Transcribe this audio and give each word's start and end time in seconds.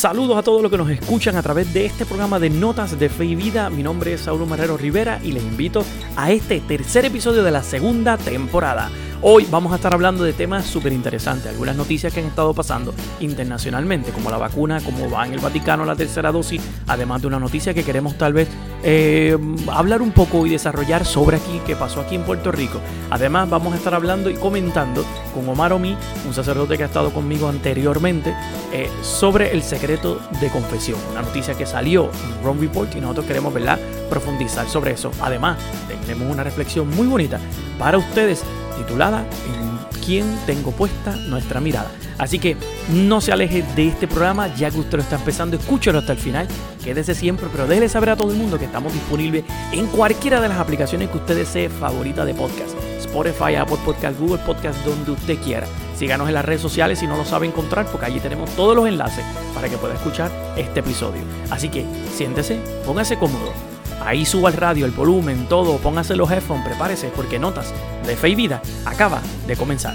Saludos 0.00 0.38
a 0.38 0.42
todos 0.42 0.62
los 0.62 0.70
que 0.70 0.78
nos 0.78 0.88
escuchan 0.88 1.36
a 1.36 1.42
través 1.42 1.74
de 1.74 1.84
este 1.84 2.06
programa 2.06 2.38
de 2.38 2.48
Notas 2.48 2.98
de 2.98 3.10
Fe 3.10 3.26
y 3.26 3.34
Vida. 3.34 3.68
Mi 3.68 3.82
nombre 3.82 4.14
es 4.14 4.22
Saulo 4.22 4.46
Marrero 4.46 4.78
Rivera 4.78 5.20
y 5.22 5.32
les 5.32 5.42
invito 5.42 5.84
a 6.16 6.30
este 6.32 6.60
tercer 6.60 7.04
episodio 7.04 7.42
de 7.42 7.50
la 7.50 7.62
segunda 7.62 8.16
temporada. 8.16 8.90
Hoy 9.22 9.46
vamos 9.50 9.70
a 9.72 9.76
estar 9.76 9.92
hablando 9.92 10.24
de 10.24 10.32
temas 10.32 10.64
súper 10.64 10.94
interesantes, 10.94 11.50
algunas 11.50 11.76
noticias 11.76 12.10
que 12.10 12.20
han 12.20 12.26
estado 12.26 12.54
pasando 12.54 12.94
internacionalmente, 13.20 14.12
como 14.12 14.30
la 14.30 14.38
vacuna, 14.38 14.80
cómo 14.80 15.10
va 15.10 15.26
en 15.26 15.34
el 15.34 15.40
Vaticano 15.40 15.84
la 15.84 15.94
tercera 15.94 16.32
dosis, 16.32 16.62
además 16.86 17.20
de 17.20 17.26
una 17.26 17.38
noticia 17.38 17.74
que 17.74 17.84
queremos 17.84 18.16
tal 18.16 18.32
vez 18.32 18.48
eh, 18.82 19.36
hablar 19.70 20.00
un 20.00 20.12
poco 20.12 20.46
y 20.46 20.48
desarrollar 20.48 21.04
sobre 21.04 21.36
aquí, 21.36 21.60
que 21.66 21.76
pasó 21.76 22.00
aquí 22.00 22.14
en 22.14 22.22
Puerto 22.22 22.50
Rico. 22.50 22.80
Además 23.10 23.50
vamos 23.50 23.74
a 23.74 23.76
estar 23.76 23.92
hablando 23.92 24.30
y 24.30 24.36
comentando 24.36 25.04
con 25.34 25.46
Omar 25.46 25.74
Omi, 25.74 25.94
un 26.26 26.32
sacerdote 26.32 26.78
que 26.78 26.84
ha 26.84 26.86
estado 26.86 27.12
conmigo 27.12 27.46
anteriormente, 27.46 28.34
eh, 28.72 28.88
sobre 29.02 29.52
el 29.52 29.62
secreto 29.62 30.18
de 30.40 30.48
confesión, 30.48 30.98
una 31.12 31.20
noticia 31.20 31.52
que 31.52 31.66
salió 31.66 32.04
en 32.06 32.42
Rome 32.42 32.62
Report 32.62 32.96
y 32.96 33.02
nosotros 33.02 33.26
queremos 33.26 33.52
¿verdad? 33.52 33.78
profundizar 34.08 34.66
sobre 34.66 34.92
eso. 34.92 35.10
Además, 35.20 35.58
tenemos 36.06 36.32
una 36.32 36.42
reflexión 36.42 36.88
muy 36.88 37.06
bonita 37.06 37.38
para 37.78 37.98
ustedes 37.98 38.42
titulada 38.82 39.24
En 39.46 40.00
quién 40.04 40.26
tengo 40.46 40.72
puesta 40.72 41.14
nuestra 41.28 41.60
mirada. 41.60 41.90
Así 42.18 42.38
que 42.38 42.56
no 42.92 43.20
se 43.20 43.32
aleje 43.32 43.64
de 43.74 43.88
este 43.88 44.06
programa, 44.06 44.54
ya 44.54 44.70
que 44.70 44.78
usted 44.78 44.98
lo 44.98 45.02
está 45.02 45.16
empezando, 45.16 45.56
escúchelo 45.56 46.00
hasta 46.00 46.12
el 46.12 46.18
final, 46.18 46.48
quédese 46.84 47.14
siempre, 47.14 47.46
pero 47.50 47.66
déjele 47.66 47.88
saber 47.88 48.10
a 48.10 48.16
todo 48.16 48.30
el 48.30 48.36
mundo 48.36 48.58
que 48.58 48.66
estamos 48.66 48.92
disponibles 48.92 49.44
en 49.72 49.86
cualquiera 49.86 50.40
de 50.40 50.48
las 50.48 50.58
aplicaciones 50.58 51.08
que 51.08 51.16
usted 51.16 51.36
desee 51.36 51.68
favorita 51.68 52.24
de 52.24 52.34
podcast. 52.34 52.74
Spotify, 52.98 53.54
Apple 53.56 53.78
Podcast, 53.84 54.18
Google 54.20 54.38
Podcast, 54.44 54.78
donde 54.84 55.12
usted 55.12 55.38
quiera. 55.38 55.66
Síganos 55.96 56.28
en 56.28 56.34
las 56.34 56.44
redes 56.44 56.60
sociales 56.60 56.98
si 56.98 57.06
no 57.06 57.16
lo 57.16 57.24
sabe 57.24 57.46
encontrar, 57.46 57.86
porque 57.86 58.06
allí 58.06 58.20
tenemos 58.20 58.50
todos 58.50 58.76
los 58.76 58.86
enlaces 58.86 59.24
para 59.54 59.68
que 59.68 59.78
pueda 59.78 59.94
escuchar 59.94 60.30
este 60.56 60.80
episodio. 60.80 61.22
Así 61.50 61.68
que 61.68 61.84
siéntese, 62.14 62.60
póngase 62.84 63.18
cómodo 63.18 63.69
Ahí 64.00 64.24
suba 64.24 64.48
el 64.48 64.56
radio, 64.56 64.86
el 64.86 64.92
volumen, 64.92 65.46
todo, 65.46 65.76
póngase 65.76 66.16
los 66.16 66.30
headphones, 66.30 66.64
prepárese 66.66 67.08
porque 67.14 67.38
Notas 67.38 67.72
de 68.06 68.16
Fe 68.16 68.30
y 68.30 68.34
Vida 68.34 68.62
acaba 68.86 69.20
de 69.46 69.56
comenzar. 69.56 69.94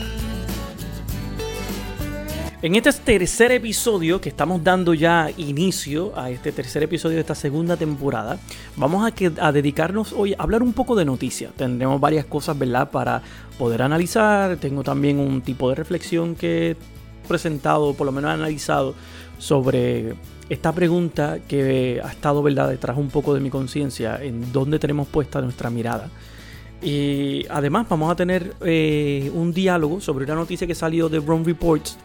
En 2.61 2.73
este 2.73 2.91
tercer 2.93 3.51
episodio 3.51 4.21
que 4.21 4.29
estamos 4.29 4.63
dando 4.63 4.93
ya 4.93 5.29
inicio 5.37 6.17
a 6.17 6.29
este 6.29 6.51
tercer 6.51 6.81
episodio 6.83 7.15
de 7.15 7.21
esta 7.21 7.35
segunda 7.35 7.77
temporada, 7.77 8.39
vamos 8.75 9.07
a, 9.39 9.51
dedicarnos 9.51 10.13
hoy 10.13 10.33
a 10.33 10.41
hablar 10.41 10.63
un 10.63 10.73
poco 10.73 10.95
de 10.95 11.05
noticias. 11.05 11.51
Tendremos 11.55 11.99
varias 12.01 12.25
cosas, 12.25 12.57
¿verdad?, 12.57 12.89
para 12.89 13.21
poder 13.59 13.81
analizar. 13.83 14.57
Tengo 14.57 14.83
también 14.83 15.19
un 15.19 15.41
tipo 15.41 15.69
de 15.69 15.75
reflexión 15.75 16.33
que 16.35 16.71
he 16.71 16.77
presentado, 17.27 17.93
por 17.93 18.05
lo 18.05 18.11
menos 18.11 18.31
analizado, 18.31 18.95
sobre 19.37 20.15
esta 20.49 20.71
pregunta 20.73 21.39
que 21.47 22.01
ha 22.03 22.11
estado, 22.11 22.43
¿verdad?, 22.43 22.69
detrás 22.69 22.97
un 22.97 23.09
poco 23.09 23.33
de 23.33 23.39
mi 23.39 23.49
conciencia, 23.49 24.21
en 24.21 24.51
dónde 24.51 24.79
tenemos 24.79 25.07
puesta 25.07 25.41
nuestra 25.41 25.69
mirada. 25.69 26.09
Y 26.81 27.45
además 27.49 27.87
vamos 27.89 28.11
a 28.11 28.15
tener 28.15 28.53
eh, 28.61 29.31
un 29.33 29.53
diálogo 29.53 30.01
sobre 30.01 30.25
una 30.25 30.35
noticia 30.35 30.67
que 30.67 30.75
salió 30.75 31.09
de 31.09 31.19
Rome 31.19 31.45
Reports 31.45 31.97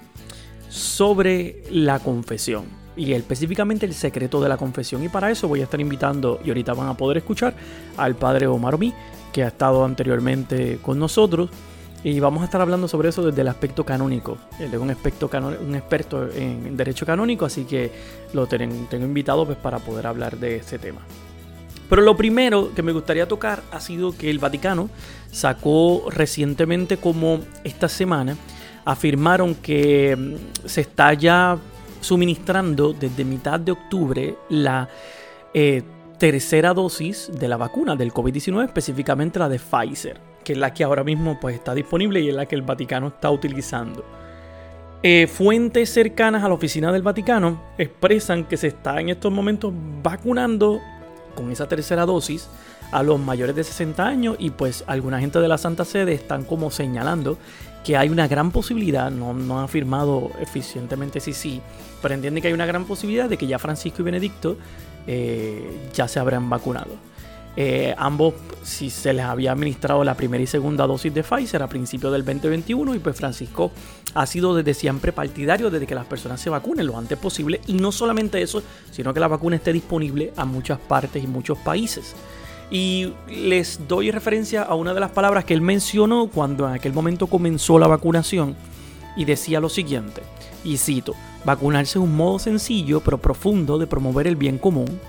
sobre 0.68 1.64
la 1.70 1.98
confesión 1.98 2.64
y 2.96 3.12
específicamente 3.12 3.86
el 3.86 3.94
secreto 3.94 4.40
de 4.40 4.48
la 4.48 4.56
confesión. 4.56 5.02
Y 5.02 5.08
para 5.08 5.30
eso 5.30 5.48
voy 5.48 5.60
a 5.60 5.64
estar 5.64 5.80
invitando, 5.80 6.40
y 6.44 6.48
ahorita 6.48 6.74
van 6.74 6.88
a 6.88 6.96
poder 6.96 7.18
escuchar, 7.18 7.54
al 7.96 8.14
padre 8.14 8.46
Omar 8.46 8.74
Omi, 8.74 8.92
que 9.32 9.42
ha 9.42 9.48
estado 9.48 9.84
anteriormente 9.84 10.78
con 10.82 10.98
nosotros 10.98 11.50
y 12.02 12.18
vamos 12.18 12.42
a 12.42 12.46
estar 12.46 12.60
hablando 12.60 12.88
sobre 12.88 13.10
eso 13.10 13.22
desde 13.22 13.42
el 13.42 13.48
aspecto 13.48 13.84
canónico. 13.84 14.38
Él 14.58 14.72
es 14.72 14.80
un, 14.80 14.90
aspecto 14.90 15.30
un 15.60 15.74
experto 15.74 16.30
en 16.32 16.76
derecho 16.76 17.04
canónico, 17.04 17.44
así 17.44 17.64
que 17.64 17.92
lo 18.32 18.46
tengo, 18.46 19.04
invitado 19.04 19.44
pues, 19.44 19.58
para 19.58 19.78
poder 19.78 20.06
hablar 20.06 20.38
de 20.38 20.56
ese 20.56 20.78
tema. 20.78 21.00
Pero 21.90 22.02
lo 22.02 22.16
primero 22.16 22.72
que 22.74 22.82
me 22.82 22.92
gustaría 22.92 23.28
tocar 23.28 23.62
ha 23.72 23.80
sido 23.80 24.16
que 24.16 24.30
el 24.30 24.38
Vaticano 24.38 24.88
sacó 25.30 26.08
recientemente 26.08 26.96
como 26.96 27.40
esta 27.64 27.88
semana, 27.88 28.36
afirmaron 28.84 29.54
que 29.56 30.16
mm, 30.16 30.66
se 30.66 30.80
está 30.82 31.12
ya 31.12 31.58
suministrando 32.00 32.94
desde 32.94 33.24
mitad 33.24 33.60
de 33.60 33.72
octubre 33.72 34.36
la 34.48 34.88
eh, 35.52 35.82
tercera 36.18 36.72
dosis 36.72 37.30
de 37.38 37.46
la 37.46 37.58
vacuna 37.58 37.94
del 37.94 38.14
COVID-19, 38.14 38.64
específicamente 38.64 39.38
la 39.38 39.50
de 39.50 39.58
Pfizer 39.58 40.29
que 40.44 40.52
es 40.52 40.58
la 40.58 40.72
que 40.72 40.84
ahora 40.84 41.04
mismo 41.04 41.38
pues, 41.40 41.54
está 41.54 41.74
disponible 41.74 42.20
y 42.20 42.28
es 42.28 42.34
la 42.34 42.46
que 42.46 42.54
el 42.54 42.62
Vaticano 42.62 43.08
está 43.08 43.30
utilizando. 43.30 44.04
Eh, 45.02 45.26
fuentes 45.26 45.90
cercanas 45.90 46.44
a 46.44 46.48
la 46.48 46.54
oficina 46.54 46.92
del 46.92 47.02
Vaticano 47.02 47.60
expresan 47.78 48.44
que 48.44 48.58
se 48.58 48.66
está 48.66 49.00
en 49.00 49.08
estos 49.08 49.32
momentos 49.32 49.72
vacunando 50.02 50.78
con 51.34 51.50
esa 51.50 51.66
tercera 51.66 52.04
dosis 52.04 52.48
a 52.92 53.02
los 53.02 53.18
mayores 53.18 53.56
de 53.56 53.64
60 53.64 54.06
años 54.06 54.36
y 54.38 54.50
pues 54.50 54.84
alguna 54.86 55.20
gente 55.20 55.38
de 55.38 55.48
la 55.48 55.56
Santa 55.56 55.84
Sede 55.84 56.12
están 56.12 56.44
como 56.44 56.70
señalando 56.70 57.38
que 57.84 57.96
hay 57.96 58.10
una 58.10 58.28
gran 58.28 58.50
posibilidad, 58.50 59.10
no, 59.10 59.32
no 59.32 59.58
han 59.58 59.64
afirmado 59.64 60.32
eficientemente 60.38 61.18
si 61.20 61.32
sí, 61.32 61.62
pero 62.02 62.14
entienden 62.14 62.42
que 62.42 62.48
hay 62.48 62.54
una 62.54 62.66
gran 62.66 62.84
posibilidad 62.84 63.28
de 63.28 63.38
que 63.38 63.46
ya 63.46 63.58
Francisco 63.58 64.02
y 64.02 64.04
Benedicto 64.04 64.58
eh, 65.06 65.88
ya 65.94 66.08
se 66.08 66.20
habrán 66.20 66.50
vacunado. 66.50 66.90
Eh, 67.56 67.94
ambos, 67.98 68.34
si 68.62 68.90
se 68.90 69.12
les 69.12 69.24
había 69.24 69.52
administrado 69.52 70.04
la 70.04 70.14
primera 70.14 70.42
y 70.42 70.46
segunda 70.46 70.86
dosis 70.86 71.12
de 71.12 71.22
Pfizer 71.22 71.62
a 71.62 71.68
principios 71.68 72.12
del 72.12 72.24
2021, 72.24 72.94
y 72.94 72.98
pues 73.00 73.16
Francisco 73.16 73.72
ha 74.14 74.26
sido 74.26 74.54
desde 74.54 74.74
siempre 74.74 75.12
partidario 75.12 75.70
desde 75.70 75.86
que 75.86 75.94
las 75.94 76.06
personas 76.06 76.40
se 76.40 76.50
vacunen 76.50 76.86
lo 76.86 76.96
antes 76.96 77.18
posible, 77.18 77.60
y 77.66 77.72
no 77.72 77.90
solamente 77.90 78.40
eso, 78.40 78.62
sino 78.90 79.12
que 79.12 79.20
la 79.20 79.28
vacuna 79.28 79.56
esté 79.56 79.72
disponible 79.72 80.32
a 80.36 80.44
muchas 80.44 80.78
partes 80.78 81.22
y 81.22 81.26
muchos 81.26 81.58
países. 81.58 82.14
Y 82.70 83.12
les 83.28 83.88
doy 83.88 84.12
referencia 84.12 84.62
a 84.62 84.74
una 84.74 84.94
de 84.94 85.00
las 85.00 85.10
palabras 85.10 85.44
que 85.44 85.54
él 85.54 85.60
mencionó 85.60 86.28
cuando 86.28 86.68
en 86.68 86.74
aquel 86.74 86.92
momento 86.92 87.26
comenzó 87.26 87.78
la 87.80 87.88
vacunación, 87.88 88.54
y 89.16 89.24
decía 89.24 89.58
lo 89.58 89.68
siguiente, 89.68 90.22
y 90.62 90.76
cito, 90.76 91.14
vacunarse 91.44 91.98
es 91.98 92.04
un 92.04 92.14
modo 92.16 92.38
sencillo 92.38 93.00
pero 93.00 93.18
profundo 93.18 93.76
de 93.76 93.88
promover 93.88 94.28
el 94.28 94.36
bien 94.36 94.56
común 94.56 95.00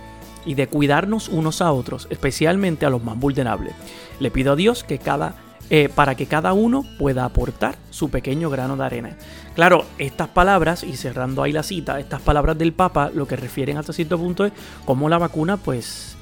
y 0.45 0.55
de 0.55 0.67
cuidarnos 0.67 1.29
unos 1.29 1.61
a 1.61 1.71
otros, 1.71 2.07
especialmente 2.09 2.85
a 2.85 2.89
los 2.89 3.03
más 3.03 3.17
vulnerables. 3.17 3.73
Le 4.19 4.31
pido 4.31 4.53
a 4.53 4.55
Dios 4.55 4.83
que 4.83 4.97
cada 4.97 5.35
eh, 5.73 5.87
para 5.87 6.15
que 6.15 6.25
cada 6.25 6.51
uno 6.51 6.83
pueda 6.99 7.23
aportar 7.23 7.77
su 7.91 8.09
pequeño 8.09 8.49
grano 8.49 8.75
de 8.75 8.83
arena. 8.83 9.17
Claro, 9.55 9.85
estas 9.97 10.27
palabras, 10.27 10.83
y 10.83 10.97
cerrando 10.97 11.43
ahí 11.43 11.53
la 11.53 11.63
cita, 11.63 11.97
estas 11.97 12.19
palabras 12.19 12.57
del 12.57 12.73
Papa 12.73 13.09
lo 13.13 13.25
que 13.25 13.37
refieren 13.37 13.77
hasta 13.77 13.93
cierto 13.93 14.17
punto 14.17 14.43
es 14.43 14.51
cómo 14.83 15.07
la 15.07 15.17
vacuna 15.17 15.55
pues 15.55 16.17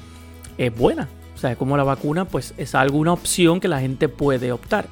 es 0.56 0.72
buena. 0.72 1.08
O 1.34 1.38
sea, 1.38 1.56
cómo 1.56 1.76
la 1.76 1.82
vacuna 1.82 2.26
pues 2.26 2.54
es 2.58 2.76
alguna 2.76 3.12
opción 3.12 3.58
que 3.58 3.66
la 3.66 3.80
gente 3.80 4.08
puede 4.08 4.52
optar 4.52 4.86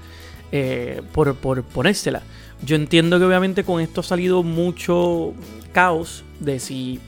eh, 0.51 1.03
por, 1.13 1.37
por 1.37 1.63
ponérsela. 1.63 2.23
Yo 2.65 2.75
entiendo 2.75 3.21
que 3.21 3.27
obviamente 3.27 3.63
con 3.63 3.81
esto 3.81 4.01
ha 4.01 4.05
salido 4.05 4.43
mucho 4.43 5.35
caos 5.73 6.25
de 6.41 6.59
si 6.59 6.99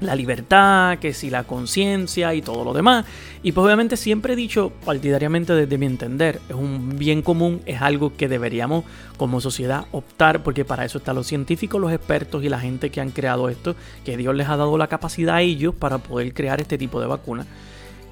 la 0.00 0.14
libertad, 0.14 0.98
que 0.98 1.12
si 1.12 1.30
la 1.30 1.44
conciencia 1.44 2.34
y 2.34 2.42
todo 2.42 2.64
lo 2.64 2.72
demás. 2.72 3.04
Y 3.42 3.52
pues 3.52 3.64
obviamente 3.64 3.96
siempre 3.96 4.32
he 4.32 4.36
dicho, 4.36 4.72
partidariamente 4.84 5.54
desde 5.54 5.78
mi 5.78 5.86
entender, 5.86 6.40
es 6.48 6.54
un 6.54 6.98
bien 6.98 7.22
común, 7.22 7.60
es 7.66 7.80
algo 7.80 8.16
que 8.16 8.28
deberíamos 8.28 8.84
como 9.16 9.40
sociedad 9.40 9.86
optar, 9.92 10.42
porque 10.42 10.64
para 10.64 10.84
eso 10.84 10.98
están 10.98 11.16
los 11.16 11.26
científicos, 11.26 11.80
los 11.80 11.92
expertos 11.92 12.42
y 12.44 12.48
la 12.48 12.60
gente 12.60 12.90
que 12.90 13.00
han 13.00 13.10
creado 13.10 13.48
esto, 13.48 13.76
que 14.04 14.16
Dios 14.16 14.34
les 14.34 14.48
ha 14.48 14.56
dado 14.56 14.76
la 14.78 14.88
capacidad 14.88 15.36
a 15.36 15.42
ellos 15.42 15.74
para 15.74 15.98
poder 15.98 16.32
crear 16.34 16.60
este 16.60 16.78
tipo 16.78 17.00
de 17.00 17.06
vacunas. 17.06 17.46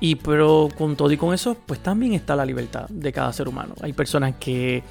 Y 0.00 0.14
pero 0.14 0.68
con 0.78 0.94
todo 0.94 1.10
y 1.10 1.16
con 1.16 1.34
eso, 1.34 1.56
pues 1.66 1.80
también 1.80 2.12
está 2.12 2.36
la 2.36 2.46
libertad 2.46 2.88
de 2.88 3.12
cada 3.12 3.32
ser 3.32 3.48
humano. 3.48 3.74
Hay 3.80 3.92
personas 3.92 4.34
que 4.38 4.84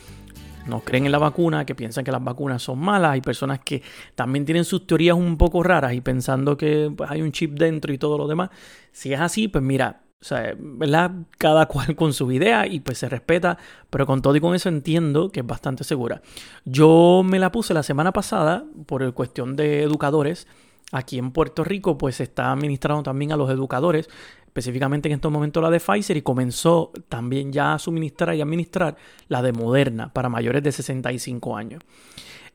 no 0.68 0.82
creen 0.82 1.06
en 1.06 1.12
la 1.12 1.18
vacuna, 1.18 1.66
que 1.66 1.76
piensan 1.76 2.04
que 2.04 2.12
las 2.12 2.24
vacunas 2.24 2.62
son 2.62 2.80
malas. 2.80 3.12
Hay 3.12 3.22
personas 3.22 3.60
que 3.60 3.82
también 4.16 4.46
tienen 4.46 4.66
sus 4.66 4.86
teorías 4.88 5.16
un 5.16 5.38
poco 5.38 5.64
raras 5.64 5.94
y 5.94 6.02
pensando 6.02 6.58
que 6.58 6.92
pues, 6.96 7.10
hay 7.10 7.22
un 7.22 7.32
chip 7.32 7.58
dentro 7.58 7.94
y 7.94 7.98
todo 7.98 8.18
lo 8.18 8.28
demás. 8.28 8.50
Si 8.92 9.14
es 9.14 9.20
así, 9.20 9.48
pues 9.48 9.64
mira, 9.64 10.02
o 10.20 10.26
sea, 10.26 10.56
¿verdad? 10.58 11.12
Cada 11.38 11.68
cual 11.68 11.96
con 11.96 12.14
su 12.14 12.32
idea 12.32 12.66
y 12.66 12.80
pues 12.80 12.98
se 12.98 13.10
respeta, 13.10 13.58
pero 13.90 14.06
con 14.06 14.22
todo 14.22 14.36
y 14.36 14.42
con 14.42 14.56
eso 14.56 14.70
entiendo 14.70 15.32
que 15.32 15.42
es 15.42 15.46
bastante 15.46 15.84
segura. 15.84 16.22
Yo 16.66 17.22
me 17.24 17.40
la 17.40 17.52
puse 17.52 17.74
la 17.74 17.84
semana 17.84 18.12
pasada 18.12 18.66
por 18.88 19.14
cuestión 19.14 19.56
de 19.56 19.84
educadores. 19.84 20.48
Aquí 20.92 21.20
en 21.20 21.32
Puerto 21.32 21.64
Rico 21.64 21.98
pues 21.98 22.16
se 22.16 22.24
está 22.24 22.52
administrando 22.52 23.04
también 23.04 23.32
a 23.32 23.38
los 23.38 23.50
educadores 23.52 24.10
específicamente 24.58 25.08
en 25.08 25.16
estos 25.16 25.32
momentos 25.32 25.62
la 25.62 25.70
de 25.70 25.80
Pfizer 25.80 26.18
y 26.18 26.24
comenzó 26.24 26.92
también 27.10 27.54
ya 27.54 27.76
a 27.76 27.80
suministrar 27.80 28.36
y 28.36 28.42
administrar 28.42 28.96
la 29.28 29.44
de 29.44 29.54
Moderna 29.54 30.12
para 30.12 30.30
mayores 30.30 30.64
de 30.64 30.72
65 30.72 31.56
años. 31.56 31.84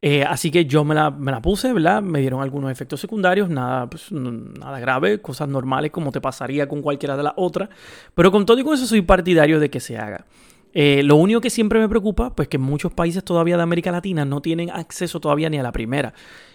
Eh, 0.04 0.25
así 0.25 0.50
que 0.50 0.64
yo 0.64 0.82
me 0.82 0.96
la, 0.96 1.12
puse, 1.40 1.72
¿verdad? 1.72 2.02
Me 2.02 2.19
dieron 2.19 2.43
algunos 2.43 2.72
efectos 2.72 3.00
secundarios, 3.00 3.49
nada, 3.49 3.88
pues, 3.88 4.10
nada 4.10 4.81
grave, 4.81 5.20
cosas 5.20 5.49
normales 5.49 5.93
como 5.93 6.10
te 6.10 6.20
pasaría 6.20 6.69
con 6.69 6.82
cualquiera 6.82 7.16
de 7.16 7.22
las 7.22 7.34
otras. 7.37 7.69
Pero 8.16 8.32
con 8.32 8.44
todo 8.44 8.58
y 8.58 8.64
con 8.64 8.75
eso 8.75 8.84
soy 8.84 9.02
partidario 9.02 9.60
de 9.60 9.70
que 9.70 9.78
se 9.78 9.96
haga. 9.96 10.26
Eh, 10.75 11.02
lo 11.05 11.14
único 11.16 11.40
que 11.40 11.50
siempre 11.50 11.78
me 11.78 11.88
preocupa, 11.88 12.34
pues 12.34 12.48
que 12.48 12.58
muchos 12.58 12.93
países 12.93 13.22
todavía 13.22 13.56
de 13.56 13.62
América 13.62 13.93
Latina 13.93 14.25
no 14.25 14.43
tienen 14.43 14.70
acceso 14.70 15.20
todavía 15.20 15.48
ni 15.48 15.58
a 15.58 15.62
la 15.62 15.70
primera. 15.70 16.14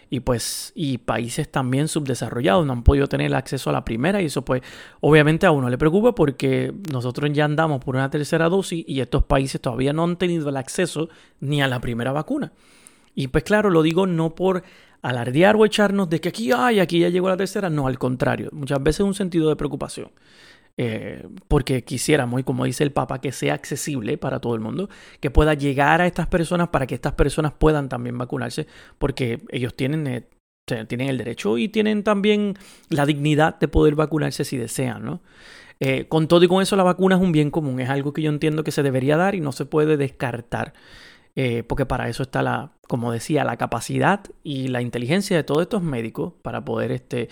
Y 0.10 0.22
pues 0.22 0.72
y 0.76 1.00
países 1.00 1.50
también 1.52 1.88
subdesarrollados 1.88 2.66
no 2.66 2.74
han 2.74 2.84
podido 2.84 3.08
tener 3.08 3.34
acceso 3.36 3.70
a 3.70 3.74
la 3.74 3.84
primera 3.84 4.22
y 4.22 4.26
eso 4.26 4.44
pues 4.44 4.62
obviamente 5.02 5.46
a 5.46 5.52
uno 5.52 5.70
le 5.70 5.78
preocupa 5.78 6.16
porque 6.16 6.74
nosotros 6.92 7.32
ya 7.34 7.46
andamos 7.46 7.84
por 7.84 7.96
una 7.96 8.10
tercera 8.10 8.50
dosis 8.50 8.86
y 8.88 9.02
estos 9.02 9.24
países 9.24 9.60
todavía 9.60 9.94
no 9.94 10.04
han 10.04 10.18
tenido 10.18 10.50
el 10.50 10.58
acceso 10.58 11.10
ni 11.40 11.62
a 11.62 11.68
la 11.68 11.82
primera 11.82 12.12
vacuna. 12.12 12.54
Y 13.16 13.28
pues 13.28 13.44
claro, 13.44 13.70
lo 13.70 13.82
digo 13.82 14.06
no 14.06 14.36
por 14.36 14.64
alardear 15.02 15.56
o 15.56 15.66
echarnos 15.66 16.10
de 16.10 16.22
que 16.22 16.30
aquí, 16.30 16.52
ay, 16.52 16.80
aquí 16.80 17.00
ya 17.00 17.10
llegó 17.10 17.30
la 17.30 17.38
tercera, 17.38 17.70
no, 17.70 17.88
al 17.88 17.98
contrario, 17.98 18.50
muchas 18.52 18.82
veces 18.82 19.02
un 19.02 19.14
sentido 19.14 19.50
de 19.50 19.56
preocupación. 19.56 20.12
Eh, 20.80 21.28
porque 21.48 21.84
quisiéramos, 21.84 22.40
y 22.40 22.44
como 22.44 22.66
dice 22.66 22.84
el 22.84 22.92
Papa, 22.92 23.20
que 23.20 23.32
sea 23.32 23.56
accesible 23.56 24.18
para 24.20 24.40
todo 24.40 24.54
el 24.54 24.62
mundo, 24.62 24.90
que 25.20 25.32
pueda 25.32 25.56
llegar 25.56 26.02
a 26.02 26.08
estas 26.08 26.28
personas 26.28 26.70
para 26.70 26.86
que 26.86 26.94
estas 26.94 27.14
personas 27.14 27.52
puedan 27.54 27.90
también 27.90 28.16
vacunarse, 28.18 28.68
porque 29.00 29.42
ellos 29.50 29.76
tienen, 29.76 30.06
eh, 30.06 30.28
tienen 30.88 31.10
el 31.10 31.18
derecho 31.18 31.58
y 31.58 31.68
tienen 31.68 32.04
también 32.04 32.54
la 32.90 33.08
dignidad 33.08 33.58
de 33.60 33.68
poder 33.68 33.96
vacunarse 33.96 34.46
si 34.46 34.58
desean, 34.58 35.04
¿no? 35.04 35.22
Eh, 35.80 36.08
con 36.08 36.28
todo 36.28 36.44
y 36.44 36.48
con 36.48 36.62
eso, 36.62 36.76
la 36.76 36.84
vacuna 36.84 37.16
es 37.16 37.22
un 37.22 37.32
bien 37.32 37.50
común, 37.52 37.80
es 37.80 37.90
algo 37.90 38.14
que 38.14 38.22
yo 38.22 38.30
entiendo 38.30 38.64
que 38.64 38.72
se 38.72 38.84
debería 38.84 39.18
dar 39.18 39.36
y 39.36 39.42
no 39.42 39.52
se 39.52 39.66
puede 39.66 39.98
descartar. 39.98 40.74
porque 41.68 41.86
para 41.86 42.10
eso 42.10 42.24
está 42.24 42.42
la, 42.42 42.72
como 42.88 43.12
decía, 43.12 43.44
la 43.44 43.58
capacidad 43.58 44.22
y 44.44 44.70
la 44.70 44.82
inteligencia 44.82 45.38
de 45.38 45.44
todos 45.44 45.62
estos 45.62 45.84
médicos 45.84 46.34
para 46.42 46.66
poder 46.66 46.92
este, 46.92 47.30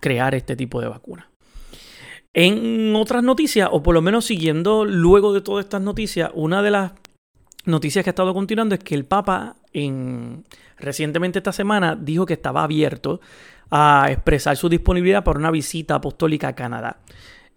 crear 0.00 0.34
este 0.34 0.56
tipo 0.56 0.80
de 0.80 0.88
vacuna. 0.88 1.30
En 2.32 2.94
otras 2.94 3.24
noticias, 3.24 3.68
o 3.72 3.82
por 3.82 3.94
lo 3.94 4.02
menos 4.02 4.24
siguiendo 4.24 4.84
luego 4.84 5.32
de 5.32 5.40
todas 5.40 5.64
estas 5.64 5.82
noticias, 5.82 6.30
una 6.34 6.62
de 6.62 6.70
las 6.70 6.92
noticias 7.64 8.04
que 8.04 8.10
ha 8.10 8.12
estado 8.12 8.32
continuando 8.34 8.74
es 8.74 8.84
que 8.84 8.94
el 8.94 9.04
Papa 9.04 9.56
en, 9.72 10.44
recientemente 10.78 11.40
esta 11.40 11.52
semana 11.52 11.96
dijo 11.96 12.26
que 12.26 12.34
estaba 12.34 12.62
abierto 12.62 13.20
a 13.70 14.06
expresar 14.10 14.56
su 14.56 14.68
disponibilidad 14.68 15.24
para 15.24 15.38
una 15.38 15.50
visita 15.50 15.96
apostólica 15.96 16.48
a 16.48 16.54
Canadá. 16.54 16.98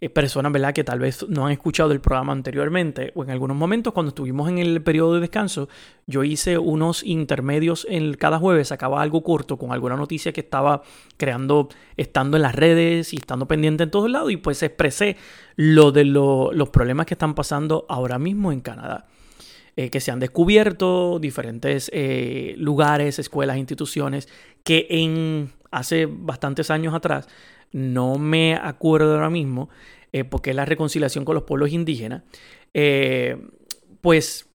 Eh, 0.01 0.09
personas, 0.09 0.51
¿verdad?, 0.51 0.73
que 0.73 0.83
tal 0.83 0.99
vez 0.99 1.25
no 1.29 1.45
han 1.45 1.53
escuchado 1.53 1.93
el 1.93 2.01
programa 2.01 2.33
anteriormente 2.33 3.13
o 3.15 3.23
en 3.23 3.29
algunos 3.29 3.55
momentos 3.55 3.93
cuando 3.93 4.09
estuvimos 4.09 4.49
en 4.49 4.57
el 4.57 4.81
periodo 4.81 5.13
de 5.13 5.21
descanso, 5.21 5.69
yo 6.07 6.25
hice 6.25 6.57
unos 6.57 7.03
intermedios 7.03 7.87
en 7.89 8.13
cada 8.15 8.37
jueves, 8.37 8.67
sacaba 8.67 9.01
algo 9.01 9.23
corto 9.23 9.57
con 9.57 9.71
alguna 9.71 9.95
noticia 9.95 10.33
que 10.33 10.41
estaba 10.41 10.83
creando, 11.15 11.69
estando 11.95 12.35
en 12.35 12.43
las 12.43 12.53
redes 12.53 13.13
y 13.13 13.15
estando 13.15 13.47
pendiente 13.47 13.83
en 13.83 13.91
todos 13.91 14.11
lados 14.11 14.29
y 14.29 14.35
pues 14.35 14.61
expresé 14.61 15.15
lo 15.55 15.93
de 15.93 16.03
los 16.03 16.69
problemas 16.69 17.05
que 17.05 17.13
están 17.13 17.33
pasando 17.33 17.85
ahora 17.87 18.19
mismo 18.19 18.51
en 18.51 18.59
Canadá. 18.59 19.07
Eh, 19.75 19.89
que 19.89 20.01
se 20.01 20.11
han 20.11 20.19
descubierto 20.19 21.17
diferentes 21.17 21.89
eh, 21.93 22.53
lugares, 22.57 23.17
escuelas, 23.17 23.57
instituciones 23.57 24.27
que 24.63 24.85
en 24.89 25.51
hace 25.71 26.05
bastantes 26.05 26.69
años 26.69 26.93
atrás 26.93 27.27
no 27.73 28.17
me 28.17 28.55
acuerdo 28.55 29.13
ahora 29.13 29.29
mismo, 29.29 29.69
eh, 30.11 30.23
porque 30.23 30.51
es 30.51 30.55
la 30.55 30.65
reconciliación 30.65 31.25
con 31.25 31.35
los 31.35 31.43
pueblos 31.43 31.71
indígenas, 31.71 32.23
eh, 32.73 33.37
pues 34.01 34.49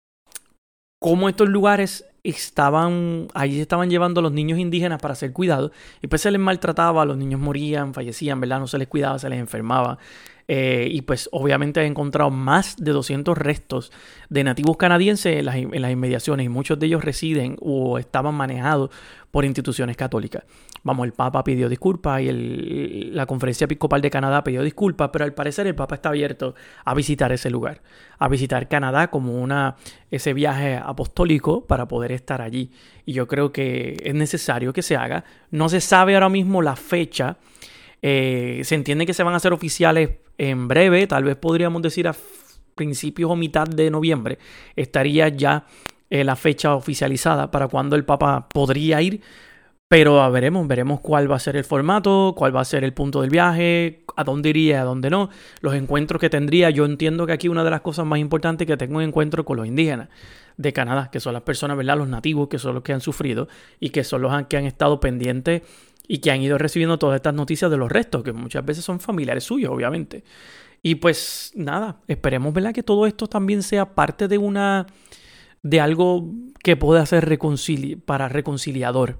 cómo 1.02 1.30
estos 1.30 1.50
lugares 1.50 2.06
estaban, 2.24 3.28
allí 3.34 3.60
estaban 3.60 3.90
llevando 3.90 4.20
a 4.20 4.24
los 4.24 4.32
niños 4.32 4.60
indígenas 4.60 5.02
para 5.02 5.16
ser 5.16 5.32
cuidados, 5.32 5.72
y 6.02 6.08
pues 6.08 6.22
se 6.22 6.32
les 6.32 6.42
maltrataba, 6.42 7.06
los 7.06 7.18
niños 7.18 7.40
morían, 7.40 7.94
fallecían, 7.94 8.40
¿verdad? 8.42 8.60
No 8.60 8.68
se 8.68 8.78
les 8.78 8.88
cuidaba, 8.88 9.20
se 9.20 9.30
les 9.30 9.40
enfermaba. 9.40 9.98
Eh, 10.48 10.88
y 10.92 11.02
pues 11.02 11.28
obviamente 11.32 11.82
he 11.82 11.86
encontrado 11.86 12.30
más 12.30 12.76
de 12.78 12.92
200 12.92 13.36
restos 13.36 13.92
de 14.30 14.44
nativos 14.44 14.78
canadienses 14.78 15.38
en 15.38 15.46
las, 15.46 15.56
en 15.56 15.82
las, 15.82 15.92
inmediaciones 15.92 16.46
y 16.46 16.50
muchos 16.50 16.78
de 16.78 16.86
ellos 16.86 17.04
residen 17.04 17.58
o 17.62 17.98
estaban 17.98 18.36
manejados 18.36 18.92
por 19.32 19.44
instituciones 19.44 19.98
católicas. 19.98 20.44
Vamos, 20.84 21.08
el 21.08 21.14
Papa 21.14 21.44
pidió 21.44 21.68
disculpas 21.68 22.22
y 22.22 22.30
el, 22.30 23.16
la 23.16 23.26
Conferencia 23.26 23.66
Episcopal 23.66 24.02
de 24.02 24.12
Canadá 24.12 24.44
pidió 24.44 24.62
disculpas, 24.62 25.10
pero 25.12 25.26
al 25.26 25.34
parecer 25.34 25.66
el 25.66 25.74
Papa 25.74 25.96
está 25.96 26.10
abierto 26.10 26.54
a 26.84 26.94
visitar 26.94 27.32
ese 27.32 27.50
lugar, 27.50 27.82
a 28.20 28.28
visitar 28.28 28.68
Canadá 28.68 29.10
como 29.10 29.42
una, 29.42 29.78
ese 30.12 30.34
viaje 30.34 30.78
apostólico 30.78 31.66
para 31.66 31.88
poder 31.88 32.12
estar 32.12 32.42
allí. 32.42 32.72
Y 33.04 33.14
yo 33.14 33.28
creo 33.28 33.52
que 33.52 33.98
es 34.04 34.14
necesario 34.14 34.74
que 34.74 34.84
se 34.84 34.96
haga. 34.96 35.26
No 35.50 35.70
se 35.70 35.82
sabe 35.82 36.14
ahora 36.14 36.30
mismo 36.30 36.62
la 36.62 36.76
fecha. 36.76 37.38
Eh, 38.08 38.62
se 38.66 38.76
entiende 38.76 39.08
que 39.08 39.16
se 39.16 39.24
van 39.24 39.34
a 39.34 39.38
hacer 39.38 39.52
oficiales 39.52 40.12
en 40.38 40.68
breve, 40.68 41.08
tal 41.08 41.24
vez 41.24 41.38
podríamos 41.38 41.82
decir 41.82 42.08
a 42.08 42.16
principios 42.76 43.32
o 43.32 43.36
mitad 43.36 43.66
de 43.66 43.90
noviembre, 43.90 44.38
estaría 44.76 45.28
ya 45.30 45.66
eh, 46.12 46.24
la 46.24 46.36
fecha 46.36 46.76
oficializada 46.76 47.50
para 47.50 47.68
cuando 47.68 47.96
el 47.96 48.06
Papa 48.06 48.48
podría 48.48 49.02
ir 49.02 49.22
pero 49.88 50.32
veremos, 50.32 50.68
veremos 50.68 51.00
cuál 51.00 51.32
va 51.32 51.38
a 51.38 51.40
ser 51.40 51.56
el 51.56 51.64
formato, 51.64 52.34
cuál 52.38 52.56
va 52.56 52.62
a 52.62 52.66
ser 52.66 52.84
el 52.84 52.94
punto 52.94 53.22
del 53.22 53.30
viaje, 53.32 54.04
a 54.16 54.24
dónde 54.24 54.50
iría, 54.50 54.82
a 54.82 54.84
dónde 54.84 55.10
no, 55.10 55.30
los 55.62 55.74
encuentros 55.74 56.20
que 56.20 56.30
tendría. 56.30 56.70
Yo 56.70 56.86
entiendo 56.86 57.26
que 57.26 57.34
aquí 57.34 57.48
una 57.48 57.64
de 57.64 57.70
las 57.70 57.82
cosas 57.82 58.06
más 58.06 58.20
importantes 58.20 58.68
es 58.68 58.72
que 58.72 58.78
tengo 58.78 58.98
un 58.98 59.04
encuentro 59.04 59.46
con 59.46 59.58
los 59.58 59.68
indígenas 59.68 60.10
de 60.58 60.74
Canadá, 60.74 61.10
que 61.12 61.20
son 61.20 61.34
las 61.34 61.44
personas, 61.44 61.78
¿verdad? 61.78 61.98
Los 61.98 62.08
nativos, 62.08 62.50
que 62.50 62.60
son 62.60 62.76
los 62.76 62.84
que 62.84 62.94
han 62.94 63.02
sufrido 63.02 63.48
y 63.80 63.90
que 63.90 64.04
son 64.04 64.22
los 64.22 64.48
que 64.48 64.58
han 64.58 64.66
estado 64.66 65.00
pendientes 65.00 65.62
y 66.08 66.20
que 66.20 66.32
han 66.32 66.42
ido 66.42 66.58
recibiendo 66.58 67.00
todas 67.00 67.16
estas 67.16 67.34
noticias 67.34 67.70
de 67.72 67.78
los 67.78 67.92
restos, 67.92 68.24
que 68.24 68.34
muchas 68.34 68.66
veces 68.66 68.84
son 68.86 69.00
familiares 69.00 69.44
suyos, 69.44 69.72
obviamente. 69.72 70.24
Y 70.82 70.96
pues 70.96 71.52
nada, 71.56 72.02
esperemos, 72.08 72.54
¿verdad? 72.54 72.74
Que 72.74 72.84
todo 72.84 73.08
esto 73.08 73.28
también 73.28 73.64
sea 73.64 73.96
parte 73.96 74.28
de 74.28 74.38
una 74.38 74.86
de 75.64 75.80
algo 75.80 76.30
que 76.64 76.76
pueda 76.78 77.04
ser 77.08 77.26
reconcili 77.28 77.96
para 77.96 78.30
reconciliador 78.30 79.20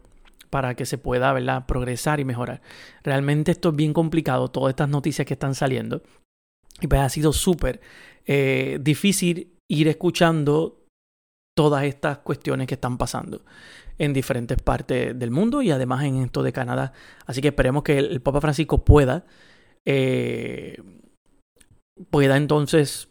para 0.52 0.76
que 0.76 0.86
se 0.86 0.98
pueda 0.98 1.34
¿verdad? 1.34 1.66
progresar 1.66 2.20
y 2.20 2.24
mejorar. 2.24 2.62
Realmente 3.04 3.52
esto 3.52 3.70
es 3.70 3.76
bien 3.76 3.94
complicado, 3.94 4.50
todas 4.50 4.70
estas 4.70 4.88
noticias 4.88 5.26
que 5.26 5.34
están 5.34 5.56
saliendo. 5.56 6.02
Y 6.80 6.88
pues 6.88 7.02
ha 7.02 7.10
sido 7.10 7.34
súper 7.34 7.82
eh, 8.26 8.78
difícil 8.80 9.52
ir 9.68 9.88
escuchando 9.88 10.86
todas 11.56 11.84
estas 11.84 12.20
cuestiones 12.20 12.68
que 12.68 12.76
están 12.76 12.98
pasando 12.98 13.42
en 13.98 14.14
diferentes 14.14 14.62
partes 14.62 15.18
del 15.18 15.32
mundo 15.32 15.62
y 15.62 15.72
además 15.72 16.04
en 16.04 16.18
esto 16.18 16.44
de 16.44 16.52
Canadá. 16.52 16.94
Así 17.26 17.42
que 17.42 17.50
esperemos 17.50 17.84
que 17.84 17.98
el, 17.98 18.22
Papa 18.22 18.42
Francisco 18.42 18.84
pueda, 18.84 19.26
eh, 19.86 20.82
pueda 22.10 22.38
entonces 22.38 23.10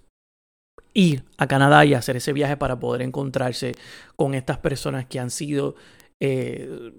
ir 0.92 1.24
a 1.38 1.46
Canadá 1.46 1.84
y 1.84 1.94
hacer 1.94 2.16
ese 2.16 2.32
viaje 2.32 2.56
para 2.56 2.78
poder 2.78 3.02
encontrarse 3.02 3.74
con 4.16 4.34
estas 4.34 4.58
personas 4.58 5.06
que 5.06 5.18
han 5.18 5.30
sido 5.30 5.74
eh, 6.20 6.92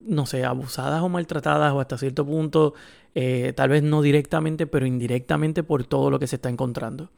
no 0.00 0.26
sé, 0.26 0.44
abusadas 0.44 1.02
o 1.02 1.08
maltratadas 1.08 1.72
o 1.72 1.80
hasta 1.80 1.98
cierto 1.98 2.26
punto, 2.26 2.74
eh, 3.14 3.52
tal 3.54 3.68
vez 3.68 3.82
no 3.82 4.02
directamente, 4.02 4.66
pero 4.66 4.86
indirectamente 4.86 5.62
por 5.62 5.84
todo 5.84 6.10
lo 6.10 6.18
que 6.18 6.26
se 6.26 6.36
está 6.36 6.48
encontrando. 6.48 7.10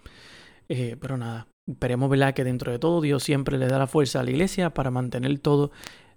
Pero 0.67 1.19
nada, 1.19 1.47
esperemos 1.69 2.11
¿verdad? 2.11 2.35
que 2.35 2.43
dentro 2.43 2.73
de 2.73 2.79
todo 2.79 3.01
Dios 3.01 3.23
siempre 3.23 3.59
le 3.59 3.69
da 3.69 3.79
la 3.79 3.87
fuerza 3.87 4.21
a 4.21 4.23
la 4.23 4.31
iglesia 4.31 4.71
para 4.71 4.91
mantener 4.91 5.39
todo 5.39 5.71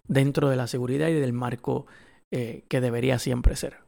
dentro 0.08 0.50
de 0.50 0.56
la 0.56 0.68
seguridad 0.68 1.08
y 1.08 1.14
del 1.14 1.34
marco 1.34 1.86
eh, 2.32 2.64
que 2.68 2.82
debería 2.82 3.20
siempre 3.20 3.56
ser. 3.56 3.88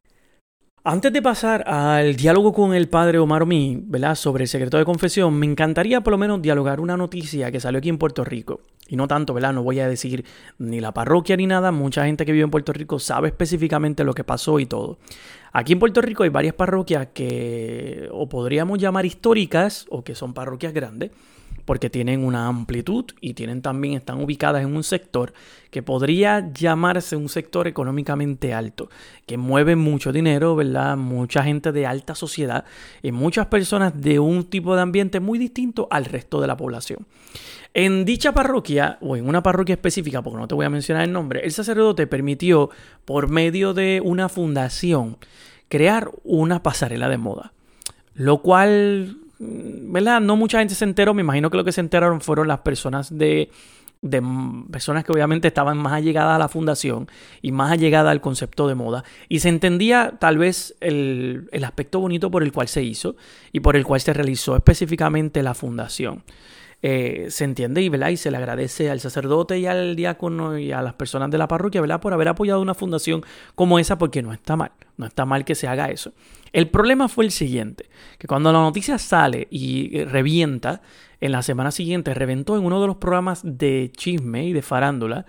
Antes 0.84 1.12
de 1.12 1.22
pasar 1.22 1.68
al 1.68 2.16
diálogo 2.16 2.54
con 2.54 2.74
el 2.74 2.88
padre 2.88 3.20
Omar 3.20 3.44
Omi. 3.44 3.84
Sobre 4.16 4.46
el 4.46 4.48
secreto 4.48 4.78
de 4.78 4.86
confesión, 4.86 5.34
me 5.34 5.46
encantaría 5.46 6.02
por 6.02 6.12
lo 6.12 6.18
menos 6.18 6.42
dialogar 6.42 6.80
una 6.80 6.96
noticia 6.96 7.52
que 7.52 7.60
salió 7.60 7.80
aquí 7.80 7.90
en 7.90 7.98
Puerto 7.98 8.24
Rico. 8.24 8.62
Y 8.88 8.96
no 8.96 9.08
tanto, 9.08 9.34
¿verdad? 9.34 9.52
No 9.54 9.62
voy 9.62 9.82
a 9.82 9.90
decir 9.90 10.24
ni 10.58 10.80
la 10.80 10.94
parroquia 10.94 11.36
ni 11.36 11.48
nada. 11.48 11.74
Mucha 11.74 12.06
gente 12.06 12.26
que 12.26 12.32
vive 12.32 12.46
en 12.46 12.50
Puerto 12.50 12.72
Rico 12.72 12.98
sabe 12.98 13.28
específicamente 13.28 14.06
lo 14.06 14.14
que 14.14 14.24
pasó 14.24 14.58
y 14.60 14.66
todo. 14.66 15.00
Aquí 15.52 15.74
en 15.74 15.80
Puerto 15.80 16.02
Rico 16.02 16.24
hay 16.24 16.30
varias 16.30 16.56
parroquias 16.56 17.10
que 17.14 18.08
o 18.12 18.30
podríamos 18.30 18.80
llamar 18.80 19.06
históricas 19.06 19.86
o 19.90 20.04
que 20.04 20.16
son 20.16 20.34
parroquias 20.34 20.74
grandes 20.74 21.12
porque 21.66 21.90
tienen 21.90 22.24
una 22.24 22.48
amplitud 22.48 23.06
y 23.22 23.34
tienen 23.34 23.62
también 23.62 23.96
están 23.96 24.22
ubicadas 24.22 24.62
en 24.62 24.76
un 24.76 24.84
sector 24.84 25.34
que 25.72 25.84
podría 25.84 26.52
llamarse 26.52 27.16
un 27.16 27.30
sector 27.30 27.68
económicamente 27.68 28.54
alto, 28.54 28.90
que 29.26 29.38
mueve 29.38 29.76
mucho 29.76 30.12
dinero, 30.12 30.56
¿verdad? 30.56 30.98
Mucha 30.98 31.44
gente 31.44 31.72
de 31.72 31.86
alta 31.86 32.16
sociedad 32.16 32.66
y 33.02 33.12
muchas 33.12 33.48
personas 33.48 34.00
de 34.02 34.20
un 34.20 34.46
tipo 34.46 34.76
de 34.76 34.82
ambiente 34.82 35.20
muy 35.20 35.38
distinto 35.38 35.88
al 35.92 36.06
resto 36.06 36.42
de 36.42 36.48
la 36.48 36.58
población. 36.58 37.06
En 37.74 38.04
dicha 38.04 38.34
parroquia, 38.34 38.98
o 39.00 39.16
en 39.16 39.28
una 39.28 39.44
parroquia 39.44 39.74
específica, 39.74 40.24
porque 40.24 40.40
no 40.40 40.48
te 40.48 40.56
voy 40.56 40.66
a 40.66 40.72
mencionar 40.72 41.04
el 41.04 41.14
nombre, 41.14 41.42
el 41.44 41.52
sacerdote 41.52 42.08
permitió, 42.08 42.72
por 43.06 43.30
medio 43.30 43.76
de 43.76 44.02
una 44.04 44.28
fundación, 44.28 45.18
crear 45.68 46.10
una 46.24 46.64
pasarela 46.64 47.10
de 47.10 47.18
moda. 47.18 47.54
Lo 48.16 48.42
cual 48.42 49.18
¿verdad? 49.40 50.20
No 50.22 50.36
mucha 50.36 50.60
gente 50.60 50.76
se 50.76 50.84
enteró, 50.84 51.14
me 51.14 51.22
imagino 51.22 51.50
que 51.50 51.58
lo 51.58 51.64
que 51.64 51.72
se 51.72 51.82
enteraron 51.82 52.20
fueron 52.22 52.48
las 52.48 52.60
personas 52.60 53.18
de, 53.18 53.50
de 54.02 54.22
personas 54.70 55.06
que 55.06 55.12
obviamente 55.12 55.48
estaban 55.48 55.78
más 55.78 55.94
allegadas 55.94 56.36
a 56.36 56.40
la 56.40 56.50
fundación 56.50 57.08
y 57.42 57.52
más 57.52 57.72
allegadas 57.72 58.12
al 58.12 58.22
concepto 58.22 58.68
de 58.68 58.76
moda. 58.76 59.04
Y 59.30 59.40
se 59.40 59.50
entendía 59.50 60.18
tal 60.20 60.38
vez 60.38 60.76
el, 60.82 61.48
el, 61.52 61.64
aspecto 61.64 62.00
bonito 62.00 62.30
por 62.30 62.44
el 62.44 62.52
cual 62.52 62.68
se 62.68 62.84
hizo 62.84 63.16
y 63.54 63.62
por 63.62 63.76
el 63.78 63.86
cual 63.86 64.02
se 64.02 64.14
realizó 64.14 64.56
específicamente 64.56 65.42
la 65.42 65.54
fundación. 65.54 66.24
Eh, 66.82 67.28
se 67.30 67.44
entiende 67.44 67.82
y, 67.82 68.18
se 68.18 68.32
le 68.32 68.38
agradece 68.38 68.90
al 68.90 69.02
sacerdote 69.02 69.60
y 69.60 69.66
al 69.66 69.98
diácono 69.98 70.58
y 70.58 70.72
a 70.72 70.82
las 70.82 70.94
personas 70.94 71.30
de 71.30 71.38
la 71.38 71.48
parroquia 71.48 71.82
por 72.00 72.14
haber 72.14 72.30
apoyado 72.30 72.62
una 72.62 72.74
fundación 72.74 73.22
como 73.56 73.80
esa 73.80 73.98
porque 73.98 74.22
no 74.22 74.32
está 74.32 74.56
mal, 74.56 74.72
no 74.96 75.06
está 75.06 75.26
mal 75.26 75.44
que 75.44 75.56
se 75.56 75.68
haga 75.68 75.90
eso. 75.90 76.14
El 76.54 76.70
problema 76.70 77.10
fue 77.10 77.26
el 77.26 77.32
siguiente, 77.32 77.90
que 78.18 78.28
cuando 78.28 78.52
la 78.54 78.60
noticia 78.60 78.98
sale 78.98 79.48
y 79.52 80.04
revienta, 80.06 80.82
en 81.22 81.34
la 81.34 81.42
semana 81.42 81.72
siguiente 81.72 82.14
reventó 82.14 82.58
en 82.58 82.64
uno 82.64 82.80
de 82.80 82.88
los 82.88 82.96
programas 82.96 83.42
de 83.44 83.92
chisme 83.96 84.46
y 84.46 84.54
de 84.54 84.62
farándula 84.62 85.26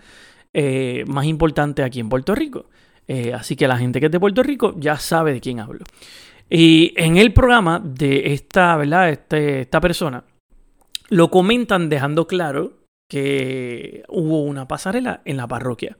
eh, 0.54 1.04
más 1.08 1.26
importantes 1.26 1.84
aquí 1.84 1.98
en 1.98 2.08
Puerto 2.08 2.34
Rico. 2.34 2.66
Eh, 3.08 3.32
así 3.34 3.56
que 3.56 3.66
la 3.66 3.76
gente 3.76 3.98
que 3.98 4.06
es 4.06 4.12
de 4.12 4.20
Puerto 4.20 4.44
Rico 4.44 4.74
ya 4.78 4.96
sabe 4.98 5.32
de 5.32 5.40
quién 5.40 5.58
hablo. 5.58 5.84
Y 6.48 6.92
en 6.96 7.16
el 7.16 7.32
programa 7.32 7.80
de 7.84 8.32
esta, 8.32 8.76
¿verdad? 8.76 9.10
Este, 9.10 9.62
esta 9.62 9.80
persona 9.80 10.22
lo 11.10 11.30
comentan 11.30 11.88
dejando 11.88 12.26
claro 12.26 12.78
que 13.08 14.04
hubo 14.08 14.42
una 14.42 14.68
pasarela 14.68 15.20
en 15.24 15.36
la 15.36 15.46
parroquia. 15.46 15.98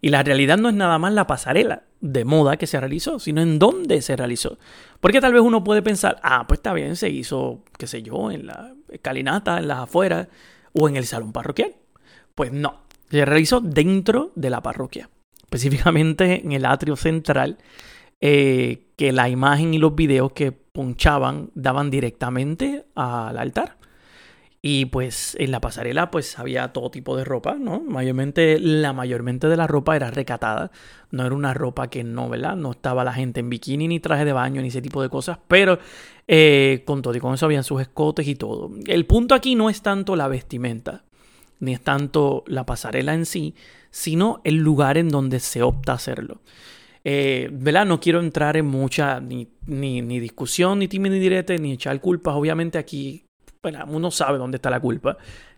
Y 0.00 0.08
la 0.08 0.22
realidad 0.22 0.56
no 0.56 0.70
es 0.70 0.74
nada 0.74 0.98
más 0.98 1.12
la 1.12 1.26
pasarela 1.26 1.84
de 2.00 2.24
moda 2.24 2.56
que 2.56 2.66
se 2.66 2.80
realizó, 2.80 3.18
sino 3.18 3.42
en 3.42 3.58
dónde 3.58 4.00
se 4.00 4.16
realizó. 4.16 4.58
Porque 5.00 5.20
tal 5.20 5.34
vez 5.34 5.42
uno 5.42 5.62
puede 5.62 5.82
pensar, 5.82 6.18
ah, 6.22 6.46
pues 6.48 6.58
está 6.58 6.72
bien, 6.72 6.96
se 6.96 7.10
hizo, 7.10 7.62
qué 7.78 7.86
sé 7.86 8.02
yo, 8.02 8.30
en 8.30 8.46
la 8.46 8.74
escalinata, 8.88 9.58
en 9.58 9.68
las 9.68 9.80
afueras 9.80 10.28
o 10.72 10.88
en 10.88 10.96
el 10.96 11.04
salón 11.04 11.32
parroquial. 11.32 11.74
Pues 12.34 12.50
no, 12.50 12.80
se 13.10 13.26
realizó 13.26 13.60
dentro 13.60 14.32
de 14.34 14.48
la 14.48 14.62
parroquia, 14.62 15.10
específicamente 15.42 16.42
en 16.42 16.52
el 16.52 16.64
atrio 16.64 16.96
central, 16.96 17.58
eh, 18.22 18.86
que 18.96 19.12
la 19.12 19.28
imagen 19.28 19.74
y 19.74 19.78
los 19.78 19.94
videos 19.94 20.32
que 20.32 20.52
ponchaban 20.52 21.50
daban 21.54 21.90
directamente 21.90 22.86
al 22.94 23.36
altar. 23.36 23.76
Y 24.62 24.86
pues 24.86 25.36
en 25.40 25.52
la 25.52 25.60
pasarela 25.60 26.10
pues 26.10 26.38
había 26.38 26.68
todo 26.68 26.90
tipo 26.90 27.16
de 27.16 27.24
ropa, 27.24 27.54
¿no? 27.54 27.80
Mayormente, 27.80 28.58
la 28.60 28.92
mayormente 28.92 29.48
de 29.48 29.56
la 29.56 29.66
ropa 29.66 29.96
era 29.96 30.10
recatada. 30.10 30.70
No 31.10 31.24
era 31.24 31.34
una 31.34 31.54
ropa 31.54 31.88
que 31.88 32.04
no, 32.04 32.28
¿verdad? 32.28 32.56
No 32.56 32.72
estaba 32.72 33.02
la 33.02 33.14
gente 33.14 33.40
en 33.40 33.48
bikini, 33.48 33.88
ni 33.88 34.00
traje 34.00 34.26
de 34.26 34.34
baño, 34.34 34.60
ni 34.60 34.68
ese 34.68 34.82
tipo 34.82 35.00
de 35.00 35.08
cosas. 35.08 35.38
Pero 35.48 35.78
eh, 36.28 36.82
con 36.84 37.00
todo 37.00 37.14
y 37.14 37.20
con 37.20 37.32
eso 37.32 37.46
habían 37.46 37.64
sus 37.64 37.80
escotes 37.80 38.28
y 38.28 38.34
todo. 38.34 38.70
El 38.86 39.06
punto 39.06 39.34
aquí 39.34 39.54
no 39.54 39.70
es 39.70 39.80
tanto 39.80 40.14
la 40.14 40.28
vestimenta, 40.28 41.04
ni 41.58 41.72
es 41.72 41.80
tanto 41.80 42.44
la 42.46 42.66
pasarela 42.66 43.14
en 43.14 43.24
sí, 43.24 43.54
sino 43.90 44.42
el 44.44 44.56
lugar 44.56 44.98
en 44.98 45.08
donde 45.08 45.40
se 45.40 45.62
opta 45.62 45.92
a 45.92 45.94
hacerlo. 45.94 46.42
Eh, 47.02 47.48
¿verdad? 47.50 47.86
No 47.86 47.98
quiero 47.98 48.20
entrar 48.20 48.58
en 48.58 48.66
mucha 48.66 49.20
ni, 49.20 49.48
ni, 49.64 50.02
ni 50.02 50.20
discusión, 50.20 50.80
ni 50.80 50.88
tímido 50.88 51.14
ni 51.14 51.20
direte, 51.20 51.58
ni 51.58 51.72
echar 51.72 51.98
culpas. 51.98 52.34
Obviamente 52.34 52.76
aquí 52.76 53.24
bueno, 53.62 53.84
uno 53.88 54.10
sabe 54.10 54.38
dónde 54.38 54.56
está 54.56 54.70
la 54.70 54.80
culpa. 54.80 55.16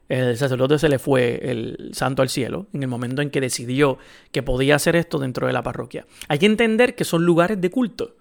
El 0.09 0.37
sacerdote 0.37 0.79
se 0.79 0.89
le 0.89 0.99
fue 0.99 1.41
el 1.51 1.91
santo 1.93 2.23
al 2.23 2.29
cielo 2.29 2.67
en 2.73 2.83
el 2.83 2.89
momento 2.89 3.23
en 3.23 3.31
que 3.31 3.41
decidió 3.41 3.99
que 4.31 4.43
podía 4.43 4.75
hacer 4.75 4.97
esto 4.97 5.19
dentro 5.19 5.47
de 5.47 5.53
la 5.53 5.63
parroquia. 5.63 6.07
Hay 6.29 6.39
que 6.39 6.47
entender 6.47 6.95
que 6.95 7.05
son 7.05 7.25
lugares 7.25 7.61
de 7.61 7.71
culto. 7.71 8.17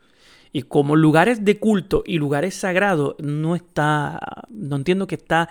Y 0.54 0.64
como 0.64 0.96
lugares 0.96 1.44
de 1.44 1.60
culto 1.60 2.04
y 2.06 2.18
lugares 2.18 2.56
sagrados, 2.56 3.16
no 3.20 3.56
está, 3.56 4.20
no 4.50 4.76
entiendo 4.76 5.08
que 5.08 5.16
está 5.16 5.50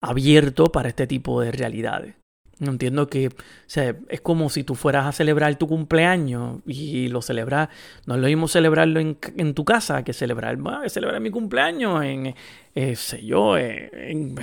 abierto 0.00 0.66
para 0.66 0.88
este 0.88 1.06
tipo 1.06 1.40
de 1.40 1.52
realidades. 1.52 2.21
No 2.62 2.70
entiendo 2.70 3.08
que, 3.08 3.30
es 4.08 4.20
como 4.20 4.48
si 4.48 4.62
tú 4.62 4.76
fueras 4.76 5.06
a 5.06 5.10
celebrar 5.10 5.56
tu 5.56 5.66
cumpleaños 5.66 6.60
y 6.64 7.08
lo 7.08 7.20
celebras, 7.20 7.68
no 8.06 8.14
es 8.14 8.20
lo 8.20 8.28
mismo 8.28 8.46
celebrarlo 8.46 9.00
en, 9.00 9.54
tu 9.54 9.64
casa 9.64 10.04
que 10.04 10.12
celebrar, 10.12 10.56
celebrar 10.86 11.20
mi 11.20 11.30
cumpleaños 11.30 12.04
en, 12.04 12.36
eh, 12.76 12.94
sé 12.94 13.26
yo, 13.26 13.58
en, 13.58 14.36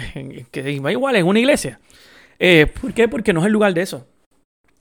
que 0.52 0.70
igual, 0.70 1.16
en 1.16 1.26
una 1.26 1.40
iglesia. 1.40 1.80
Eh, 2.40 2.68
¿Por 2.82 2.94
qué? 2.94 3.08
Porque 3.08 3.32
no 3.32 3.40
es 3.40 3.46
el 3.46 3.54
lugar 3.54 3.74
de 3.74 3.84
eso 3.84 4.06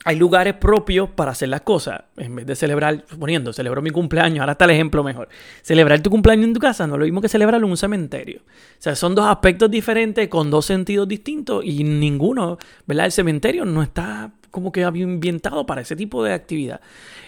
hay 0.08 0.16
lugares 0.16 0.54
propios 0.54 1.10
para 1.10 1.32
hacer 1.32 1.50
las 1.50 1.60
cosas. 1.60 2.04
En 2.16 2.34
vez 2.34 2.46
de 2.46 2.56
celebrar, 2.56 3.04
suponiendo, 3.10 3.52
celebro 3.52 3.82
mi 3.82 3.90
cumpleaños, 3.90 4.40
ahora 4.40 4.52
está 4.52 4.64
el 4.64 4.70
ejemplo 4.70 5.04
mejor. 5.04 5.28
Celebrar 5.60 6.00
tu 6.00 6.08
cumpleaños 6.08 6.46
en 6.46 6.54
tu 6.54 6.60
casa 6.60 6.86
no 6.86 6.94
es 6.94 7.00
lo 7.00 7.04
mismo 7.04 7.20
que 7.20 7.28
celebrarlo 7.28 7.66
en 7.66 7.72
un 7.72 7.76
cementerio. 7.76 8.40
O 8.40 8.78
sea, 8.78 8.96
son 8.96 9.14
dos 9.14 9.26
aspectos 9.26 9.70
diferentes 9.70 10.26
con 10.28 10.50
dos 10.50 10.64
sentidos 10.64 11.06
distintos 11.06 11.62
y 11.62 11.84
ninguno, 11.84 12.56
¿verdad? 12.86 13.04
El 13.04 13.12
cementerio 13.12 13.66
no 13.66 13.82
está 13.82 14.30
como 14.50 14.72
que 14.72 14.82
ambientado 14.82 15.66
para 15.66 15.82
ese 15.82 15.94
tipo 15.94 16.24
de 16.24 16.32
actividad. 16.32 16.80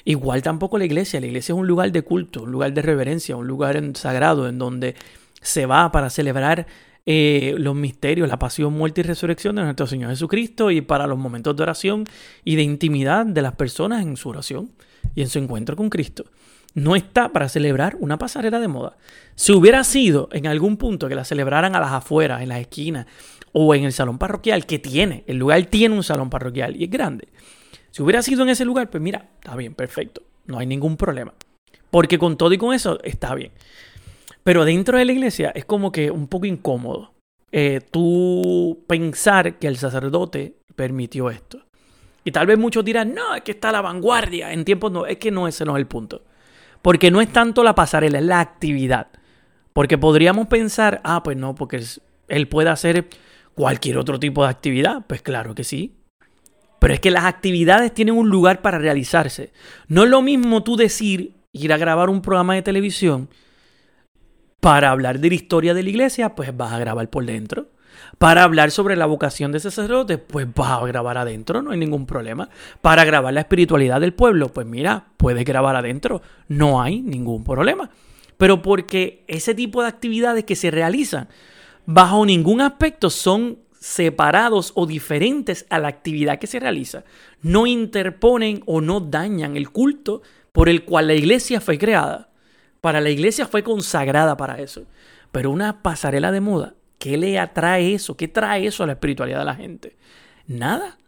Igual 0.07 0.41
tampoco 0.41 0.79
la 0.79 0.87
iglesia. 0.87 1.21
La 1.21 1.27
iglesia 1.27 1.53
es 1.53 1.59
un 1.59 1.67
lugar 1.67 1.93
de 1.93 2.01
culto, 2.01 2.45
un 2.45 2.51
lugar 2.51 2.73
de 2.73 2.81
reverencia, 2.81 3.37
un 3.37 3.47
lugar 3.47 3.79
sagrado 3.93 4.49
en 4.49 4.59
donde 4.59 4.95
se 5.43 5.67
va 5.67 5.93
para 5.93 6.09
celebrar 6.09 6.67
eh, 7.07 7.55
los 7.59 7.75
misterios, 7.75 8.29
la 8.29 8.39
pasión, 8.39 8.73
muerte 8.75 9.01
y 9.01 9.05
resurrección 9.05 9.57
de 9.57 9.63
nuestro 9.63 9.87
Señor 9.87 10.11
Jesucristo 10.11 10.71
y 10.71 10.81
para 10.81 11.07
los 11.07 11.19
momentos 11.19 11.57
de 11.57 11.63
oración 11.63 12.05
y 12.45 12.57
de 12.57 12.63
intimidad 12.63 13.27
de 13.27 13.43
las 13.43 13.55
personas 13.55 14.03
en 14.03 14.17
su 14.17 14.29
oración 14.29 14.71
y 15.15 15.23
en 15.23 15.29
su 15.29 15.39
encuentro 15.39 15.77
con 15.77 15.89
Cristo. 15.89 16.25
No 16.75 16.95
está 16.95 17.31
para 17.31 17.49
celebrar 17.49 17.97
una 18.01 18.19
pasarela 18.19 18.61
de 18.61 18.69
moda. 18.69 18.97
Si 19.35 19.53
hubiera 19.53 19.83
sido 19.83 20.29
en 20.33 20.47
algún 20.47 20.77
punto 20.77 21.09
que 21.09 21.15
la 21.15 21.25
celebraran 21.25 21.75
a 21.75 21.81
las 21.81 21.93
afueras, 21.93 22.43
en 22.43 22.49
las 22.49 22.61
esquinas 22.61 23.07
o 23.53 23.75
en 23.75 23.85
el 23.85 23.93
salón 23.93 24.19
parroquial, 24.19 24.67
que 24.67 24.79
tiene, 24.79 25.25
el 25.27 25.39
lugar 25.39 25.65
tiene 25.67 25.97
un 25.97 26.05
salón 26.05 26.31
parroquial 26.31 26.77
y 26.77 26.85
es 26.85 26.91
grande. 26.91 27.29
Si 27.91 28.03
hubiera 28.03 28.23
sido 28.23 28.43
en 28.43 28.51
ese 28.51 28.65
lugar, 28.65 28.89
pues 28.89 29.03
mira, 29.03 29.31
está 29.41 29.57
bien, 29.57 29.75
perfecto, 29.75 30.23
no 30.47 30.59
hay 30.59 30.67
ningún 30.67 30.97
problema. 30.97 31.35
Porque 31.91 32.19
con 32.19 32.37
todo 32.37 32.53
y 32.53 32.59
con 32.59 32.73
eso 32.73 33.03
está 33.03 33.35
bien. 33.35 33.51
Pero 34.45 34.65
dentro 34.65 34.99
de 34.99 35.05
la 35.05 35.13
iglesia 35.13 35.53
es 35.55 35.65
como 35.65 35.93
que 35.93 36.11
un 36.11 36.27
poco 36.29 36.47
incómodo 36.47 37.13
eh, 37.53 37.81
tú 37.91 38.85
pensar 38.87 39.59
que 39.59 39.67
el 39.67 39.77
sacerdote 39.77 40.57
permitió 40.77 41.31
esto. 41.31 41.61
Y 42.25 42.33
tal 42.33 42.47
vez 42.47 42.59
muchos 42.59 42.85
dirán, 42.85 43.15
no, 43.15 43.35
es 43.35 43.43
que 43.43 43.53
está 43.53 43.73
la 43.73 43.81
vanguardia. 43.81 44.53
En 44.53 44.65
tiempos 44.65 44.93
no, 44.93 45.07
es 45.07 45.19
que 45.19 45.31
no, 45.31 45.49
ese 45.49 45.65
no 45.65 45.77
es 45.77 45.81
el 45.81 45.87
punto. 45.87 46.23
Porque 46.83 47.11
no 47.11 47.21
es 47.21 47.33
tanto 47.33 47.63
la 47.63 47.75
pasarela, 47.75 48.19
es 48.19 48.25
la 48.25 48.41
actividad. 48.41 49.09
Porque 49.73 49.99
podríamos 49.99 50.47
pensar, 50.49 51.01
ah, 51.05 51.23
pues 51.23 51.37
no, 51.37 51.55
porque 51.55 51.83
él 52.29 52.49
puede 52.49 52.71
hacer 52.71 53.09
cualquier 53.55 53.99
otro 53.99 54.21
tipo 54.21 54.45
de 54.45 54.51
actividad. 54.51 55.05
Pues 55.07 55.23
claro 55.23 55.55
que 55.55 55.65
sí. 55.65 55.97
Pero 56.79 56.95
es 56.95 57.01
que 57.01 57.11
las 57.11 57.25
actividades 57.25 57.93
tienen 57.93 58.17
un 58.17 58.31
lugar 58.31 58.63
para 58.63 58.79
realizarse. 58.79 59.53
No 59.89 60.05
es 60.05 60.11
lo 60.11 60.23
mismo 60.23 60.63
tú 60.63 60.77
decir, 60.77 61.35
ir 61.53 61.73
a 61.73 61.79
grabar 61.79 62.09
un 62.11 62.23
programa 62.23 62.55
de 62.55 62.63
televisión 62.63 63.29
para 64.61 64.91
hablar 64.91 65.19
de 65.19 65.29
la 65.29 65.35
historia 65.35 65.75
de 65.75 65.83
la 65.83 65.91
iglesia, 65.91 66.35
pues 66.35 66.57
vas 66.57 66.73
a 66.73 66.79
grabar 66.79 67.09
por 67.09 67.25
dentro. 67.25 67.69
Para 68.19 68.45
hablar 68.45 68.71
sobre 68.71 68.97
la 68.97 69.07
vocación 69.07 69.53
de 69.53 69.61
sacerdote, 69.61 70.19
pues 70.19 70.47
vas 70.55 70.83
a 70.83 70.87
grabar 70.87 71.19
adentro, 71.19 71.63
no 71.63 71.71
hay 71.71 71.79
ningún 71.79 72.07
problema. 72.07 72.49
Para 72.81 73.05
grabar 73.05 73.33
la 73.33 73.41
espiritualidad 73.41 74.01
del 74.01 74.15
pueblo, 74.15 74.49
pues 74.53 74.67
mira, 74.67 75.07
puedes 75.17 75.45
grabar 75.45 75.77
adentro, 75.77 76.23
no 76.49 76.83
hay 76.83 77.01
ningún 77.01 77.45
problema. 77.45 77.91
Pero 78.37 78.63
porque 78.63 79.25
ese 79.27 79.55
tipo 79.55 79.83
de 79.83 79.89
actividades 79.89 80.45
que 80.45 80.57
se 80.57 80.71
realizan 80.71 81.29
bajo 81.87 82.25
ningún 82.25 82.61
aspecto 82.61 83.11
son 83.11 83.59
separados 83.79 84.73
o 84.77 84.87
diferentes 84.87 85.67
a 85.71 85.79
la 85.79 85.89
actividad 85.89 86.39
que 86.39 86.47
se 86.47 86.61
realiza, 86.61 87.05
no 87.43 87.67
interponen 87.67 88.63
o 88.67 88.81
no 88.81 89.01
dañan 89.01 89.57
el 89.57 89.71
culto 89.71 90.23
por 90.53 90.69
el 90.69 90.85
cual 90.85 91.07
la 91.07 91.15
iglesia 91.15 91.61
fue 91.61 91.79
creada. 91.79 92.30
Para 92.81 93.01
la 93.01 93.11
iglesia 93.11 93.47
fue 93.47 93.63
consagrada 93.63 94.37
para 94.37 94.61
eso. 94.61 94.85
Pero 95.33 95.51
una 95.51 95.83
pasarela 95.83 96.33
de 96.33 96.41
moda, 96.41 96.75
¿qué 96.99 97.17
le 97.17 97.39
atrae 97.39 97.95
eso? 97.95 98.17
¿Qué 98.17 98.29
trae 98.29 98.67
eso 98.67 98.83
a 98.83 98.87
la 98.87 98.95
espiritualidad 98.95 99.41
de 99.41 99.45
la 99.45 99.55
gente? 99.55 99.97
Nada. 100.47 100.99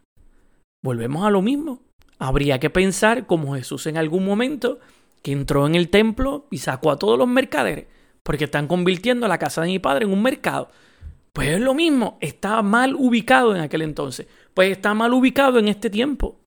Volvemos 0.83 1.25
a 1.25 1.29
lo 1.29 1.41
mismo. 1.41 1.81
Habría 2.19 2.59
que 2.59 2.69
pensar 2.69 3.25
como 3.25 3.55
Jesús 3.55 3.87
en 3.87 3.97
algún 3.97 4.25
momento 4.25 4.79
que 5.21 5.31
entró 5.31 5.65
en 5.65 5.75
el 5.75 5.89
templo 5.89 6.47
y 6.51 6.59
sacó 6.59 6.91
a 6.91 6.99
todos 6.99 7.17
los 7.17 7.27
mercaderes, 7.27 7.87
porque 8.23 8.45
están 8.45 8.67
convirtiendo 8.67 9.27
la 9.27 9.39
casa 9.39 9.61
de 9.61 9.67
mi 9.67 9.79
padre 9.79 10.05
en 10.05 10.11
un 10.11 10.21
mercado. 10.21 10.69
Pues 11.31 11.49
es 11.49 11.61
lo 11.61 11.73
mismo, 11.73 12.17
estaba 12.21 12.61
mal 12.61 12.93
ubicado 12.95 13.55
en 13.55 13.61
aquel 13.61 13.81
entonces, 13.81 14.27
pues 14.53 14.71
está 14.71 14.93
mal 14.93 15.13
ubicado 15.13 15.57
en 15.57 15.67
este 15.67 15.89
tiempo. 15.89 16.39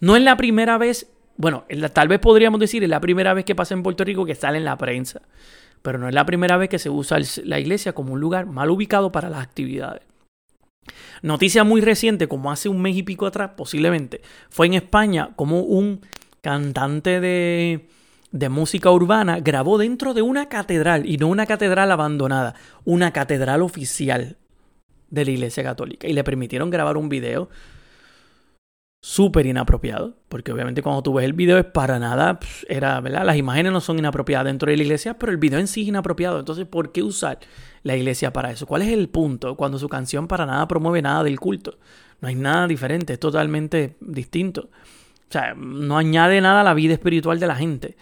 No 0.00 0.16
es 0.16 0.22
la 0.22 0.36
primera 0.36 0.76
vez 0.76 1.10
bueno, 1.38 1.64
tal 1.92 2.08
vez 2.08 2.18
podríamos 2.18 2.58
decir, 2.58 2.82
es 2.82 2.90
la 2.90 3.00
primera 3.00 3.32
vez 3.32 3.44
que 3.44 3.54
pasa 3.54 3.72
en 3.72 3.84
Puerto 3.84 4.02
Rico 4.02 4.26
que 4.26 4.34
sale 4.34 4.58
en 4.58 4.64
la 4.64 4.76
prensa, 4.76 5.22
pero 5.82 5.96
no 5.96 6.08
es 6.08 6.14
la 6.14 6.26
primera 6.26 6.56
vez 6.56 6.68
que 6.68 6.80
se 6.80 6.90
usa 6.90 7.18
la 7.44 7.60
iglesia 7.60 7.92
como 7.92 8.14
un 8.14 8.20
lugar 8.20 8.46
mal 8.46 8.68
ubicado 8.70 9.12
para 9.12 9.30
las 9.30 9.40
actividades. 9.40 10.02
Noticia 11.22 11.62
muy 11.62 11.80
reciente, 11.80 12.26
como 12.26 12.50
hace 12.50 12.68
un 12.68 12.82
mes 12.82 12.96
y 12.96 13.04
pico 13.04 13.24
atrás, 13.24 13.52
posiblemente, 13.56 14.20
fue 14.50 14.66
en 14.66 14.74
España 14.74 15.30
como 15.36 15.60
un 15.60 16.00
cantante 16.40 17.20
de, 17.20 17.88
de 18.32 18.48
música 18.48 18.90
urbana 18.90 19.38
grabó 19.38 19.78
dentro 19.78 20.14
de 20.14 20.22
una 20.22 20.48
catedral, 20.48 21.06
y 21.06 21.18
no 21.18 21.28
una 21.28 21.46
catedral 21.46 21.92
abandonada, 21.92 22.56
una 22.84 23.12
catedral 23.12 23.62
oficial 23.62 24.38
de 25.10 25.24
la 25.24 25.30
Iglesia 25.30 25.62
Católica. 25.62 26.08
Y 26.08 26.14
le 26.14 26.24
permitieron 26.24 26.68
grabar 26.70 26.96
un 26.96 27.08
video 27.08 27.48
súper 29.00 29.46
inapropiado, 29.46 30.16
porque 30.28 30.52
obviamente 30.52 30.82
cuando 30.82 31.02
tú 31.02 31.14
ves 31.14 31.24
el 31.24 31.32
video 31.32 31.58
es 31.58 31.64
para 31.64 31.98
nada, 31.98 32.40
pues, 32.40 32.66
era, 32.68 33.00
¿verdad? 33.00 33.24
Las 33.24 33.36
imágenes 33.36 33.72
no 33.72 33.80
son 33.80 33.98
inapropiadas 33.98 34.46
dentro 34.46 34.70
de 34.70 34.76
la 34.76 34.82
iglesia, 34.82 35.18
pero 35.18 35.30
el 35.30 35.38
video 35.38 35.60
en 35.60 35.68
sí 35.68 35.82
es 35.82 35.88
inapropiado. 35.88 36.38
Entonces, 36.38 36.66
¿por 36.66 36.90
qué 36.90 37.02
usar 37.02 37.38
la 37.84 37.96
iglesia 37.96 38.32
para 38.32 38.50
eso? 38.50 38.66
¿Cuál 38.66 38.82
es 38.82 38.88
el 38.88 39.08
punto 39.08 39.56
cuando 39.56 39.78
su 39.78 39.88
canción 39.88 40.26
para 40.26 40.46
nada 40.46 40.66
promueve 40.66 41.00
nada 41.00 41.22
del 41.22 41.38
culto? 41.38 41.78
No 42.20 42.28
hay 42.28 42.34
nada 42.34 42.66
diferente, 42.66 43.12
es 43.12 43.20
totalmente 43.20 43.96
distinto. 44.00 44.68
O 45.28 45.32
sea, 45.32 45.54
no 45.54 45.96
añade 45.96 46.40
nada 46.40 46.62
a 46.62 46.64
la 46.64 46.74
vida 46.74 46.94
espiritual 46.94 47.38
de 47.38 47.46
la 47.46 47.54
gente. 47.54 47.96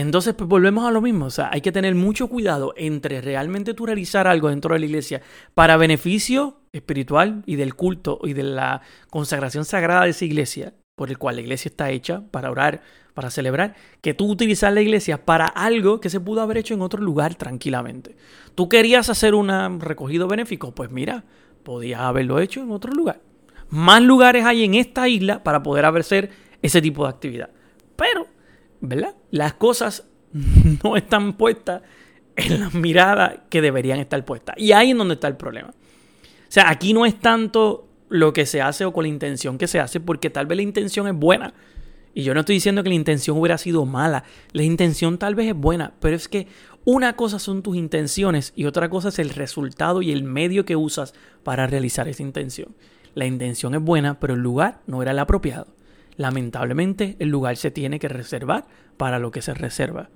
Entonces, 0.00 0.34
pues 0.34 0.48
volvemos 0.48 0.88
a 0.88 0.90
lo 0.90 1.00
mismo. 1.00 1.26
O 1.26 1.30
sea, 1.30 1.50
hay 1.52 1.60
que 1.60 1.70
tener 1.70 1.94
mucho 1.94 2.26
cuidado 2.26 2.74
entre 2.76 3.20
realmente 3.20 3.74
tú 3.74 3.86
algo 3.86 4.48
dentro 4.48 4.74
de 4.74 4.80
la 4.80 4.86
iglesia 4.86 5.22
para 5.54 5.76
beneficio 5.76 6.56
espiritual 6.72 7.44
y 7.46 7.54
del 7.54 7.76
culto 7.76 8.18
y 8.24 8.32
de 8.32 8.42
la 8.42 8.80
consagración 9.08 9.64
sagrada 9.64 10.02
de 10.02 10.10
esa 10.10 10.24
iglesia, 10.24 10.74
por 10.96 11.10
el 11.10 11.18
cual 11.18 11.36
la 11.36 11.42
iglesia 11.42 11.68
está 11.68 11.92
hecha 11.92 12.24
para 12.32 12.50
orar, 12.50 12.82
para 13.14 13.30
celebrar, 13.30 13.76
que 14.00 14.14
tú 14.14 14.28
utilizar 14.28 14.72
la 14.72 14.80
iglesia 14.80 15.24
para 15.24 15.46
algo 15.46 16.00
que 16.00 16.10
se 16.10 16.18
pudo 16.18 16.42
haber 16.42 16.58
hecho 16.58 16.74
en 16.74 16.82
otro 16.82 17.00
lugar 17.00 17.36
tranquilamente. 17.36 18.16
Tú 18.56 18.68
querías 18.68 19.08
hacer 19.10 19.32
un 19.32 19.78
recogido 19.78 20.26
benéfico, 20.26 20.74
pues 20.74 20.90
mira, 20.90 21.22
podías 21.62 22.00
haberlo 22.00 22.40
hecho 22.40 22.62
en 22.62 22.72
otro 22.72 22.92
lugar. 22.92 23.20
Más 23.68 24.02
lugares 24.02 24.44
hay 24.44 24.64
en 24.64 24.74
esta 24.74 25.06
isla 25.06 25.44
para 25.44 25.62
poder 25.62 25.84
hacer 25.84 26.30
ese 26.62 26.82
tipo 26.82 27.04
de 27.04 27.10
actividad. 27.10 27.50
Pero 27.94 28.33
¿verdad? 28.88 29.14
Las 29.30 29.54
cosas 29.54 30.06
no 30.82 30.96
están 30.96 31.34
puestas 31.34 31.82
en 32.36 32.60
las 32.60 32.74
miradas 32.74 33.40
que 33.48 33.60
deberían 33.60 33.98
estar 33.98 34.24
puestas. 34.24 34.56
Y 34.58 34.72
ahí 34.72 34.90
es 34.90 34.96
donde 34.96 35.14
está 35.14 35.28
el 35.28 35.36
problema. 35.36 35.68
O 35.68 36.52
sea, 36.54 36.68
aquí 36.68 36.92
no 36.92 37.06
es 37.06 37.18
tanto 37.18 37.88
lo 38.08 38.32
que 38.32 38.46
se 38.46 38.60
hace 38.60 38.84
o 38.84 38.92
con 38.92 39.04
la 39.04 39.08
intención 39.08 39.58
que 39.58 39.66
se 39.66 39.80
hace, 39.80 40.00
porque 40.00 40.30
tal 40.30 40.46
vez 40.46 40.56
la 40.56 40.62
intención 40.62 41.08
es 41.08 41.14
buena. 41.14 41.54
Y 42.14 42.22
yo 42.22 42.32
no 42.32 42.40
estoy 42.40 42.56
diciendo 42.56 42.82
que 42.82 42.90
la 42.90 42.94
intención 42.94 43.38
hubiera 43.38 43.58
sido 43.58 43.84
mala. 43.86 44.24
La 44.52 44.62
intención 44.62 45.18
tal 45.18 45.34
vez 45.34 45.48
es 45.48 45.56
buena, 45.56 45.94
pero 46.00 46.14
es 46.14 46.28
que 46.28 46.46
una 46.84 47.16
cosa 47.16 47.38
son 47.38 47.62
tus 47.62 47.76
intenciones 47.76 48.52
y 48.54 48.66
otra 48.66 48.88
cosa 48.88 49.08
es 49.08 49.18
el 49.18 49.30
resultado 49.30 50.02
y 50.02 50.12
el 50.12 50.22
medio 50.22 50.64
que 50.64 50.76
usas 50.76 51.14
para 51.42 51.66
realizar 51.66 52.06
esa 52.06 52.22
intención. 52.22 52.76
La 53.14 53.26
intención 53.26 53.74
es 53.74 53.80
buena, 53.80 54.20
pero 54.20 54.34
el 54.34 54.40
lugar 54.40 54.80
no 54.86 55.02
era 55.02 55.10
el 55.10 55.18
apropiado. 55.18 55.66
Lamentablemente, 56.16 57.16
el 57.18 57.28
lugar 57.28 57.56
se 57.56 57.70
tiene 57.70 57.98
que 57.98 58.08
reservar 58.08 58.66
para 58.96 59.18
lo 59.18 59.30
que 59.30 59.42
se 59.42 59.54
reserva. 59.54 60.10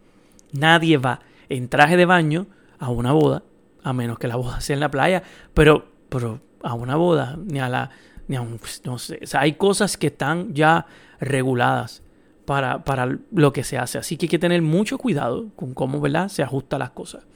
Nadie 0.52 0.98
va 0.98 1.20
en 1.48 1.68
traje 1.68 1.96
de 1.96 2.04
baño 2.04 2.46
a 2.78 2.90
una 2.90 3.12
boda, 3.12 3.42
a 3.82 3.92
menos 3.92 4.18
que 4.18 4.28
la 4.28 4.36
boda 4.36 4.60
sea 4.60 4.74
en 4.74 4.80
la 4.80 4.90
playa, 4.90 5.22
pero, 5.54 5.86
pero 6.08 6.40
a 6.62 6.74
una 6.74 6.96
boda, 6.96 7.36
ni 7.44 7.58
a 7.58 7.68
la, 7.68 7.90
ni 8.28 8.36
a 8.36 8.40
un, 8.40 8.60
no 8.84 8.98
sé, 8.98 9.20
o 9.22 9.26
sea, 9.26 9.40
hay 9.40 9.54
cosas 9.54 9.96
que 9.96 10.08
están 10.08 10.54
ya 10.54 10.86
reguladas 11.20 12.02
para, 12.44 12.84
para 12.84 13.18
lo 13.32 13.52
que 13.52 13.64
se 13.64 13.78
hace, 13.78 13.98
así 13.98 14.16
que 14.16 14.26
hay 14.26 14.30
que 14.30 14.38
tener 14.38 14.62
mucho 14.62 14.98
cuidado 14.98 15.48
con 15.56 15.74
cómo, 15.74 16.00
¿verdad? 16.00 16.28
Se 16.28 16.42
ajustan 16.42 16.80
las 16.80 16.90
cosas. 16.90 17.26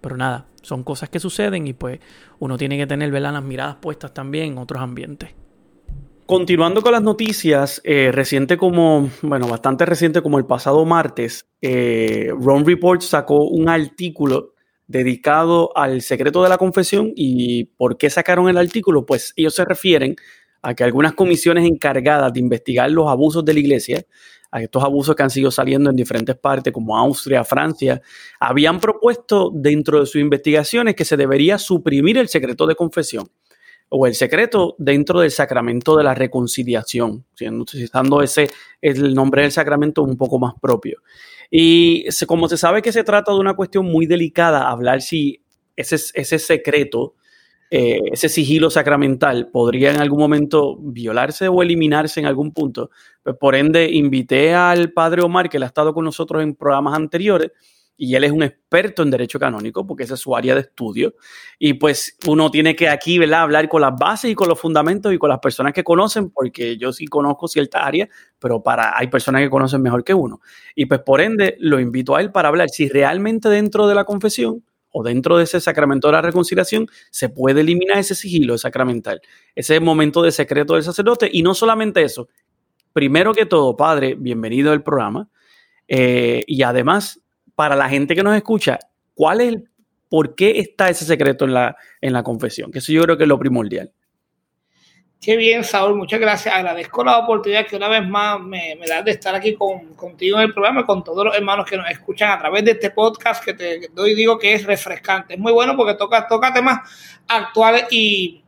Pero 0.00 0.16
nada, 0.16 0.46
son 0.60 0.84
cosas 0.84 1.08
que 1.08 1.18
suceden 1.18 1.66
y 1.66 1.72
pues 1.72 1.98
uno 2.38 2.58
tiene 2.58 2.76
que 2.76 2.86
tener, 2.86 3.10
¿verdad? 3.10 3.32
Las 3.32 3.42
miradas 3.42 3.76
puestas 3.76 4.12
también 4.12 4.52
en 4.52 4.58
otros 4.58 4.82
ambientes. 4.82 5.30
Continuando 6.26 6.80
con 6.80 6.92
las 6.92 7.02
noticias, 7.02 7.82
eh, 7.84 8.10
reciente 8.10 8.56
como, 8.56 9.10
bueno, 9.20 9.46
bastante 9.46 9.84
reciente 9.84 10.22
como 10.22 10.38
el 10.38 10.46
pasado 10.46 10.82
martes, 10.86 11.46
eh, 11.60 12.30
Ron 12.40 12.64
Report 12.64 13.02
sacó 13.02 13.44
un 13.46 13.68
artículo 13.68 14.54
dedicado 14.86 15.76
al 15.76 16.00
secreto 16.00 16.42
de 16.42 16.48
la 16.48 16.56
confesión. 16.56 17.12
Y 17.14 17.64
por 17.76 17.98
qué 17.98 18.08
sacaron 18.08 18.48
el 18.48 18.56
artículo, 18.56 19.04
pues 19.04 19.34
ellos 19.36 19.54
se 19.54 19.66
refieren 19.66 20.16
a 20.62 20.72
que 20.72 20.82
algunas 20.82 21.12
comisiones 21.12 21.66
encargadas 21.66 22.32
de 22.32 22.40
investigar 22.40 22.90
los 22.90 23.06
abusos 23.08 23.44
de 23.44 23.52
la 23.52 23.60
iglesia, 23.60 24.06
a 24.50 24.62
estos 24.62 24.82
abusos 24.82 25.14
que 25.14 25.22
han 25.24 25.30
sido 25.30 25.50
saliendo 25.50 25.90
en 25.90 25.96
diferentes 25.96 26.36
partes 26.36 26.72
como 26.72 26.96
Austria, 26.96 27.44
Francia, 27.44 28.00
habían 28.40 28.80
propuesto 28.80 29.50
dentro 29.52 30.00
de 30.00 30.06
sus 30.06 30.22
investigaciones 30.22 30.94
que 30.94 31.04
se 31.04 31.18
debería 31.18 31.58
suprimir 31.58 32.16
el 32.16 32.28
secreto 32.28 32.66
de 32.66 32.76
confesión 32.76 33.28
o 33.96 34.08
el 34.08 34.14
secreto 34.16 34.74
dentro 34.76 35.20
del 35.20 35.30
sacramento 35.30 35.96
de 35.96 36.02
la 36.02 36.14
reconciliación, 36.14 37.24
utilizando 37.40 38.22
ese 38.22 38.50
el 38.82 39.14
nombre 39.14 39.42
del 39.42 39.52
sacramento 39.52 40.02
un 40.02 40.16
poco 40.16 40.40
más 40.40 40.54
propio. 40.60 41.00
Y 41.48 42.04
como 42.26 42.48
se 42.48 42.56
sabe 42.56 42.82
que 42.82 42.90
se 42.90 43.04
trata 43.04 43.32
de 43.32 43.38
una 43.38 43.54
cuestión 43.54 43.86
muy 43.86 44.06
delicada, 44.06 44.68
hablar 44.68 45.00
si 45.00 45.44
ese, 45.76 45.94
ese 45.94 46.40
secreto, 46.40 47.14
eh, 47.70 48.00
ese 48.10 48.28
sigilo 48.28 48.68
sacramental 48.68 49.48
podría 49.52 49.92
en 49.94 50.00
algún 50.00 50.18
momento 50.18 50.76
violarse 50.80 51.46
o 51.46 51.62
eliminarse 51.62 52.18
en 52.18 52.26
algún 52.26 52.52
punto, 52.52 52.90
pues 53.22 53.36
por 53.38 53.54
ende 53.54 53.92
invité 53.92 54.54
al 54.54 54.92
padre 54.92 55.22
Omar, 55.22 55.48
que 55.48 55.58
él 55.58 55.62
ha 55.62 55.66
estado 55.66 55.94
con 55.94 56.04
nosotros 56.04 56.42
en 56.42 56.56
programas 56.56 56.96
anteriores, 56.96 57.52
y 57.96 58.14
él 58.16 58.24
es 58.24 58.32
un 58.32 58.42
experto 58.42 59.02
en 59.02 59.10
derecho 59.10 59.38
canónico 59.38 59.86
porque 59.86 60.02
esa 60.02 60.14
es 60.14 60.20
su 60.20 60.34
área 60.34 60.54
de 60.54 60.62
estudio. 60.62 61.14
Y 61.58 61.74
pues 61.74 62.16
uno 62.26 62.50
tiene 62.50 62.74
que 62.74 62.88
aquí, 62.88 63.18
¿verdad? 63.18 63.42
Hablar 63.42 63.68
con 63.68 63.80
las 63.80 63.92
bases 63.96 64.30
y 64.30 64.34
con 64.34 64.48
los 64.48 64.60
fundamentos 64.60 65.12
y 65.12 65.18
con 65.18 65.28
las 65.28 65.38
personas 65.38 65.72
que 65.72 65.84
conocen, 65.84 66.30
porque 66.30 66.76
yo 66.76 66.92
sí 66.92 67.06
conozco 67.06 67.46
cierta 67.46 67.86
área, 67.86 68.08
pero 68.38 68.62
para, 68.62 68.96
hay 68.98 69.06
personas 69.08 69.42
que 69.42 69.50
conocen 69.50 69.80
mejor 69.82 70.02
que 70.02 70.14
uno. 70.14 70.40
Y 70.74 70.86
pues 70.86 71.00
por 71.00 71.20
ende 71.20 71.56
lo 71.60 71.78
invito 71.78 72.16
a 72.16 72.20
él 72.20 72.32
para 72.32 72.48
hablar 72.48 72.68
si 72.68 72.88
realmente 72.88 73.48
dentro 73.48 73.86
de 73.86 73.94
la 73.94 74.04
confesión 74.04 74.64
o 74.90 75.02
dentro 75.02 75.38
de 75.38 75.44
ese 75.44 75.60
sacramento 75.60 76.08
de 76.08 76.12
la 76.12 76.22
reconciliación 76.22 76.86
se 77.10 77.28
puede 77.28 77.62
eliminar 77.62 77.98
ese 77.98 78.14
sigilo 78.14 78.56
sacramental, 78.58 79.20
ese 79.54 79.80
momento 79.80 80.22
de 80.22 80.32
secreto 80.32 80.74
del 80.74 80.84
sacerdote. 80.84 81.28
Y 81.32 81.42
no 81.42 81.54
solamente 81.54 82.02
eso, 82.02 82.28
primero 82.92 83.34
que 83.34 83.46
todo, 83.46 83.76
padre, 83.76 84.14
bienvenido 84.16 84.72
al 84.72 84.82
programa. 84.82 85.28
Eh, 85.86 86.44
y 86.46 86.62
además, 86.62 87.20
para 87.54 87.76
la 87.76 87.88
gente 87.88 88.14
que 88.14 88.22
nos 88.22 88.36
escucha, 88.36 88.78
¿cuál 89.14 89.40
es 89.40 89.48
el, 89.48 89.68
por 90.08 90.34
qué 90.34 90.58
está 90.58 90.88
ese 90.88 91.04
secreto 91.04 91.44
en 91.44 91.54
la, 91.54 91.76
en 92.00 92.12
la 92.12 92.22
confesión? 92.22 92.70
Que 92.70 92.78
eso 92.78 92.92
yo 92.92 93.02
creo 93.02 93.16
que 93.16 93.24
es 93.24 93.28
lo 93.28 93.38
primordial. 93.38 93.92
Qué 95.20 95.36
bien, 95.36 95.64
Saúl, 95.64 95.96
muchas 95.96 96.20
gracias. 96.20 96.54
Agradezco 96.54 97.02
la 97.02 97.16
oportunidad 97.16 97.66
que 97.66 97.76
una 97.76 97.88
vez 97.88 98.06
más 98.06 98.38
me, 98.40 98.76
me 98.78 98.86
das 98.86 99.02
de 99.06 99.12
estar 99.12 99.34
aquí 99.34 99.54
con, 99.54 99.94
contigo 99.94 100.36
en 100.36 100.44
el 100.44 100.52
programa, 100.52 100.84
con 100.84 101.02
todos 101.02 101.24
los 101.24 101.34
hermanos 101.34 101.64
que 101.64 101.78
nos 101.78 101.90
escuchan 101.90 102.30
a 102.30 102.38
través 102.38 102.62
de 102.62 102.72
este 102.72 102.90
podcast 102.90 103.42
que 103.42 103.54
te 103.54 103.88
doy 103.94 104.14
digo 104.14 104.38
que 104.38 104.52
es 104.52 104.66
refrescante. 104.66 105.32
Es 105.34 105.40
muy 105.40 105.52
bueno 105.52 105.76
porque 105.76 105.94
toca, 105.94 106.28
toca 106.28 106.52
temas 106.52 106.80
actuales 107.26 107.86
y, 107.90 108.44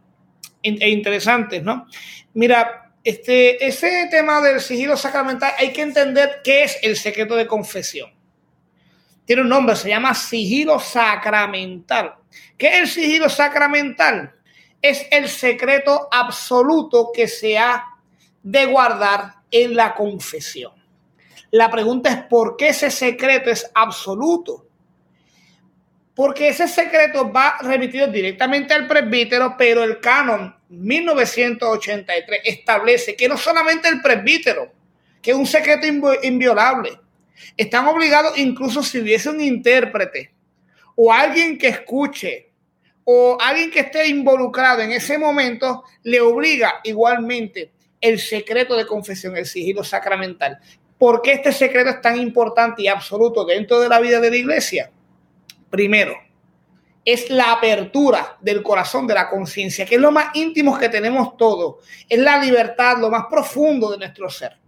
e 0.62 0.90
interesantes, 0.90 1.62
¿no? 1.62 1.86
Mira, 2.34 2.92
este, 3.02 3.64
ese 3.66 4.08
tema 4.10 4.42
del 4.42 4.60
sigilo 4.60 4.98
sacramental 4.98 5.54
hay 5.58 5.72
que 5.72 5.80
entender 5.80 6.40
qué 6.44 6.64
es 6.64 6.78
el 6.82 6.96
secreto 6.96 7.36
de 7.36 7.46
confesión 7.46 8.15
tiene 9.26 9.42
un 9.42 9.48
nombre, 9.48 9.74
se 9.74 9.88
llama 9.88 10.14
sigilo 10.14 10.78
sacramental. 10.78 12.14
¿Qué 12.56 12.68
es 12.68 12.74
el 12.74 12.88
sigilo 12.88 13.28
sacramental? 13.28 14.32
Es 14.80 15.06
el 15.10 15.28
secreto 15.28 16.08
absoluto 16.10 17.10
que 17.12 17.26
se 17.26 17.58
ha 17.58 17.84
de 18.42 18.66
guardar 18.66 19.34
en 19.50 19.74
la 19.74 19.94
confesión. 19.94 20.72
La 21.50 21.70
pregunta 21.70 22.10
es 22.10 22.22
por 22.24 22.56
qué 22.56 22.68
ese 22.68 22.90
secreto 22.90 23.50
es 23.50 23.68
absoluto. 23.74 24.68
Porque 26.14 26.48
ese 26.48 26.68
secreto 26.68 27.30
va 27.30 27.58
remitido 27.60 28.06
directamente 28.06 28.74
al 28.74 28.86
presbítero, 28.86 29.56
pero 29.58 29.82
el 29.82 30.00
canon 30.00 30.54
1983 30.68 32.40
establece 32.44 33.16
que 33.16 33.28
no 33.28 33.36
solamente 33.36 33.88
el 33.88 34.00
presbítero, 34.00 34.72
que 35.20 35.32
es 35.32 35.36
un 35.36 35.46
secreto 35.46 35.86
inviolable, 36.22 36.98
están 37.56 37.86
obligados, 37.86 38.38
incluso 38.38 38.82
si 38.82 39.00
hubiese 39.00 39.30
un 39.30 39.40
intérprete 39.40 40.32
o 40.94 41.12
alguien 41.12 41.58
que 41.58 41.68
escuche 41.68 42.50
o 43.04 43.38
alguien 43.40 43.70
que 43.70 43.80
esté 43.80 44.08
involucrado 44.08 44.82
en 44.82 44.90
ese 44.90 45.16
momento, 45.16 45.84
le 46.02 46.20
obliga 46.20 46.80
igualmente 46.82 47.70
el 48.00 48.18
secreto 48.18 48.76
de 48.76 48.86
confesión, 48.86 49.36
el 49.36 49.46
sigilo 49.46 49.84
sacramental. 49.84 50.58
¿Por 50.98 51.22
qué 51.22 51.34
este 51.34 51.52
secreto 51.52 51.90
es 51.90 52.00
tan 52.00 52.18
importante 52.18 52.82
y 52.82 52.88
absoluto 52.88 53.44
dentro 53.44 53.78
de 53.80 53.88
la 53.88 54.00
vida 54.00 54.18
de 54.18 54.30
la 54.30 54.36
iglesia? 54.36 54.90
Primero, 55.70 56.16
es 57.04 57.30
la 57.30 57.52
apertura 57.52 58.36
del 58.40 58.62
corazón, 58.62 59.06
de 59.06 59.14
la 59.14 59.30
conciencia, 59.30 59.86
que 59.86 59.94
es 59.94 60.00
lo 60.00 60.10
más 60.10 60.34
íntimo 60.34 60.76
que 60.76 60.88
tenemos 60.88 61.36
todos. 61.36 61.76
Es 62.08 62.18
la 62.18 62.38
libertad, 62.38 62.98
lo 62.98 63.10
más 63.10 63.26
profundo 63.30 63.92
de 63.92 63.98
nuestro 63.98 64.28
ser. 64.28 64.58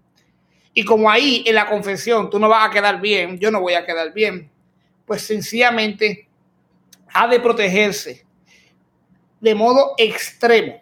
Y 0.78 0.84
como 0.84 1.10
ahí 1.10 1.42
en 1.44 1.56
la 1.56 1.66
confesión 1.66 2.30
tú 2.30 2.38
no 2.38 2.48
vas 2.48 2.68
a 2.68 2.70
quedar 2.70 3.00
bien, 3.00 3.36
yo 3.40 3.50
no 3.50 3.60
voy 3.60 3.74
a 3.74 3.84
quedar 3.84 4.12
bien, 4.12 4.48
pues 5.04 5.22
sencillamente 5.22 6.28
ha 7.12 7.26
de 7.26 7.40
protegerse 7.40 8.24
de 9.40 9.54
modo 9.56 9.94
extremo 9.98 10.80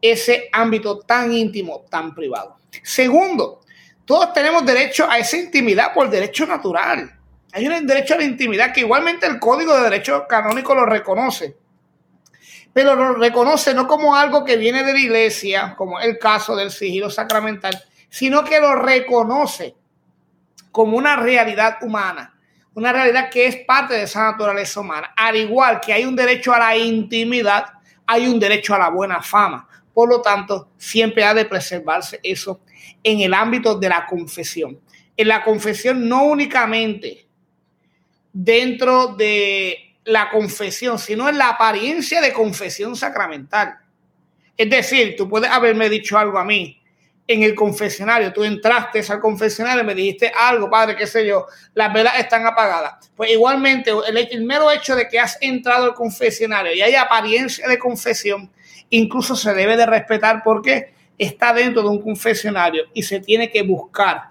ese 0.00 0.48
ámbito 0.50 1.00
tan 1.00 1.34
íntimo, 1.34 1.84
tan 1.90 2.14
privado. 2.14 2.56
Segundo, 2.82 3.60
todos 4.06 4.32
tenemos 4.32 4.64
derecho 4.64 5.06
a 5.06 5.18
esa 5.18 5.36
intimidad 5.36 5.92
por 5.92 6.08
derecho 6.08 6.46
natural. 6.46 7.14
Hay 7.52 7.68
un 7.68 7.86
derecho 7.86 8.14
a 8.14 8.16
la 8.16 8.24
intimidad 8.24 8.72
que 8.72 8.80
igualmente 8.80 9.26
el 9.26 9.38
Código 9.38 9.76
de 9.76 9.82
Derecho 9.82 10.24
Canónico 10.26 10.74
lo 10.74 10.86
reconoce. 10.86 11.58
pero 12.72 12.94
lo 12.94 13.16
reconoce 13.16 13.74
no 13.74 13.86
como 13.86 14.16
algo 14.16 14.46
que 14.46 14.56
viene 14.56 14.82
de 14.82 14.94
la 14.94 14.98
iglesia, 14.98 15.74
como 15.76 16.00
el 16.00 16.18
caso 16.18 16.56
del 16.56 16.70
sigilo 16.70 17.10
sacramental, 17.10 17.84
sino 18.16 18.44
que 18.44 18.58
lo 18.60 18.74
reconoce 18.76 19.74
como 20.72 20.96
una 20.96 21.16
realidad 21.16 21.76
humana, 21.82 22.34
una 22.72 22.90
realidad 22.90 23.28
que 23.28 23.44
es 23.44 23.56
parte 23.66 23.92
de 23.92 24.04
esa 24.04 24.30
naturaleza 24.30 24.80
humana. 24.80 25.12
Al 25.14 25.36
igual 25.36 25.82
que 25.82 25.92
hay 25.92 26.06
un 26.06 26.16
derecho 26.16 26.54
a 26.54 26.58
la 26.58 26.74
intimidad, 26.74 27.66
hay 28.06 28.26
un 28.26 28.40
derecho 28.40 28.74
a 28.74 28.78
la 28.78 28.88
buena 28.88 29.20
fama. 29.20 29.68
Por 29.92 30.08
lo 30.08 30.22
tanto, 30.22 30.70
siempre 30.78 31.24
ha 31.24 31.34
de 31.34 31.44
preservarse 31.44 32.18
eso 32.22 32.62
en 33.02 33.20
el 33.20 33.34
ámbito 33.34 33.78
de 33.78 33.90
la 33.90 34.06
confesión. 34.06 34.80
En 35.14 35.28
la 35.28 35.44
confesión 35.44 36.08
no 36.08 36.24
únicamente 36.24 37.26
dentro 38.32 39.08
de 39.08 39.94
la 40.04 40.30
confesión, 40.30 40.98
sino 40.98 41.28
en 41.28 41.36
la 41.36 41.50
apariencia 41.50 42.22
de 42.22 42.32
confesión 42.32 42.96
sacramental. 42.96 43.76
Es 44.56 44.70
decir, 44.70 45.16
tú 45.18 45.28
puedes 45.28 45.50
haberme 45.50 45.90
dicho 45.90 46.16
algo 46.16 46.38
a 46.38 46.44
mí 46.46 46.80
en 47.28 47.42
el 47.42 47.54
confesionario, 47.54 48.32
tú 48.32 48.44
entraste 48.44 49.02
al 49.08 49.20
confesionario 49.20 49.82
me 49.82 49.94
dijiste 49.94 50.30
algo, 50.36 50.70
padre, 50.70 50.94
qué 50.96 51.06
sé 51.06 51.26
yo, 51.26 51.46
las 51.74 51.92
velas 51.92 52.18
están 52.18 52.46
apagadas. 52.46 53.10
Pues 53.16 53.32
igualmente, 53.32 53.90
el, 53.90 54.16
el 54.16 54.44
mero 54.44 54.70
hecho 54.70 54.94
de 54.94 55.08
que 55.08 55.18
has 55.18 55.36
entrado 55.40 55.86
al 55.86 55.94
confesionario 55.94 56.72
y 56.72 56.82
hay 56.82 56.94
apariencia 56.94 57.66
de 57.66 57.78
confesión, 57.78 58.50
incluso 58.90 59.34
se 59.34 59.52
debe 59.54 59.76
de 59.76 59.86
respetar 59.86 60.42
porque 60.44 60.94
está 61.18 61.52
dentro 61.52 61.82
de 61.82 61.88
un 61.88 62.00
confesionario 62.00 62.84
y 62.94 63.02
se 63.02 63.20
tiene 63.20 63.50
que 63.50 63.62
buscar 63.62 64.30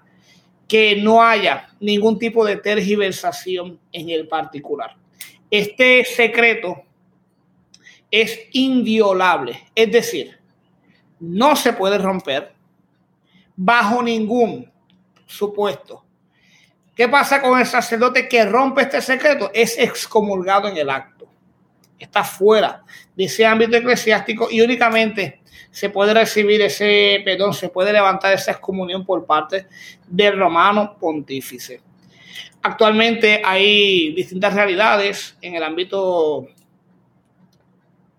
que 0.67 0.95
no 0.95 1.21
haya 1.21 1.69
ningún 1.79 2.17
tipo 2.17 2.45
de 2.45 2.58
tergiversación 2.58 3.79
en 3.91 4.10
el 4.10 4.27
particular 4.27 4.95
este 5.58 6.03
secreto 6.05 6.84
es 8.12 8.39
inviolable, 8.51 9.69
es 9.73 9.91
decir, 9.91 10.38
no 11.19 11.55
se 11.55 11.73
puede 11.73 11.97
romper 11.97 12.54
bajo 13.55 14.01
ningún 14.01 14.71
supuesto. 15.25 16.03
¿Qué 16.95 17.09
pasa 17.09 17.41
con 17.41 17.59
el 17.59 17.65
sacerdote 17.65 18.27
que 18.27 18.45
rompe 18.45 18.83
este 18.83 19.01
secreto? 19.01 19.51
Es 19.53 19.77
excomulgado 19.77 20.69
en 20.69 20.77
el 20.77 20.89
acto. 20.89 21.27
Está 21.99 22.23
fuera 22.23 22.83
de 23.15 23.25
ese 23.25 23.45
ámbito 23.45 23.75
eclesiástico 23.75 24.47
y 24.49 24.61
únicamente 24.61 25.41
se 25.71 25.89
puede 25.89 26.13
recibir 26.13 26.61
ese 26.61 27.21
perdón, 27.25 27.53
se 27.53 27.69
puede 27.69 27.91
levantar 27.91 28.33
esa 28.33 28.51
excomunión 28.51 29.05
por 29.05 29.25
parte 29.25 29.67
del 30.07 30.37
romano 30.39 30.97
pontífice. 30.97 31.81
Actualmente 32.61 33.41
hay 33.43 34.13
distintas 34.13 34.53
realidades 34.53 35.37
en 35.41 35.55
el 35.55 35.63
ámbito 35.63 36.47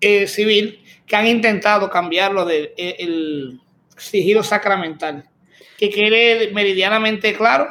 eh, 0.00 0.26
civil 0.26 0.82
que 1.06 1.16
han 1.16 1.26
intentado 1.26 1.88
cambiarlo 1.88 2.44
del 2.44 2.74
de, 2.76 3.58
sigilo 3.96 4.42
sacramental, 4.42 5.28
que 5.78 5.90
quede 5.90 6.52
meridianamente 6.52 7.34
claro 7.34 7.66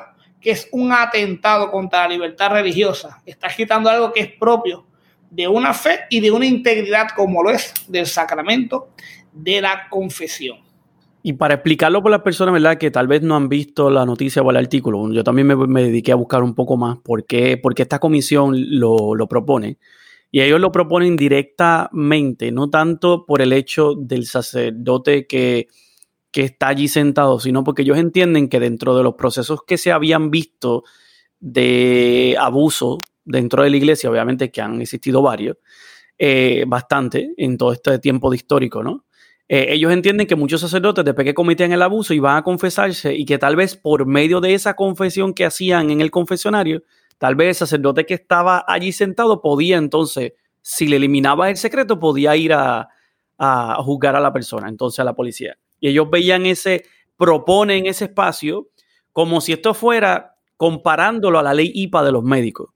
que 0.46 0.52
es 0.52 0.70
un 0.72 0.92
atentado 0.92 1.72
contra 1.72 2.04
la 2.04 2.10
libertad 2.10 2.52
religiosa. 2.52 3.22
Está 3.26 3.48
quitando 3.48 3.90
algo 3.90 4.14
que 4.14 4.20
es 4.20 4.32
propio 4.32 4.86
de 5.32 5.48
una 5.48 5.74
fe 5.74 6.02
y 6.12 6.20
de 6.20 6.30
una 6.30 6.46
integridad 6.46 7.08
como 7.16 7.42
lo 7.42 7.50
es 7.50 7.74
del 7.88 8.06
sacramento 8.06 8.90
de 9.34 9.62
la 9.62 9.90
confesión. 9.90 10.60
Y 11.24 11.34
para 11.34 11.56
explicarlo 11.56 12.04
por 12.04 12.12
las 12.12 12.22
personas, 12.22 12.54
¿verdad? 12.54 12.78
Que 12.78 12.92
tal 12.92 13.08
vez 13.08 13.24
no 13.24 13.36
han 13.36 13.50
visto 13.50 13.90
la 13.90 14.06
noticia 14.06 14.44
o 14.44 14.52
el 14.52 14.58
artículo, 14.58 15.12
yo 15.12 15.24
también 15.24 15.48
me, 15.48 15.82
dediqué 15.82 16.12
a 16.12 16.16
buscar 16.16 16.44
un 16.44 16.54
poco 16.54 16.78
más 16.78 17.00
por 17.00 17.26
qué, 17.26 17.58
porque 17.58 17.82
esta 17.82 17.98
comisión 17.98 18.54
lo, 18.80 19.16
lo, 19.16 19.28
propone. 19.28 19.80
Y 20.30 20.42
ellos 20.42 20.62
lo 20.62 20.72
proponen 20.72 21.16
directamente, 21.16 22.52
no 22.52 22.70
tanto 22.70 23.26
por 23.26 23.42
el 23.42 23.52
hecho 23.54 23.96
del 23.96 24.28
sacerdote 24.28 25.26
que, 25.26 25.70
que 26.36 26.42
está 26.42 26.68
allí 26.68 26.90
sentado, 26.90 27.40
sino 27.40 27.64
porque 27.64 27.84
ellos 27.84 27.98
entienden 27.98 28.50
que 28.50 28.60
dentro 28.60 28.98
de 28.98 29.04
los 29.04 29.14
procesos 29.14 29.62
que 29.66 29.78
se 29.78 29.94
habían 29.94 30.32
visto 30.32 30.84
de 31.40 32.36
abuso 32.38 33.06
dentro 33.24 33.64
de 33.64 33.70
la 33.70 33.78
iglesia, 33.78 34.10
obviamente 34.10 34.52
que 34.52 34.60
han 34.60 34.82
existido 34.82 35.22
varios, 35.22 35.56
eh, 36.18 36.66
bastante 36.68 37.34
en 37.38 37.58
todo 37.58 37.72
este 37.72 38.00
tiempo 38.00 38.30
de 38.30 38.36
histórico, 38.36 38.84
¿no? 38.84 39.06
Eh, 39.48 39.68
ellos 39.70 39.94
entienden 39.94 40.28
que 40.28 40.36
muchos 40.36 40.60
sacerdotes 40.60 41.06
después 41.06 41.24
que 41.24 41.34
cometían 41.34 41.72
el 41.72 41.82
abuso 41.82 42.14
iban 42.14 42.36
a 42.36 42.44
confesarse 42.44 43.16
y 43.16 43.24
que 43.24 43.38
tal 43.38 43.56
vez 43.56 43.78
por 43.78 44.06
medio 44.06 44.42
de 44.42 44.56
esa 44.56 44.74
confesión 44.74 45.34
que 45.34 45.46
hacían 45.46 45.90
en 45.90 46.02
el 46.02 46.12
confesionario, 46.12 46.84
tal 47.18 47.36
vez 47.36 47.48
el 47.48 47.56
sacerdote 47.56 48.06
que 48.06 48.16
estaba 48.16 48.66
allí 48.68 48.92
sentado 48.92 49.42
podía 49.42 49.78
entonces, 49.78 50.34
si 50.62 50.86
le 50.86 50.98
eliminaba 50.98 51.50
el 51.50 51.56
secreto, 51.56 51.98
podía 51.98 52.36
ir 52.36 52.52
a, 52.52 52.90
a 53.38 53.76
juzgar 53.82 54.18
a 54.18 54.20
la 54.20 54.34
persona, 54.34 54.68
entonces 54.68 55.00
a 55.00 55.06
la 55.06 55.16
policía. 55.16 55.58
Y 55.86 55.90
ellos 55.90 56.10
veían 56.10 56.48
ese, 56.48 56.84
proponen 57.16 57.86
ese 57.86 58.06
espacio 58.06 58.70
como 59.12 59.40
si 59.40 59.54
esto 59.54 59.76
fuera 59.76 60.36
comparándolo 60.58 61.38
a 61.38 61.44
la 61.44 61.54
ley 61.54 61.72
IPA 61.76 62.06
de 62.06 62.12
los 62.12 62.24
médicos. 62.24 62.70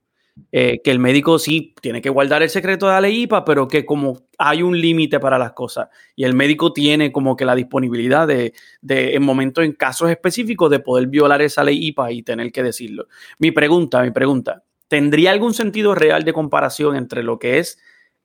Eh, 0.52 0.80
que 0.84 0.92
el 0.92 1.00
médico 1.00 1.40
sí 1.40 1.74
tiene 1.82 2.02
que 2.02 2.12
guardar 2.12 2.44
el 2.44 2.52
secreto 2.52 2.86
de 2.86 2.92
la 2.92 3.02
ley 3.02 3.24
IPA, 3.24 3.46
pero 3.46 3.68
que 3.68 3.84
como 3.84 4.28
hay 4.38 4.62
un 4.62 4.80
límite 4.80 5.20
para 5.20 5.40
las 5.40 5.54
cosas 5.54 5.90
y 6.16 6.24
el 6.24 6.36
médico 6.36 6.72
tiene 6.72 7.12
como 7.12 7.36
que 7.36 7.46
la 7.46 7.56
disponibilidad 7.56 8.28
de, 8.28 8.54
de, 8.80 9.16
en 9.16 9.24
momentos, 9.24 9.66
en 9.66 9.72
casos 9.72 10.12
específicos, 10.12 10.70
de 10.70 10.80
poder 10.80 11.08
violar 11.08 11.42
esa 11.42 11.64
ley 11.64 11.88
IPA 11.88 12.12
y 12.12 12.22
tener 12.22 12.52
que 12.52 12.62
decirlo. 12.62 13.08
Mi 13.40 13.50
pregunta, 13.50 14.04
mi 14.04 14.12
pregunta, 14.12 14.64
¿tendría 14.88 15.32
algún 15.32 15.56
sentido 15.56 15.96
real 15.96 16.24
de 16.24 16.32
comparación 16.32 16.96
entre 16.96 17.24
lo 17.24 17.40
que 17.40 17.58
es 17.58 17.80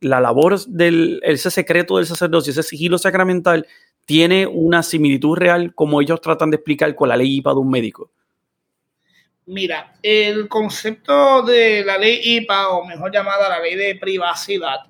la 0.05 0.21
labor 0.21 0.61
del 0.67 1.21
ese 1.23 1.51
secreto 1.51 1.97
del 1.97 2.07
sacerdocio, 2.07 2.51
ese 2.51 2.63
sigilo 2.63 2.99
sacramental, 2.99 3.67
tiene 4.05 4.47
una 4.47 4.83
similitud 4.83 5.37
real 5.37 5.75
como 5.75 6.01
ellos 6.01 6.21
tratan 6.21 6.51
de 6.51 6.57
explicar 6.57 6.95
con 6.95 7.09
la 7.09 7.17
ley 7.17 7.37
IPA 7.37 7.51
de 7.51 7.59
un 7.59 7.71
médico? 7.71 8.11
Mira, 9.47 9.95
el 10.03 10.49
concepto 10.49 11.43
de 11.43 11.85
la 11.85 11.99
ley 11.99 12.21
IPA, 12.23 12.69
o 12.71 12.85
mejor 12.87 13.13
llamada 13.13 13.49
la 13.49 13.61
ley 13.61 13.75
de 13.75 13.95
privacidad, 13.97 14.81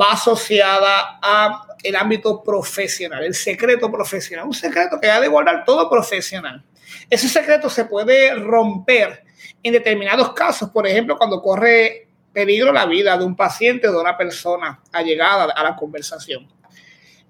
va 0.00 0.12
asociada 0.12 1.18
a 1.20 1.66
el 1.82 1.96
ámbito 1.96 2.42
profesional, 2.42 3.24
el 3.24 3.34
secreto 3.34 3.90
profesional, 3.90 4.46
un 4.46 4.54
secreto 4.54 4.98
que 5.00 5.10
ha 5.10 5.20
de 5.20 5.28
guardar 5.28 5.64
todo 5.64 5.90
profesional. 5.90 6.64
Ese 7.10 7.28
secreto 7.28 7.68
se 7.68 7.84
puede 7.84 8.34
romper 8.34 9.24
en 9.62 9.72
determinados 9.72 10.32
casos, 10.32 10.70
por 10.70 10.86
ejemplo, 10.86 11.16
cuando 11.16 11.42
corre 11.42 12.08
peligro 12.32 12.72
la 12.72 12.86
vida 12.86 13.16
de 13.16 13.24
un 13.24 13.36
paciente 13.36 13.88
o 13.88 13.92
de 13.92 13.98
una 13.98 14.16
persona 14.16 14.80
allegada 14.92 15.52
a 15.52 15.62
la 15.62 15.76
conversación. 15.76 16.48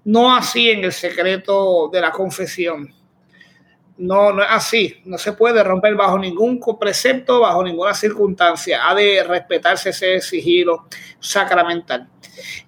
No 0.05 0.35
así 0.35 0.69
en 0.69 0.83
el 0.83 0.93
secreto 0.93 1.89
de 1.91 2.01
la 2.01 2.11
confesión 2.11 2.93
no, 3.97 4.33
no 4.33 4.43
es 4.43 4.49
así. 4.49 5.01
No 5.05 5.17
se 5.17 5.33
puede 5.33 5.63
romper 5.63 5.95
bajo 5.95 6.17
ningún 6.17 6.59
precepto, 6.79 7.41
bajo 7.41 7.63
ninguna 7.63 7.93
circunstancia. 7.93 8.89
Ha 8.89 8.95
de 8.95 9.23
respetarse 9.23 9.89
ese 9.89 10.19
sigilo 10.21 10.87
sacramental. 11.19 12.09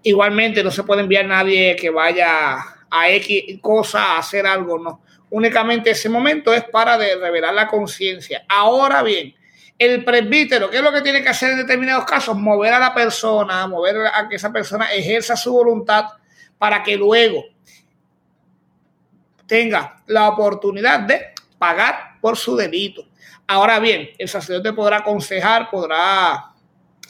Igualmente, 0.04 0.64
no 0.64 0.72
se 0.72 0.84
puede 0.84 1.02
enviar 1.02 1.26
a 1.26 1.30
nadie 1.30 1.76
que 1.76 1.90
vaya 1.90 2.58
a 2.90 3.10
X 3.10 3.60
cosa 3.62 4.16
a 4.16 4.20
hacer 4.20 4.48
algo, 4.48 4.80
no. 4.80 5.02
Únicamente 5.30 5.92
ese 5.92 6.08
momento 6.08 6.54
es 6.54 6.64
para 6.64 6.98
de 6.98 7.18
revelar 7.18 7.54
la 7.54 7.68
conciencia. 7.68 8.46
Ahora 8.48 9.04
bien, 9.04 9.36
el 9.78 10.06
presbítero, 10.06 10.70
¿qué 10.70 10.78
es 10.78 10.84
lo 10.84 10.94
que 10.94 11.02
tiene 11.02 11.22
que 11.22 11.30
hacer 11.30 11.52
en 11.52 11.58
determinados 11.58 12.06
casos? 12.06 12.38
Mover 12.38 12.74
a 12.74 12.80
la 12.80 12.94
persona, 12.94 13.68
mover 13.68 13.98
a 14.08 14.30
que 14.30 14.38
esa 14.38 14.54
persona 14.54 14.86
ejerza 14.94 15.36
su 15.36 15.52
voluntad 15.52 16.06
para 16.58 16.84
que 16.84 16.98
luego 16.98 17.44
tenga 19.46 20.04
la 20.08 20.30
oportunidad 20.30 21.02
de 21.02 21.28
pagar 21.58 22.20
por 22.22 22.38
su 22.38 22.56
delito. 22.56 23.08
Ahora 23.48 23.80
bien, 23.80 24.10
el 24.18 24.28
sacerdote 24.28 24.74
podrá 24.74 24.98
aconsejar, 24.98 25.70
podrá 25.70 26.54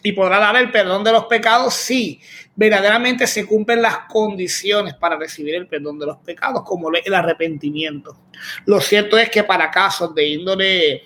y 0.04 0.12
podrá 0.12 0.40
dar 0.40 0.56
el 0.56 0.72
perdón 0.72 1.04
de 1.04 1.12
los 1.12 1.26
pecados 1.26 1.74
si 1.74 2.22
verdaderamente 2.56 3.26
se 3.28 3.46
cumplen 3.46 3.82
las 3.82 4.00
condiciones 4.08 4.94
para 4.94 5.18
recibir 5.18 5.56
el 5.56 5.68
perdón 5.68 6.00
de 6.00 6.06
los 6.06 6.18
pecados, 6.18 6.64
como 6.64 6.90
el 6.90 7.14
arrepentimiento. 7.14 8.18
Lo 8.66 8.80
cierto 8.80 9.18
es 9.18 9.30
que 9.30 9.44
para 9.44 9.72
casos 9.72 10.14
de 10.14 10.28
índole 10.28 11.04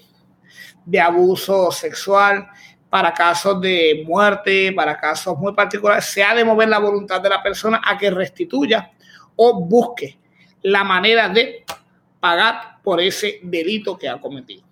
de 0.85 0.99
abuso 0.99 1.71
sexual, 1.71 2.47
para 2.91 3.13
casos 3.13 3.61
de 3.61 4.03
muerte, 4.05 4.73
para 4.73 4.97
casos 4.97 5.37
muy 5.37 5.53
particulares, 5.53 6.03
se 6.03 6.21
ha 6.21 6.35
de 6.35 6.43
mover 6.43 6.67
la 6.67 6.77
voluntad 6.77 7.21
de 7.21 7.29
la 7.29 7.41
persona 7.41 7.79
a 7.81 7.97
que 7.97 8.11
restituya 8.11 8.91
o 9.37 9.61
busque 9.61 10.19
la 10.61 10.83
manera 10.83 11.29
de 11.29 11.63
pagar 12.19 12.81
por 12.83 12.99
ese 12.99 13.39
delito 13.43 13.97
que 13.97 14.09
ha 14.09 14.19
cometido. 14.19 14.63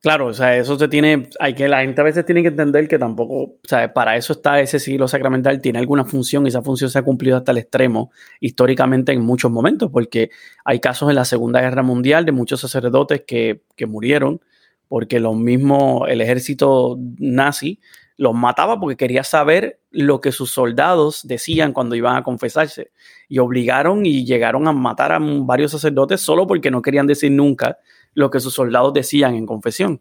Claro, 0.00 0.28
o 0.28 0.32
sea, 0.32 0.56
eso 0.56 0.78
se 0.78 0.86
tiene, 0.86 1.28
hay 1.40 1.54
que, 1.54 1.66
la 1.66 1.80
gente 1.80 2.00
a 2.00 2.04
veces 2.04 2.24
tiene 2.24 2.42
que 2.42 2.48
entender 2.48 2.86
que 2.86 3.00
tampoco, 3.00 3.34
o 3.34 3.58
sea, 3.64 3.92
para 3.92 4.16
eso 4.16 4.34
está 4.34 4.60
ese 4.60 4.78
siglo 4.78 5.08
sacramental, 5.08 5.60
tiene 5.60 5.80
alguna 5.80 6.04
función 6.04 6.44
y 6.44 6.50
esa 6.50 6.62
función 6.62 6.88
se 6.88 7.00
ha 7.00 7.02
cumplido 7.02 7.38
hasta 7.38 7.50
el 7.50 7.58
extremo 7.58 8.12
históricamente 8.38 9.10
en 9.10 9.22
muchos 9.22 9.50
momentos, 9.50 9.90
porque 9.90 10.30
hay 10.64 10.78
casos 10.78 11.08
en 11.08 11.16
la 11.16 11.24
Segunda 11.24 11.60
Guerra 11.60 11.82
Mundial 11.82 12.24
de 12.26 12.32
muchos 12.32 12.60
sacerdotes 12.60 13.24
que, 13.26 13.62
que 13.74 13.86
murieron 13.86 14.40
porque 14.88 15.20
lo 15.20 15.34
mismo, 15.34 16.06
el 16.06 16.20
ejército 16.20 16.98
nazi 17.18 17.80
los 18.16 18.34
mataba 18.34 18.78
porque 18.78 18.96
quería 18.96 19.24
saber 19.24 19.80
lo 19.90 20.20
que 20.20 20.30
sus 20.30 20.50
soldados 20.50 21.26
decían 21.26 21.72
cuando 21.72 21.96
iban 21.96 22.16
a 22.16 22.22
confesarse. 22.22 22.92
Y 23.28 23.38
obligaron 23.38 24.06
y 24.06 24.24
llegaron 24.24 24.68
a 24.68 24.72
matar 24.72 25.12
a 25.12 25.18
varios 25.20 25.72
sacerdotes 25.72 26.20
solo 26.20 26.46
porque 26.46 26.70
no 26.70 26.82
querían 26.82 27.06
decir 27.06 27.32
nunca 27.32 27.78
lo 28.14 28.30
que 28.30 28.40
sus 28.40 28.54
soldados 28.54 28.94
decían 28.94 29.34
en 29.34 29.46
confesión. 29.46 30.00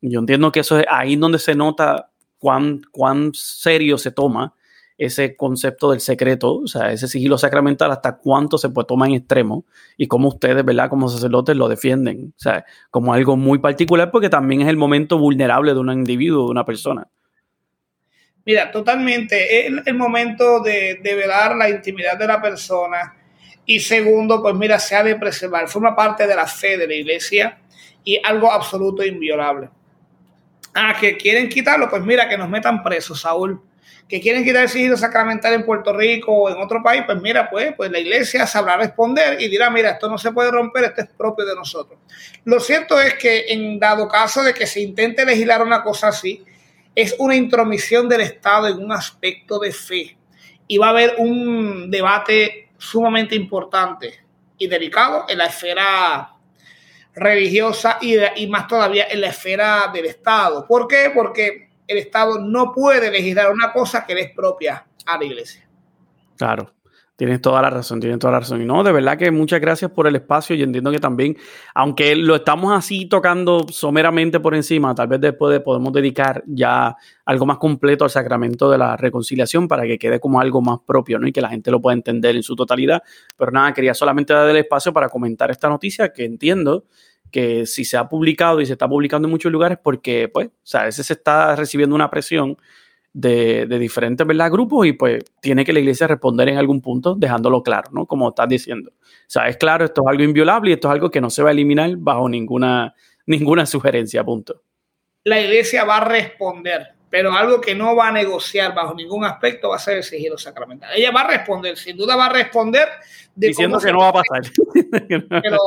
Yo 0.00 0.18
entiendo 0.18 0.50
que 0.50 0.60
eso 0.60 0.78
es 0.78 0.86
ahí 0.90 1.14
donde 1.14 1.38
se 1.38 1.54
nota 1.54 2.10
cuán, 2.38 2.82
cuán 2.90 3.30
serio 3.34 3.98
se 3.98 4.10
toma 4.10 4.54
ese 5.04 5.36
concepto 5.36 5.90
del 5.90 6.00
secreto, 6.00 6.56
o 6.58 6.66
sea, 6.66 6.92
ese 6.92 7.08
sigilo 7.08 7.38
sacramental, 7.38 7.90
hasta 7.90 8.16
cuánto 8.16 8.58
se 8.58 8.68
puede 8.68 8.86
tomar 8.86 9.08
en 9.08 9.16
extremo 9.16 9.64
y 9.96 10.06
cómo 10.06 10.28
ustedes, 10.28 10.64
¿verdad? 10.64 10.88
Como 10.88 11.08
sacerdotes 11.08 11.56
lo 11.56 11.68
defienden, 11.68 12.32
o 12.36 12.40
sea, 12.40 12.64
como 12.90 13.12
algo 13.12 13.36
muy 13.36 13.58
particular 13.58 14.10
porque 14.10 14.28
también 14.28 14.62
es 14.62 14.68
el 14.68 14.76
momento 14.76 15.18
vulnerable 15.18 15.74
de 15.74 15.80
un 15.80 15.90
individuo, 15.90 16.44
de 16.46 16.50
una 16.50 16.64
persona. 16.64 17.08
Mira, 18.44 18.70
totalmente. 18.70 19.66
Es 19.66 19.72
el 19.86 19.94
momento 19.94 20.60
de, 20.60 21.00
de 21.02 21.14
velar 21.14 21.54
la 21.56 21.68
intimidad 21.68 22.18
de 22.18 22.26
la 22.26 22.42
persona. 22.42 23.16
Y 23.64 23.78
segundo, 23.78 24.42
pues 24.42 24.54
mira, 24.54 24.78
se 24.78 24.96
ha 24.96 25.04
de 25.04 25.14
preservar. 25.16 25.68
Forma 25.68 25.94
parte 25.94 26.26
de 26.26 26.34
la 26.34 26.46
fe 26.46 26.76
de 26.76 26.88
la 26.88 26.94
iglesia 26.94 27.58
y 28.02 28.20
algo 28.24 28.50
absoluto 28.50 29.02
e 29.02 29.08
inviolable. 29.08 29.70
Ah, 30.74 30.96
que 30.98 31.16
quieren 31.16 31.48
quitarlo, 31.48 31.88
pues 31.88 32.02
mira, 32.02 32.28
que 32.28 32.38
nos 32.38 32.48
metan 32.48 32.82
presos, 32.82 33.20
Saúl. 33.20 33.60
Que 34.08 34.20
quieren 34.20 34.44
quitar 34.44 34.64
el 34.64 34.68
sigilo 34.68 34.96
sacramental 34.96 35.54
en 35.54 35.64
Puerto 35.64 35.92
Rico 35.92 36.32
o 36.32 36.50
en 36.50 36.58
otro 36.58 36.82
país, 36.82 37.02
pues 37.06 37.20
mira, 37.20 37.48
pues, 37.48 37.72
pues 37.76 37.90
la 37.90 37.98
iglesia 37.98 38.46
sabrá 38.46 38.76
responder 38.76 39.40
y 39.40 39.48
dirá, 39.48 39.70
mira, 39.70 39.90
esto 39.90 40.08
no 40.08 40.18
se 40.18 40.32
puede 40.32 40.50
romper, 40.50 40.84
esto 40.84 41.02
es 41.02 41.08
propio 41.08 41.46
de 41.46 41.54
nosotros. 41.54 41.98
Lo 42.44 42.60
cierto 42.60 43.00
es 43.00 43.14
que 43.14 43.46
en 43.48 43.78
dado 43.78 44.08
caso 44.08 44.42
de 44.42 44.52
que 44.52 44.66
se 44.66 44.80
intente 44.80 45.24
legislar 45.24 45.62
una 45.62 45.82
cosa 45.82 46.08
así, 46.08 46.44
es 46.94 47.14
una 47.18 47.34
intromisión 47.34 48.08
del 48.08 48.20
Estado 48.20 48.68
en 48.68 48.82
un 48.82 48.92
aspecto 48.92 49.58
de 49.58 49.72
fe. 49.72 50.16
Y 50.66 50.78
va 50.78 50.86
a 50.86 50.90
haber 50.90 51.14
un 51.18 51.90
debate 51.90 52.70
sumamente 52.78 53.34
importante 53.34 54.20
y 54.58 54.66
delicado 54.66 55.26
en 55.28 55.38
la 55.38 55.46
esfera 55.46 56.32
religiosa 57.14 57.98
y, 58.00 58.16
y, 58.36 58.46
más 58.46 58.66
todavía 58.66 59.06
en 59.10 59.20
la 59.20 59.28
esfera 59.28 59.90
del 59.92 60.06
Estado. 60.06 60.66
¿Por 60.66 60.88
qué? 60.88 61.10
Porque 61.14 61.68
el 61.92 61.98
Estado 61.98 62.38
no 62.38 62.72
puede 62.72 63.10
legislar 63.10 63.50
una 63.50 63.72
cosa 63.72 64.04
que 64.04 64.14
le 64.14 64.22
es 64.22 64.30
propia 64.34 64.86
a 65.06 65.18
la 65.18 65.24
iglesia. 65.24 65.68
Claro. 66.36 66.72
Tienes 67.14 67.40
toda 67.40 67.62
la 67.62 67.70
razón, 67.70 68.00
tienes 68.00 68.18
toda 68.18 68.32
la 68.32 68.40
razón. 68.40 68.62
Y 68.62 68.64
no, 68.64 68.82
de 68.82 68.90
verdad 68.90 69.16
que 69.16 69.30
muchas 69.30 69.60
gracias 69.60 69.90
por 69.92 70.08
el 70.08 70.16
espacio 70.16 70.56
y 70.56 70.62
entiendo 70.62 70.90
que 70.90 70.98
también, 70.98 71.36
aunque 71.72 72.16
lo 72.16 72.34
estamos 72.34 72.72
así 72.72 73.06
tocando 73.06 73.66
someramente 73.68 74.40
por 74.40 74.56
encima, 74.56 74.92
tal 74.94 75.06
vez 75.06 75.20
después 75.20 75.60
podemos 75.60 75.92
dedicar 75.92 76.42
ya 76.46 76.96
algo 77.24 77.46
más 77.46 77.58
completo 77.58 78.04
al 78.04 78.10
sacramento 78.10 78.68
de 78.70 78.78
la 78.78 78.96
reconciliación 78.96 79.68
para 79.68 79.84
que 79.84 79.98
quede 79.98 80.18
como 80.18 80.40
algo 80.40 80.62
más 80.62 80.80
propio, 80.84 81.18
¿no? 81.20 81.28
Y 81.28 81.32
que 81.32 81.42
la 81.42 81.50
gente 81.50 81.70
lo 81.70 81.80
pueda 81.80 81.94
entender 81.94 82.34
en 82.34 82.42
su 82.42 82.56
totalidad. 82.56 83.02
Pero 83.36 83.52
nada, 83.52 83.72
quería 83.72 83.94
solamente 83.94 84.32
dar 84.32 84.48
el 84.48 84.56
espacio 84.56 84.92
para 84.92 85.08
comentar 85.08 85.50
esta 85.50 85.68
noticia 85.68 86.12
que 86.12 86.24
entiendo 86.24 86.86
que 87.32 87.66
si 87.66 87.84
se 87.84 87.96
ha 87.96 88.08
publicado 88.08 88.60
y 88.60 88.66
se 88.66 88.72
está 88.72 88.88
publicando 88.88 89.26
en 89.26 89.32
muchos 89.32 89.50
lugares 89.50 89.78
porque, 89.82 90.28
pues, 90.28 90.48
o 90.48 90.78
a 90.78 90.84
veces 90.84 91.06
se 91.06 91.14
está 91.14 91.56
recibiendo 91.56 91.96
una 91.96 92.10
presión 92.10 92.56
de, 93.12 93.66
diferentes 93.78 94.26
¿verdad? 94.26 94.50
grupos 94.50 94.86
y 94.86 94.92
pues 94.92 95.24
tiene 95.40 95.64
que 95.64 95.72
la 95.72 95.80
iglesia 95.80 96.06
responder 96.06 96.48
en 96.48 96.58
algún 96.58 96.80
punto 96.80 97.14
dejándolo 97.14 97.62
claro, 97.62 97.90
¿no? 97.92 98.06
Como 98.06 98.28
estás 98.28 98.48
diciendo. 98.48 98.90
O 98.90 99.24
sea, 99.26 99.48
es 99.48 99.56
claro, 99.56 99.84
esto 99.84 100.02
es 100.02 100.08
algo 100.08 100.22
inviolable 100.22 100.70
y 100.70 100.74
esto 100.74 100.88
es 100.88 100.92
algo 100.92 101.10
que 101.10 101.20
no 101.20 101.30
se 101.30 101.42
va 101.42 101.50
a 101.50 101.52
eliminar 101.52 101.96
bajo 101.96 102.28
ninguna, 102.28 102.94
ninguna 103.26 103.66
sugerencia, 103.66 104.24
punto. 104.24 104.62
La 105.24 105.40
iglesia 105.40 105.84
va 105.84 105.98
a 105.98 106.04
responder, 106.04 106.94
pero 107.12 107.30
algo 107.34 107.60
que 107.60 107.74
no 107.74 107.94
va 107.94 108.08
a 108.08 108.10
negociar 108.10 108.74
bajo 108.74 108.94
ningún 108.94 109.22
aspecto 109.22 109.68
va 109.68 109.76
a 109.76 109.78
ser 109.78 109.98
el 109.98 110.02
sigilo 110.02 110.38
sacramental. 110.38 110.92
Ella 110.96 111.10
va 111.10 111.20
a 111.20 111.26
responder, 111.26 111.76
sin 111.76 111.94
duda 111.94 112.16
va 112.16 112.24
a 112.24 112.28
responder 112.30 112.88
diciendo 113.34 113.78
que 113.78 113.92
no 113.92 113.98
va 113.98 114.08
a 114.08 114.12
pasar. 114.14 114.40
pero 115.42 115.58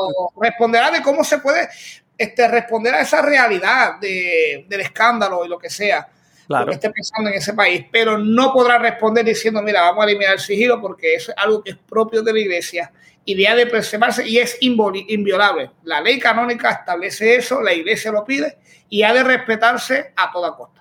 responderá 0.41 0.89
de 0.89 1.03
cómo 1.03 1.23
se 1.23 1.37
puede 1.37 1.69
este, 2.17 2.47
responder 2.47 2.95
a 2.95 3.01
esa 3.01 3.21
realidad 3.21 3.99
de, 4.01 4.65
del 4.67 4.81
escándalo 4.81 5.45
y 5.45 5.47
lo 5.47 5.59
que 5.59 5.69
sea 5.69 6.07
claro. 6.47 6.65
que 6.65 6.73
esté 6.73 6.89
pensando 6.89 7.29
en 7.29 7.35
ese 7.35 7.53
país, 7.53 7.85
pero 7.91 8.17
no 8.17 8.51
podrá 8.51 8.79
responder 8.79 9.23
diciendo, 9.23 9.61
mira, 9.61 9.81
vamos 9.81 10.03
a 10.03 10.09
eliminar 10.09 10.33
el 10.33 10.39
sigilo 10.39 10.81
porque 10.81 11.13
eso 11.13 11.31
es 11.31 11.37
algo 11.37 11.63
que 11.63 11.69
es 11.69 11.77
propio 11.77 12.23
de 12.23 12.33
la 12.33 12.39
iglesia 12.39 12.91
y 13.23 13.35
de, 13.35 13.53
de 13.53 13.67
preservarse 13.67 14.27
y 14.27 14.39
es 14.39 14.57
inviolable. 14.61 15.69
La 15.83 16.01
ley 16.01 16.17
canónica 16.17 16.71
establece 16.71 17.35
eso, 17.35 17.61
la 17.61 17.71
iglesia 17.71 18.11
lo 18.11 18.25
pide 18.25 18.57
y 18.89 19.03
ha 19.03 19.13
de 19.13 19.23
respetarse 19.23 20.11
a 20.15 20.31
toda 20.31 20.55
costa. 20.55 20.74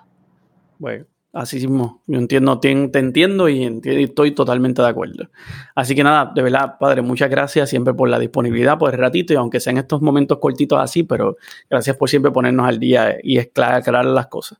Bueno. 0.77 1.05
Así 1.35 1.57
mismo, 1.57 2.01
yo 2.07 2.17
entiendo, 2.17 2.61
te, 2.61 2.71
entiendo 2.71 3.49
y 3.49 3.81
estoy 3.83 4.31
totalmente 4.31 4.81
de 4.81 4.87
acuerdo. 4.87 5.29
Así 5.75 5.93
que 5.93 6.01
nada, 6.01 6.31
de 6.33 6.41
verdad, 6.41 6.77
padre, 6.79 7.01
muchas 7.01 7.29
gracias 7.29 7.69
siempre 7.69 7.93
por 7.93 8.07
la 8.07 8.17
disponibilidad, 8.17 8.77
por 8.77 8.93
el 8.93 8.97
ratito, 8.97 9.33
y 9.33 9.35
aunque 9.35 9.59
sean 9.59 9.77
estos 9.77 10.01
momentos 10.01 10.39
cortitos 10.39 10.79
así, 10.79 11.03
pero 11.03 11.35
gracias 11.69 11.97
por 11.97 12.09
siempre 12.09 12.31
ponernos 12.31 12.65
al 12.65 12.79
día 12.79 13.17
y 13.21 13.37
aclarar 13.37 14.05
las 14.05 14.27
cosas. 14.27 14.59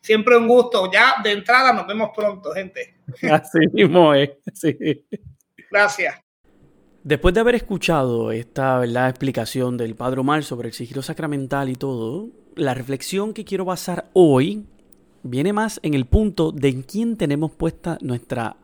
Siempre 0.00 0.36
un 0.36 0.48
gusto. 0.48 0.90
Ya 0.90 1.14
de 1.22 1.30
entrada 1.30 1.72
nos 1.72 1.86
vemos 1.86 2.10
pronto, 2.12 2.52
gente. 2.52 2.96
Así 3.30 3.58
mismo 3.72 4.12
es. 4.14 4.30
Sí. 4.52 4.76
Gracias. 5.70 6.16
Después 7.04 7.34
de 7.34 7.40
haber 7.40 7.54
escuchado 7.54 8.32
esta 8.32 8.78
¿verdad? 8.78 9.08
explicación 9.08 9.76
del 9.76 9.94
Padre 9.94 10.20
Omar 10.20 10.42
sobre 10.42 10.68
el 10.68 10.74
sigilo 10.74 11.02
sacramental 11.02 11.68
y 11.68 11.76
todo, 11.76 12.28
la 12.56 12.74
reflexión 12.74 13.32
que 13.32 13.44
quiero 13.44 13.64
basar 13.64 14.10
hoy 14.12 14.66
viene 15.22 15.52
más 15.52 15.80
en 15.82 15.94
el 15.94 16.06
punto 16.06 16.52
de 16.52 16.68
en 16.68 16.82
quién 16.82 17.16
tenemos 17.16 17.50
puesta 17.50 17.98
nuestra 18.00 18.56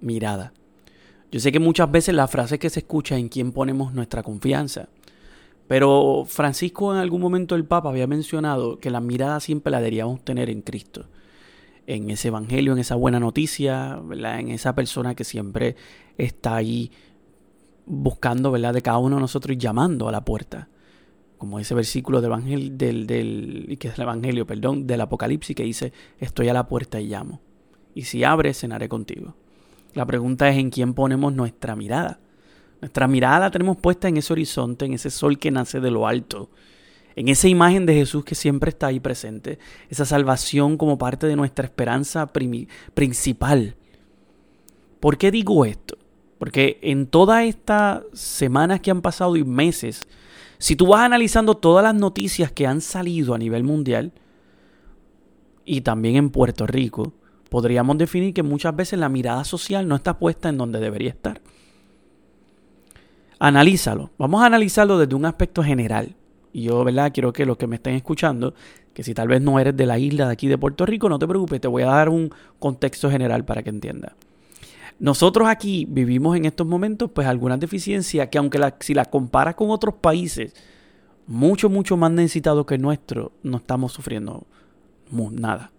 mirada. 0.00 0.52
Yo 1.30 1.40
sé 1.40 1.52
que 1.52 1.60
muchas 1.60 1.90
veces 1.90 2.14
la 2.14 2.28
frase 2.28 2.58
que 2.58 2.70
se 2.70 2.80
escucha 2.80 3.16
es 3.16 3.20
en 3.20 3.28
quién 3.28 3.52
ponemos 3.52 3.92
nuestra 3.92 4.22
confianza. 4.22 4.88
Pero 5.66 6.24
Francisco 6.26 6.92
en 6.92 6.98
algún 6.98 7.20
momento 7.20 7.54
el 7.54 7.66
Papa 7.66 7.90
había 7.90 8.06
mencionado 8.06 8.78
que 8.78 8.90
la 8.90 9.00
mirada 9.00 9.38
siempre 9.40 9.70
la 9.70 9.78
deberíamos 9.78 10.24
tener 10.24 10.48
en 10.48 10.62
Cristo, 10.62 11.06
en 11.86 12.08
ese 12.08 12.28
Evangelio, 12.28 12.72
en 12.72 12.78
esa 12.78 12.94
buena 12.94 13.20
noticia, 13.20 14.00
en 14.10 14.48
esa 14.48 14.74
persona 14.74 15.14
que 15.14 15.24
siempre 15.24 15.76
está 16.16 16.56
ahí 16.56 16.90
buscando 17.84 18.50
¿verdad? 18.50 18.72
de 18.72 18.80
cada 18.80 18.98
uno 18.98 19.16
de 19.16 19.20
nosotros 19.20 19.54
y 19.54 19.58
llamando 19.58 20.08
a 20.08 20.12
la 20.12 20.24
puerta. 20.24 20.68
Como 21.38 21.58
ese 21.60 21.74
versículo 21.74 22.20
del 22.20 22.30
Evangelio, 22.30 22.70
del, 22.72 23.06
del, 23.06 23.76
que 23.78 23.88
es 23.88 23.94
el 23.94 24.02
Evangelio, 24.02 24.46
perdón, 24.46 24.86
del 24.86 25.00
Apocalipsis 25.00 25.54
que 25.54 25.62
dice, 25.62 25.92
estoy 26.18 26.48
a 26.48 26.52
la 26.52 26.66
puerta 26.66 27.00
y 27.00 27.06
llamo. 27.06 27.40
Y 27.94 28.02
si 28.02 28.24
abres, 28.24 28.58
cenaré 28.60 28.88
contigo. 28.88 29.34
La 29.94 30.04
pregunta 30.04 30.48
es 30.48 30.58
en 30.58 30.70
quién 30.70 30.94
ponemos 30.94 31.32
nuestra 31.32 31.76
mirada. 31.76 32.20
Nuestra 32.80 33.08
mirada 33.08 33.40
la 33.40 33.50
tenemos 33.50 33.76
puesta 33.76 34.08
en 34.08 34.16
ese 34.16 34.32
horizonte, 34.32 34.84
en 34.84 34.92
ese 34.92 35.10
sol 35.10 35.38
que 35.38 35.50
nace 35.50 35.80
de 35.80 35.90
lo 35.90 36.06
alto, 36.06 36.50
en 37.16 37.28
esa 37.28 37.48
imagen 37.48 37.86
de 37.86 37.94
Jesús 37.94 38.24
que 38.24 38.36
siempre 38.36 38.70
está 38.70 38.88
ahí 38.88 39.00
presente, 39.00 39.58
esa 39.88 40.04
salvación 40.04 40.76
como 40.76 40.98
parte 40.98 41.26
de 41.26 41.34
nuestra 41.34 41.64
esperanza 41.64 42.30
principal. 42.94 43.74
¿Por 45.00 45.18
qué 45.18 45.32
digo 45.32 45.64
esto? 45.64 45.98
Porque 46.38 46.78
en 46.82 47.08
todas 47.08 47.44
estas 47.44 48.04
semanas 48.12 48.80
que 48.80 48.92
han 48.92 49.02
pasado 49.02 49.36
y 49.36 49.42
meses, 49.42 50.06
si 50.58 50.76
tú 50.76 50.88
vas 50.88 51.00
analizando 51.00 51.56
todas 51.56 51.84
las 51.84 51.94
noticias 51.94 52.52
que 52.52 52.66
han 52.66 52.80
salido 52.80 53.34
a 53.34 53.38
nivel 53.38 53.64
mundial 53.64 54.12
y 55.64 55.82
también 55.82 56.16
en 56.16 56.30
Puerto 56.30 56.66
Rico, 56.66 57.12
podríamos 57.48 57.96
definir 57.98 58.34
que 58.34 58.42
muchas 58.42 58.74
veces 58.74 58.98
la 58.98 59.08
mirada 59.08 59.44
social 59.44 59.86
no 59.86 59.96
está 59.96 60.18
puesta 60.18 60.48
en 60.48 60.58
donde 60.58 60.80
debería 60.80 61.10
estar. 61.10 61.40
Analízalo. 63.38 64.10
Vamos 64.18 64.42
a 64.42 64.46
analizarlo 64.46 64.98
desde 64.98 65.14
un 65.14 65.24
aspecto 65.24 65.62
general. 65.62 66.16
Y 66.52 66.62
yo, 66.62 66.82
¿verdad? 66.82 67.12
Quiero 67.12 67.32
que 67.32 67.46
los 67.46 67.56
que 67.56 67.68
me 67.68 67.76
estén 67.76 67.94
escuchando, 67.94 68.54
que 68.92 69.04
si 69.04 69.14
tal 69.14 69.28
vez 69.28 69.40
no 69.40 69.60
eres 69.60 69.76
de 69.76 69.86
la 69.86 69.98
isla 69.98 70.26
de 70.26 70.32
aquí 70.32 70.48
de 70.48 70.58
Puerto 70.58 70.84
Rico, 70.86 71.08
no 71.08 71.18
te 71.18 71.28
preocupes, 71.28 71.60
te 71.60 71.68
voy 71.68 71.82
a 71.84 71.86
dar 71.86 72.08
un 72.08 72.32
contexto 72.58 73.10
general 73.10 73.44
para 73.44 73.62
que 73.62 73.70
entiendas. 73.70 74.12
Nosotros 74.98 75.48
aquí 75.48 75.86
vivimos 75.88 76.36
en 76.36 76.44
estos 76.44 76.66
momentos 76.66 77.10
pues 77.12 77.26
algunas 77.26 77.60
deficiencias 77.60 78.28
que 78.28 78.38
aunque 78.38 78.58
si 78.80 78.94
las 78.94 79.08
comparas 79.08 79.54
con 79.54 79.70
otros 79.70 79.94
países 79.94 80.54
mucho, 81.26 81.68
mucho 81.68 81.96
más 81.96 82.10
necesitados 82.10 82.66
que 82.66 82.78
nuestro, 82.78 83.32
no 83.42 83.58
estamos 83.58 83.92
sufriendo 83.92 84.44
nada. 85.32 85.70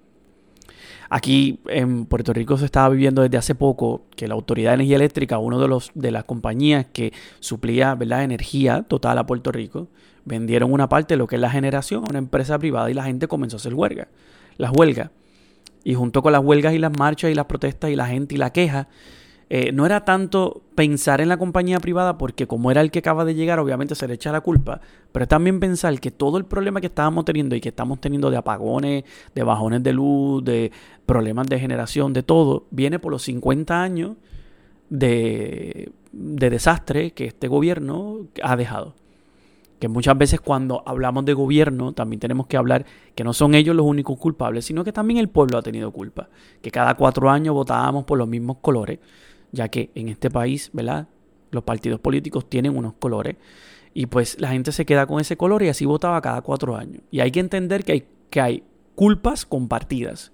Aquí 1.10 1.60
en 1.66 2.06
Puerto 2.06 2.34
Rico 2.34 2.58
se 2.58 2.66
estaba 2.66 2.90
viviendo 2.90 3.24
desde 3.24 3.38
hace 3.38 3.56
poco 3.56 4.04
que 4.16 4.28
la 4.28 4.36
Autoridad 4.36 4.72
de 4.72 4.76
Energía 4.76 4.98
Eléctrica, 4.98 5.40
una 5.40 5.58
de, 5.58 5.68
los, 5.68 5.92
de 5.96 6.12
las 6.12 6.24
compañías 6.24 6.86
que 6.94 7.12
suplía 7.40 7.96
¿verdad? 7.96 8.24
energía 8.24 8.84
total 8.84 9.18
a 9.18 9.26
Puerto 9.26 9.52
Rico, 9.52 9.88
vendieron 10.26 10.72
una 10.72 10.88
parte 10.88 11.16
de 11.16 11.18
lo 11.18 11.26
que 11.26 11.36
es 11.36 11.42
la 11.42 11.50
generación 11.50 12.04
a 12.04 12.10
una 12.10 12.20
empresa 12.20 12.60
privada 12.60 12.92
y 12.92 12.94
la 12.94 13.04
gente 13.04 13.28
comenzó 13.28 13.58
a 13.58 13.60
hacer 13.60 13.74
huelga, 13.74 14.08
las 14.58 14.72
huelgas. 14.72 15.10
Y 15.84 15.94
junto 15.94 16.22
con 16.22 16.34
las 16.34 16.44
huelgas 16.44 16.74
y 16.74 16.78
las 16.78 16.98
marchas 16.98 17.32
y 17.32 17.36
las 17.36 17.46
protestas 17.46 17.90
y 17.90 17.96
la 17.96 18.08
gente 18.08 18.36
y 18.36 18.38
la 18.38 18.52
queja, 18.52 18.88
eh, 19.52 19.72
no 19.72 19.88
era 19.88 20.06
tanto 20.06 20.62
pensar 20.76 21.22
en 21.22 21.30
la 21.30 21.38
compañía 21.38 21.80
privada, 21.80 22.20
porque 22.20 22.46
como 22.46 22.70
era 22.70 22.82
el 22.82 22.92
que 22.92 23.00
acaba 23.00 23.26
de 23.26 23.34
llegar, 23.34 23.58
obviamente 23.58 23.96
se 23.96 24.08
le 24.08 24.14
echa 24.14 24.32
la 24.32 24.42
culpa, 24.42 24.80
pero 25.12 25.28
también 25.28 25.60
pensar 25.60 26.00
que 26.00 26.12
todo 26.12 26.38
el 26.38 26.46
problema 26.46 26.80
que 26.82 26.88
estábamos 26.88 27.26
teniendo 27.26 27.56
y 27.56 27.62
que 27.62 27.70
estamos 27.70 28.00
teniendo 28.00 28.30
de 28.30 28.38
apagones, 28.38 29.06
de 29.34 29.44
bajones 29.44 29.82
de 29.82 29.94
luz, 29.94 30.44
de 30.44 30.72
problemas 31.08 31.48
de 31.48 31.60
generación, 31.60 32.14
de 32.14 32.22
todo, 32.22 32.68
viene 32.70 33.00
por 33.00 33.12
los 33.12 33.24
50 33.24 33.82
años 33.82 34.18
de, 34.90 35.92
de 36.12 36.50
desastre 36.52 37.12
que 37.12 37.26
este 37.26 37.48
gobierno 37.48 38.28
ha 38.44 38.56
dejado 38.56 38.94
que 39.80 39.88
muchas 39.88 40.18
veces 40.18 40.42
cuando 40.42 40.84
hablamos 40.86 41.26
de 41.26 41.34
gobierno 41.34 41.94
también 41.94 42.20
tenemos 42.20 42.48
que 42.48 42.58
hablar 42.58 42.86
que 43.16 43.24
no 43.24 43.34
son 43.34 43.56
ellos 43.56 43.76
los 43.76 43.86
únicos 43.86 44.18
culpables, 44.18 44.66
sino 44.66 44.84
que 44.84 44.92
también 44.92 45.20
el 45.20 45.30
pueblo 45.30 45.58
ha 45.58 45.62
tenido 45.62 45.92
culpa. 45.92 46.30
Que 46.62 46.70
cada 46.70 46.96
cuatro 46.96 47.30
años 47.30 47.56
votábamos 47.56 48.04
por 48.04 48.18
los 48.18 48.28
mismos 48.28 48.58
colores, 48.62 49.00
ya 49.52 49.70
que 49.70 49.90
en 49.96 50.10
este 50.10 50.30
país, 50.30 50.70
¿verdad? 50.74 51.08
Los 51.52 51.64
partidos 51.64 52.00
políticos 52.00 52.50
tienen 52.50 52.78
unos 52.78 52.94
colores 52.94 53.38
y 53.94 54.06
pues 54.06 54.40
la 54.40 54.50
gente 54.50 54.72
se 54.72 54.86
queda 54.86 55.08
con 55.08 55.20
ese 55.20 55.38
color 55.38 55.64
y 55.64 55.70
así 55.70 55.86
votaba 55.86 56.22
cada 56.22 56.42
cuatro 56.42 56.76
años. 56.76 57.02
Y 57.10 57.22
hay 57.22 57.32
que 57.32 57.40
entender 57.40 57.84
que 57.84 57.92
hay, 57.94 58.08
que 58.30 58.42
hay 58.42 58.64
culpas 58.96 59.46
compartidas. 59.46 60.32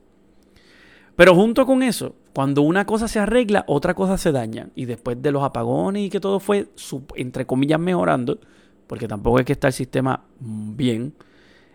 Pero 1.15 1.33
junto 1.33 1.65
con 1.65 1.81
eso, 1.81 2.15
cuando 2.33 2.61
una 2.61 2.85
cosa 2.85 3.07
se 3.07 3.19
arregla, 3.19 3.63
otra 3.67 3.93
cosa 3.93 4.17
se 4.17 4.31
daña. 4.31 4.69
Y 4.75 4.85
después 4.85 5.21
de 5.21 5.31
los 5.31 5.43
apagones 5.43 6.03
y 6.03 6.09
que 6.09 6.19
todo 6.19 6.39
fue, 6.39 6.67
entre 7.15 7.45
comillas, 7.45 7.79
mejorando, 7.79 8.39
porque 8.87 9.07
tampoco 9.07 9.39
es 9.39 9.45
que 9.45 9.53
está 9.53 9.67
el 9.67 9.73
sistema 9.73 10.25
bien. 10.39 11.13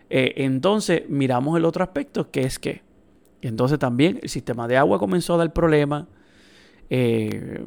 Eh, 0.09 0.33
entonces 0.37 1.03
miramos 1.09 1.57
el 1.57 1.65
otro 1.65 1.83
aspecto, 1.83 2.31
que 2.31 2.41
es 2.41 2.59
que 2.59 2.81
entonces 3.41 3.79
también 3.79 4.19
el 4.21 4.29
sistema 4.29 4.67
de 4.67 4.77
agua 4.77 4.99
comenzó 4.99 5.35
a 5.35 5.37
dar 5.37 5.53
problemas. 5.53 6.05
Eh, 6.89 7.63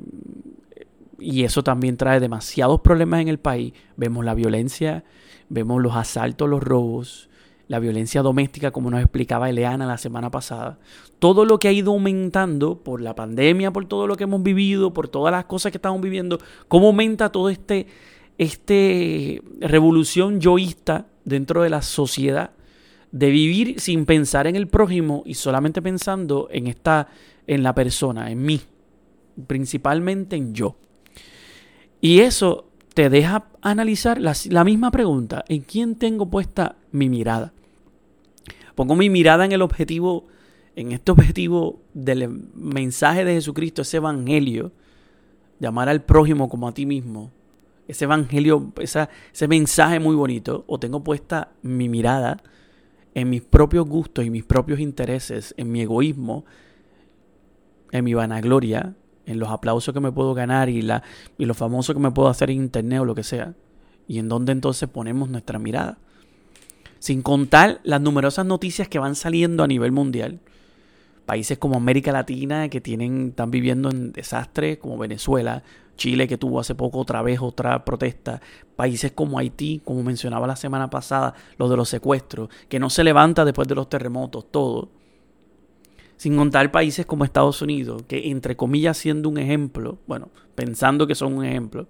y 1.19 1.45
eso 1.45 1.63
también 1.63 1.97
trae 1.97 2.21
demasiados 2.21 2.81
problemas 2.81 3.21
en 3.21 3.29
el 3.29 3.39
país. 3.39 3.73
Vemos 3.97 4.25
la 4.25 4.35
violencia, 4.35 5.05
vemos 5.49 5.83
los 5.83 5.97
asaltos, 5.97 6.49
los 6.49 6.63
robos, 6.63 7.31
la 7.69 7.79
violencia 7.79 8.21
doméstica, 8.23 8.71
como 8.71 8.91
nos 8.91 9.01
explicaba 9.01 9.49
Eleana 9.49 9.87
la 9.87 9.97
semana 9.97 10.31
pasada. 10.31 10.79
Todo 11.19 11.45
lo 11.45 11.59
que 11.59 11.69
ha 11.69 11.73
ido 11.73 11.93
aumentando 11.93 12.83
por 12.83 13.01
la 13.01 13.15
pandemia, 13.15 13.73
por 13.73 13.87
todo 13.87 14.07
lo 14.07 14.17
que 14.17 14.25
hemos 14.25 14.43
vivido, 14.43 14.93
por 14.93 15.09
todas 15.09 15.33
las 15.33 15.47
cosas 15.47 15.73
que 15.73 15.79
estamos 15.79 16.01
viviendo, 16.01 16.39
cómo 16.69 16.89
aumenta 16.89 17.33
todo 17.33 17.49
este 17.49 17.87
este 18.39 19.43
revolución 19.61 20.41
yoísta 20.41 21.07
dentro 21.25 21.63
de 21.63 21.71
la 21.71 21.83
sociedad 21.83 22.51
de 23.13 23.31
vivir 23.31 23.81
sin 23.81 24.07
pensar 24.07 24.47
en 24.47 24.57
el 24.57 24.67
prójimo 24.67 25.23
y 25.25 25.35
solamente 25.35 25.81
pensando 25.81 26.49
en 26.51 26.67
esta 26.67 27.09
en 27.47 27.63
la 27.63 27.75
persona, 27.75 28.31
en 28.31 28.43
mí, 28.43 28.61
principalmente 29.47 30.37
en 30.37 30.55
yo. 30.55 30.77
Y 32.01 32.21
eso 32.21 32.71
te 32.95 33.11
deja 33.11 33.49
analizar 33.61 34.21
la, 34.21 34.35
la 34.51 34.65
misma 34.65 34.91
pregunta, 34.91 35.45
¿en 35.49 35.63
quién 35.63 35.97
tengo 35.97 36.31
puesta 36.31 36.77
mi 36.93 37.09
mirada? 37.09 37.53
Pongo 38.75 38.97
mi 38.97 39.11
mirada 39.11 39.45
en 39.45 39.53
el 39.53 39.63
objetivo, 39.63 40.27
en 40.75 40.93
este 40.93 41.13
objetivo 41.13 41.81
del 41.93 42.29
mensaje 42.55 43.25
de 43.25 43.35
Jesucristo, 43.35 43.83
ese 43.83 43.99
evangelio, 43.99 44.73
de 45.61 45.67
amar 45.69 45.89
al 45.89 46.03
prójimo 46.03 46.49
como 46.49 46.69
a 46.69 46.75
ti 46.75 46.87
mismo, 46.87 47.31
ese 47.89 48.05
evangelio, 48.05 48.73
ese 48.79 49.49
mensaje 49.49 50.01
muy 50.01 50.17
bonito, 50.17 50.65
o 50.67 50.79
tengo 50.79 51.05
puesta 51.05 51.53
mi 51.63 51.89
mirada 51.89 52.43
en 53.15 53.31
mis 53.31 53.43
propios 53.43 53.87
gustos 53.87 54.25
y 54.25 54.31
mis 54.31 54.45
propios 54.45 54.81
intereses, 54.81 55.55
en 55.57 55.71
mi 55.71 55.81
egoísmo, 55.83 56.45
en 57.93 58.05
mi 58.05 58.15
vanagloria, 58.15 58.95
en 59.27 59.39
los 59.39 59.49
aplausos 59.51 59.95
que 59.95 60.01
me 60.01 60.13
puedo 60.13 60.35
ganar 60.35 60.69
y, 60.69 60.83
la, 60.83 61.03
y 61.39 61.45
lo 61.45 61.55
famoso 61.55 61.95
que 61.95 62.01
me 62.01 62.11
puedo 62.11 62.29
hacer 62.29 62.51
en 62.51 62.59
internet 62.59 63.01
o 63.01 63.05
lo 63.05 63.15
que 63.15 63.23
sea. 63.23 63.55
Y 64.09 64.19
en 64.19 64.29
dónde 64.29 64.53
entonces 64.53 64.89
ponemos 64.89 65.31
nuestra 65.31 65.59
mirada. 65.59 65.99
Sin 66.99 67.23
contar 67.23 67.81
las 67.85 68.01
numerosas 68.01 68.47
noticias 68.47 68.89
que 68.89 68.99
van 68.99 69.15
saliendo 69.15 69.63
a 69.63 69.67
nivel 69.67 69.93
mundial. 69.93 70.41
Países 71.27 71.59
como 71.59 71.77
América 71.77 72.13
Latina 72.13 72.69
que 72.69 72.81
tienen, 72.81 73.29
están 73.29 73.51
viviendo 73.51 73.91
en 73.91 74.13
desastres, 74.13 74.79
como 74.79 74.99
Venezuela, 74.99 75.63
Chile 75.97 76.29
que 76.29 76.37
tuvo 76.37 76.61
hace 76.61 76.75
poco 76.75 76.99
otra 76.99 77.23
vez 77.23 77.41
otra 77.41 77.85
protesta, 77.85 78.41
países 78.77 79.13
como 79.13 79.39
Haití, 79.39 79.81
como 79.85 80.03
mencionaba 80.03 80.47
la 80.47 80.57
semana 80.57 80.91
pasada, 80.91 81.35
lo 81.57 81.69
de 81.69 81.77
los 81.77 81.89
secuestros, 81.89 82.49
que 82.69 82.79
no 82.79 82.91
se 82.91 83.05
levanta 83.05 83.45
después 83.45 83.69
de 83.69 83.75
los 83.75 83.89
terremotos, 83.89 84.51
todo. 84.51 84.89
Sin 86.17 86.37
contar 86.37 86.71
países 86.71 87.07
como 87.07 87.25
Estados 87.25 87.61
Unidos, 87.63 88.03
que 88.07 88.31
entre 88.31 88.57
comillas 88.57 88.97
siendo 88.97 89.29
un 89.29 89.39
ejemplo, 89.39 89.99
bueno, 90.07 90.29
pensando 90.55 91.07
que 91.07 91.15
son 91.15 91.35
un 91.35 91.45
ejemplo, 91.45 91.87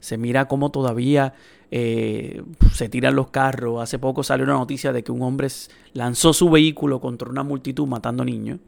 se 0.00 0.18
mira 0.18 0.46
cómo 0.46 0.70
todavía 0.70 1.34
eh, 1.70 2.42
se 2.72 2.88
tiran 2.88 3.16
los 3.16 3.28
carros. 3.28 3.82
Hace 3.82 3.98
poco 3.98 4.22
salió 4.22 4.44
una 4.44 4.54
noticia 4.54 4.92
de 4.92 5.02
que 5.02 5.12
un 5.12 5.22
hombre 5.22 5.48
lanzó 5.94 6.32
su 6.32 6.48
vehículo 6.50 7.00
contra 7.00 7.28
una 7.28 7.42
multitud 7.42 7.86
matando 7.86 8.24
niños. 8.24 8.60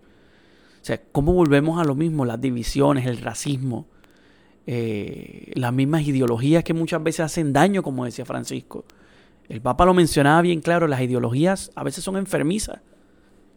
Sea, 0.88 1.02
¿cómo 1.12 1.32
volvemos 1.32 1.80
a 1.80 1.84
lo 1.84 1.94
mismo? 1.94 2.24
Las 2.24 2.40
divisiones, 2.40 3.06
el 3.06 3.18
racismo 3.18 3.86
eh, 4.70 5.50
las 5.54 5.72
mismas 5.72 6.06
ideologías 6.06 6.62
que 6.62 6.74
muchas 6.74 7.02
veces 7.02 7.20
hacen 7.20 7.54
daño, 7.54 7.82
como 7.82 8.04
decía 8.04 8.26
Francisco. 8.26 8.84
El 9.48 9.62
Papa 9.62 9.86
lo 9.86 9.94
mencionaba 9.94 10.42
bien 10.42 10.60
claro, 10.60 10.86
las 10.86 11.00
ideologías 11.00 11.70
a 11.74 11.82
veces 11.84 12.04
son 12.04 12.18
enfermizas. 12.18 12.80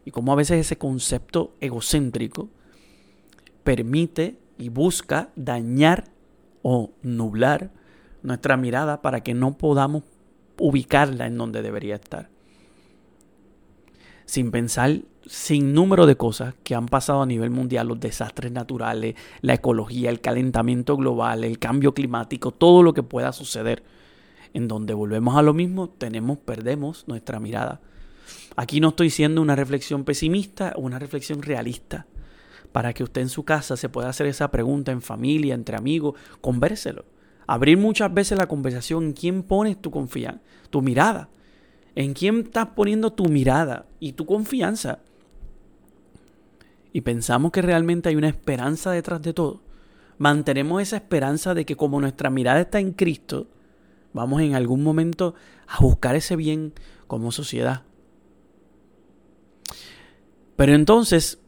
Y 0.05 0.11
como 0.11 0.31
a 0.31 0.37
veces 0.37 0.65
ese 0.65 0.77
concepto 0.77 1.53
egocéntrico 1.59 2.47
permite 3.65 4.37
y 4.57 4.69
busca 4.69 5.31
dañar 5.35 6.05
o 6.61 6.91
nublar 7.01 7.71
nuestra 8.23 8.55
mirada 8.55 9.01
para 9.01 9.21
que 9.21 9.33
no 9.33 9.57
podamos 9.57 10.03
ubicarla 10.57 11.27
en 11.27 11.37
donde 11.37 11.61
debería 11.61 11.95
estar. 11.95 12.30
Sin 14.31 14.49
pensar 14.49 15.01
sin 15.27 15.73
número 15.73 16.05
de 16.05 16.15
cosas 16.15 16.55
que 16.63 16.73
han 16.73 16.85
pasado 16.85 17.21
a 17.21 17.25
nivel 17.25 17.49
mundial, 17.49 17.89
los 17.89 17.99
desastres 17.99 18.49
naturales, 18.49 19.15
la 19.41 19.55
ecología, 19.55 20.09
el 20.09 20.21
calentamiento 20.21 20.95
global, 20.95 21.43
el 21.43 21.59
cambio 21.59 21.93
climático, 21.93 22.51
todo 22.51 22.81
lo 22.81 22.93
que 22.93 23.03
pueda 23.03 23.33
suceder. 23.33 23.83
En 24.53 24.69
donde 24.69 24.93
volvemos 24.93 25.35
a 25.35 25.41
lo 25.41 25.53
mismo, 25.53 25.89
tenemos, 25.89 26.37
perdemos 26.37 27.09
nuestra 27.09 27.41
mirada. 27.41 27.81
Aquí 28.55 28.79
no 28.79 28.87
estoy 28.87 29.09
siendo 29.09 29.41
una 29.41 29.57
reflexión 29.57 30.05
pesimista 30.05 30.75
una 30.77 30.97
reflexión 30.97 31.41
realista. 31.41 32.05
Para 32.71 32.93
que 32.93 33.03
usted 33.03 33.19
en 33.19 33.27
su 33.27 33.43
casa 33.43 33.75
se 33.75 33.89
pueda 33.89 34.07
hacer 34.07 34.27
esa 34.27 34.49
pregunta 34.49 34.93
en 34.93 35.01
familia, 35.01 35.55
entre 35.55 35.75
amigos, 35.75 36.15
convérselo. 36.39 37.03
Abrir 37.47 37.77
muchas 37.77 38.13
veces 38.13 38.37
la 38.37 38.47
conversación 38.47 39.07
en 39.07 39.11
quién 39.11 39.43
pones 39.43 39.81
tu 39.81 39.91
confianza, 39.91 40.39
tu 40.69 40.81
mirada. 40.81 41.27
En 41.95 42.13
quién 42.13 42.39
estás 42.39 42.67
poniendo 42.75 43.11
tu 43.11 43.25
mirada 43.25 43.85
y 43.99 44.13
tu 44.13 44.25
confianza 44.25 44.99
y 46.93 47.01
pensamos 47.01 47.51
que 47.51 47.61
realmente 47.61 48.09
hay 48.09 48.15
una 48.15 48.27
esperanza 48.27 48.91
detrás 48.91 49.21
de 49.21 49.33
todo, 49.33 49.61
mantenemos 50.17 50.81
esa 50.81 50.97
esperanza 50.97 51.53
de 51.53 51.65
que 51.65 51.75
como 51.75 52.01
nuestra 52.01 52.29
mirada 52.29 52.61
está 52.61 52.79
en 52.79 52.91
Cristo, 52.91 53.47
vamos 54.13 54.41
en 54.41 54.55
algún 54.55 54.83
momento 54.83 55.35
a 55.67 55.79
buscar 55.79 56.15
ese 56.15 56.35
bien 56.35 56.73
como 57.07 57.31
sociedad. 57.31 57.83
Pero 60.55 60.75
entonces, 60.75 61.39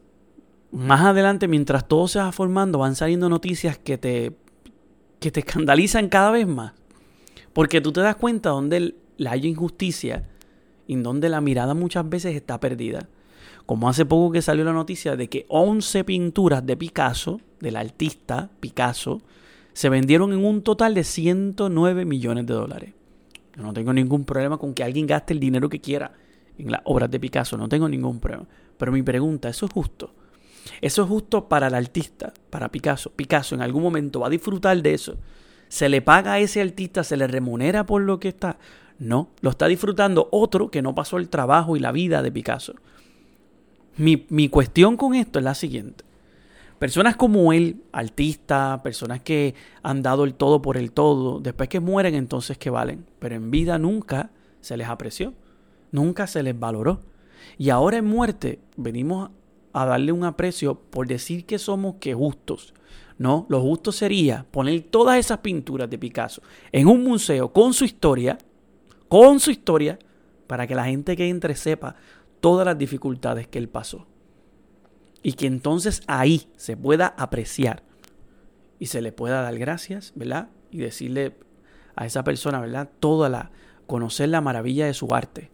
más 0.72 1.02
adelante, 1.02 1.46
mientras 1.46 1.86
todo 1.86 2.08
se 2.08 2.18
va 2.18 2.32
formando, 2.32 2.78
van 2.78 2.96
saliendo 2.96 3.28
noticias 3.28 3.78
que 3.78 3.98
te, 3.98 4.36
que 5.20 5.30
te 5.30 5.40
escandalizan 5.40 6.08
cada 6.08 6.30
vez 6.30 6.46
más. 6.46 6.72
Porque 7.52 7.80
tú 7.80 7.92
te 7.92 8.00
das 8.00 8.16
cuenta 8.16 8.48
donde 8.48 8.96
la 9.16 9.32
hay 9.32 9.46
injusticia 9.46 10.28
y 10.86 10.96
donde 10.96 11.28
la 11.28 11.40
mirada 11.40 11.74
muchas 11.74 12.08
veces 12.08 12.34
está 12.34 12.60
perdida. 12.60 13.08
Como 13.66 13.88
hace 13.88 14.04
poco 14.04 14.32
que 14.32 14.42
salió 14.42 14.64
la 14.64 14.72
noticia 14.72 15.16
de 15.16 15.28
que 15.28 15.46
11 15.48 16.04
pinturas 16.04 16.64
de 16.66 16.76
Picasso, 16.76 17.40
del 17.60 17.76
artista 17.76 18.50
Picasso, 18.60 19.22
se 19.72 19.88
vendieron 19.88 20.32
en 20.32 20.44
un 20.44 20.62
total 20.62 20.94
de 20.94 21.04
109 21.04 22.04
millones 22.04 22.46
de 22.46 22.54
dólares. 22.54 22.92
Yo 23.56 23.62
no 23.62 23.72
tengo 23.72 23.92
ningún 23.92 24.24
problema 24.24 24.58
con 24.58 24.74
que 24.74 24.84
alguien 24.84 25.06
gaste 25.06 25.32
el 25.32 25.40
dinero 25.40 25.68
que 25.68 25.80
quiera 25.80 26.12
en 26.58 26.70
las 26.70 26.82
obras 26.84 27.10
de 27.10 27.18
Picasso, 27.18 27.56
no 27.56 27.68
tengo 27.68 27.88
ningún 27.88 28.20
problema. 28.20 28.46
Pero 28.76 28.92
mi 28.92 29.02
pregunta, 29.02 29.48
¿eso 29.48 29.66
es 29.66 29.72
justo? 29.72 30.12
¿Eso 30.80 31.02
es 31.02 31.08
justo 31.08 31.48
para 31.48 31.68
el 31.68 31.74
artista, 31.74 32.32
para 32.50 32.70
Picasso? 32.70 33.10
Picasso 33.10 33.54
en 33.54 33.62
algún 33.62 33.82
momento 33.82 34.20
va 34.20 34.28
a 34.28 34.30
disfrutar 34.30 34.80
de 34.80 34.94
eso. 34.94 35.16
¿Se 35.68 35.88
le 35.88 36.02
paga 36.02 36.34
a 36.34 36.38
ese 36.38 36.60
artista, 36.60 37.02
se 37.04 37.16
le 37.16 37.26
remunera 37.26 37.84
por 37.86 38.02
lo 38.02 38.20
que 38.20 38.28
está? 38.28 38.58
No, 38.98 39.28
lo 39.40 39.50
está 39.50 39.66
disfrutando 39.66 40.28
otro 40.30 40.70
que 40.70 40.82
no 40.82 40.94
pasó 40.94 41.18
el 41.18 41.28
trabajo 41.28 41.76
y 41.76 41.80
la 41.80 41.92
vida 41.92 42.22
de 42.22 42.30
Picasso. 42.30 42.74
Mi, 43.96 44.48
cuestión 44.48 44.96
con 44.96 45.14
esto 45.14 45.38
es 45.38 45.44
la 45.44 45.54
siguiente. 45.54 46.04
Personas 46.78 47.16
como 47.16 47.52
él, 47.52 47.82
artistas, 47.92 48.80
personas 48.80 49.20
que 49.20 49.54
han 49.82 50.02
dado 50.02 50.24
el 50.24 50.34
todo 50.34 50.60
por 50.60 50.76
el 50.76 50.90
todo, 50.90 51.40
después 51.40 51.68
que 51.68 51.80
mueren 51.80 52.14
entonces 52.14 52.58
que 52.58 52.70
valen, 52.70 53.06
pero 53.20 53.36
en 53.36 53.50
vida 53.50 53.78
nunca 53.78 54.30
se 54.60 54.76
les 54.76 54.88
apreció, 54.88 55.32
nunca 55.92 56.26
se 56.26 56.42
les 56.42 56.58
valoró. 56.58 57.00
Y 57.56 57.70
ahora 57.70 57.98
en 57.98 58.06
muerte 58.06 58.58
venimos 58.76 59.30
a 59.72 59.86
darle 59.86 60.12
un 60.12 60.24
aprecio 60.24 60.74
por 60.74 61.06
decir 61.06 61.46
que 61.46 61.58
somos 61.58 61.96
que 62.00 62.14
justos. 62.14 62.74
No, 63.16 63.46
lo 63.48 63.60
justo 63.60 63.92
sería 63.92 64.44
poner 64.50 64.82
todas 64.82 65.18
esas 65.18 65.38
pinturas 65.38 65.88
de 65.88 65.98
Picasso 65.98 66.42
en 66.72 66.88
un 66.88 67.04
museo 67.04 67.52
con 67.52 67.72
su 67.72 67.84
historia, 67.84 68.38
con 69.14 69.38
su 69.38 69.52
historia, 69.52 69.96
para 70.48 70.66
que 70.66 70.74
la 70.74 70.86
gente 70.86 71.16
que 71.16 71.28
entre 71.28 71.54
sepa 71.54 71.94
todas 72.40 72.66
las 72.66 72.76
dificultades 72.76 73.46
que 73.46 73.60
él 73.60 73.68
pasó. 73.68 74.08
Y 75.22 75.34
que 75.34 75.46
entonces 75.46 76.02
ahí 76.08 76.48
se 76.56 76.76
pueda 76.76 77.14
apreciar 77.16 77.84
y 78.80 78.86
se 78.86 79.00
le 79.00 79.12
pueda 79.12 79.40
dar 79.40 79.56
gracias, 79.56 80.12
¿verdad? 80.16 80.48
Y 80.72 80.78
decirle 80.78 81.36
a 81.94 82.06
esa 82.06 82.24
persona, 82.24 82.58
¿verdad? 82.58 82.90
Toda 82.98 83.28
la, 83.28 83.52
conocer 83.86 84.30
la 84.30 84.40
maravilla 84.40 84.86
de 84.86 84.94
su 84.94 85.14
arte. 85.14 85.52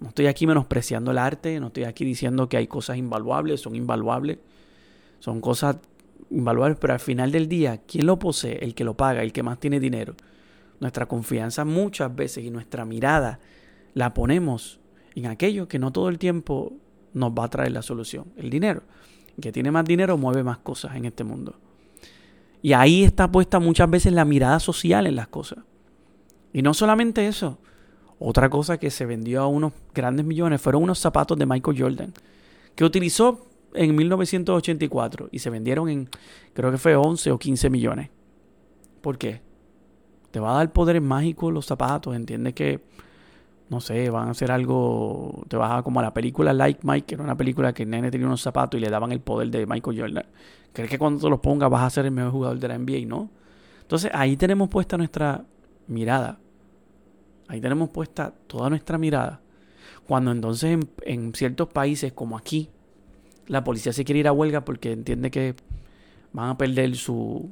No 0.00 0.08
estoy 0.08 0.28
aquí 0.28 0.46
menospreciando 0.46 1.10
el 1.10 1.18
arte, 1.18 1.60
no 1.60 1.66
estoy 1.66 1.84
aquí 1.84 2.06
diciendo 2.06 2.48
que 2.48 2.56
hay 2.56 2.66
cosas 2.66 2.96
invaluables, 2.96 3.60
son 3.60 3.76
invaluables. 3.76 4.38
Son 5.18 5.42
cosas 5.42 5.76
invaluables, 6.30 6.78
pero 6.80 6.94
al 6.94 7.00
final 7.00 7.30
del 7.30 7.46
día, 7.46 7.82
¿quién 7.86 8.06
lo 8.06 8.18
posee? 8.18 8.64
El 8.64 8.74
que 8.74 8.84
lo 8.84 8.96
paga, 8.96 9.22
el 9.22 9.34
que 9.34 9.42
más 9.42 9.60
tiene 9.60 9.80
dinero. 9.80 10.14
Nuestra 10.80 11.06
confianza 11.06 11.64
muchas 11.64 12.14
veces 12.14 12.44
y 12.44 12.50
nuestra 12.50 12.84
mirada 12.84 13.38
la 13.94 14.14
ponemos 14.14 14.80
en 15.14 15.26
aquello 15.26 15.68
que 15.68 15.78
no 15.78 15.92
todo 15.92 16.08
el 16.08 16.18
tiempo 16.18 16.72
nos 17.12 17.32
va 17.32 17.44
a 17.44 17.50
traer 17.50 17.72
la 17.72 17.82
solución, 17.82 18.26
el 18.36 18.50
dinero. 18.50 18.82
El 19.36 19.42
que 19.42 19.52
tiene 19.52 19.70
más 19.70 19.84
dinero 19.84 20.16
mueve 20.16 20.42
más 20.42 20.58
cosas 20.58 20.96
en 20.96 21.04
este 21.04 21.24
mundo. 21.24 21.54
Y 22.62 22.72
ahí 22.72 23.04
está 23.04 23.30
puesta 23.30 23.58
muchas 23.58 23.88
veces 23.90 24.12
la 24.12 24.24
mirada 24.24 24.60
social 24.60 25.06
en 25.06 25.16
las 25.16 25.28
cosas. 25.28 25.58
Y 26.52 26.62
no 26.62 26.74
solamente 26.74 27.26
eso. 27.26 27.58
Otra 28.18 28.50
cosa 28.50 28.78
que 28.78 28.90
se 28.90 29.06
vendió 29.06 29.42
a 29.42 29.46
unos 29.46 29.72
grandes 29.94 30.26
millones 30.26 30.60
fueron 30.60 30.82
unos 30.82 30.98
zapatos 30.98 31.38
de 31.38 31.46
Michael 31.46 31.80
Jordan, 31.80 32.12
que 32.74 32.84
utilizó 32.84 33.46
en 33.72 33.94
1984 33.96 35.28
y 35.32 35.38
se 35.38 35.48
vendieron 35.48 35.88
en, 35.88 36.08
creo 36.52 36.70
que 36.70 36.76
fue 36.76 36.96
11 36.96 37.30
o 37.30 37.38
15 37.38 37.70
millones. 37.70 38.10
¿Por 39.00 39.16
qué? 39.16 39.40
Te 40.30 40.40
va 40.40 40.52
a 40.52 40.54
dar 40.58 40.72
poderes 40.72 41.02
mágicos 41.02 41.52
los 41.52 41.66
zapatos, 41.66 42.14
entiendes 42.14 42.54
que 42.54 42.80
no 43.70 43.80
sé, 43.80 44.10
van 44.10 44.26
a 44.26 44.30
hacer 44.32 44.50
algo, 44.50 45.44
te 45.48 45.56
vas 45.56 45.78
a 45.78 45.82
como 45.84 46.00
a 46.00 46.02
la 46.02 46.12
película 46.12 46.52
Like 46.52 46.80
Mike, 46.82 47.06
que 47.06 47.14
era 47.14 47.22
una 47.22 47.36
película 47.36 47.72
que 47.72 47.84
el 47.84 47.90
nene 47.90 48.10
tenía 48.10 48.26
unos 48.26 48.42
zapatos 48.42 48.78
y 48.78 48.82
le 48.82 48.90
daban 48.90 49.12
el 49.12 49.20
poder 49.20 49.48
de 49.48 49.64
Michael 49.64 50.00
Jordan. 50.00 50.26
¿Crees 50.72 50.90
que 50.90 50.98
cuando 50.98 51.20
te 51.20 51.30
los 51.30 51.38
pongas 51.38 51.70
vas 51.70 51.84
a 51.84 51.90
ser 51.90 52.04
el 52.06 52.10
mejor 52.10 52.32
jugador 52.32 52.58
de 52.58 52.66
la 52.66 52.76
NBA? 52.76 53.06
No. 53.06 53.30
Entonces 53.82 54.10
ahí 54.12 54.36
tenemos 54.36 54.68
puesta 54.68 54.96
nuestra 54.96 55.44
mirada. 55.86 56.40
Ahí 57.46 57.60
tenemos 57.60 57.90
puesta 57.90 58.34
toda 58.48 58.68
nuestra 58.70 58.98
mirada. 58.98 59.40
Cuando 60.04 60.32
entonces 60.32 60.78
en, 61.02 61.34
ciertos 61.34 61.68
países 61.68 62.12
como 62.12 62.36
aquí, 62.36 62.70
la 63.46 63.62
policía 63.62 63.92
se 63.92 64.04
quiere 64.04 64.18
ir 64.18 64.28
a 64.28 64.32
huelga 64.32 64.64
porque 64.64 64.90
entiende 64.90 65.30
que 65.30 65.54
van 66.32 66.50
a 66.50 66.58
perder 66.58 66.96
su, 66.96 67.50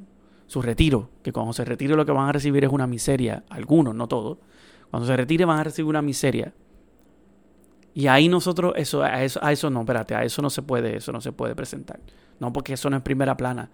su 0.49 0.61
retiro, 0.61 1.09
que 1.23 1.31
cuando 1.31 1.53
se 1.53 1.63
retire 1.63 1.95
lo 1.95 2.05
que 2.05 2.11
van 2.11 2.27
a 2.27 2.33
recibir 2.33 2.65
es 2.65 2.71
una 2.71 2.87
miseria, 2.87 3.45
algunos, 3.49 3.95
no 3.95 4.07
todos 4.07 4.39
cuando 4.89 5.07
se 5.07 5.15
retire 5.15 5.45
van 5.45 5.59
a 5.59 5.63
recibir 5.63 5.89
una 5.89 6.01
miseria. 6.01 6.53
Y 7.93 8.07
ahí 8.07 8.27
nosotros, 8.27 8.73
eso, 8.75 9.03
a 9.03 9.23
eso, 9.23 9.39
a 9.43 9.51
eso 9.51 9.69
no, 9.69 9.81
espérate, 9.81 10.15
a 10.15 10.23
eso 10.23 10.41
no 10.41 10.49
se 10.49 10.61
puede, 10.61 10.97
eso 10.97 11.11
no 11.11 11.21
se 11.21 11.31
puede 11.31 11.55
presentar. 11.55 11.99
No, 12.39 12.53
porque 12.53 12.73
eso 12.73 12.89
no 12.89 12.97
es 12.97 13.03
primera 13.03 13.35
plana. 13.35 13.69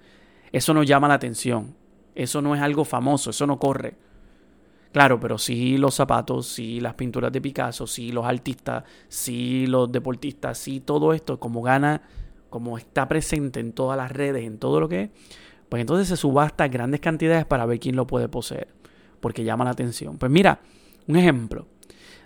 Eso 0.52 0.74
no 0.74 0.84
llama 0.84 1.08
la 1.08 1.16
atención. 1.16 1.76
Eso 2.16 2.42
no 2.42 2.56
es 2.56 2.62
algo 2.62 2.86
famoso, 2.86 3.30
eso 3.30 3.46
no 3.46 3.60
corre. 3.60 3.96
Claro, 4.92 5.20
pero 5.20 5.38
sí 5.38 5.78
los 5.78 5.96
zapatos, 5.96 6.48
sí 6.48 6.80
las 6.80 6.94
pinturas 6.94 7.32
de 7.32 7.42
Picasso, 7.42 7.86
sí 7.86 8.12
los 8.12 8.26
artistas, 8.26 8.86
sí 9.10 9.68
los 9.68 9.92
deportistas, 9.92 10.58
sí 10.58 10.80
todo 10.80 11.14
esto, 11.14 11.38
como 11.40 11.62
gana, 11.62 12.02
como 12.50 12.78
está 12.78 13.08
presente 13.08 13.60
en 13.60 13.74
todas 13.74 13.98
las 13.98 14.12
redes, 14.12 14.46
en 14.46 14.58
todo 14.58 14.80
lo 14.80 14.88
que 14.88 15.02
es, 15.04 15.10
pues 15.70 15.82
entonces 15.82 16.08
se 16.08 16.18
subasta 16.18 16.68
grandes 16.68 17.00
cantidades 17.00 17.46
para 17.46 17.66
ver 17.66 17.80
quién 17.80 17.96
lo 17.96 18.08
puede 18.08 18.30
poseer, 18.30 18.68
porque 19.20 19.44
llama 19.44 19.66
la 19.66 19.72
atención. 19.72 20.18
Pues 20.18 20.32
mira, 20.32 20.60
un 21.08 21.16
ejemplo. 21.16 21.68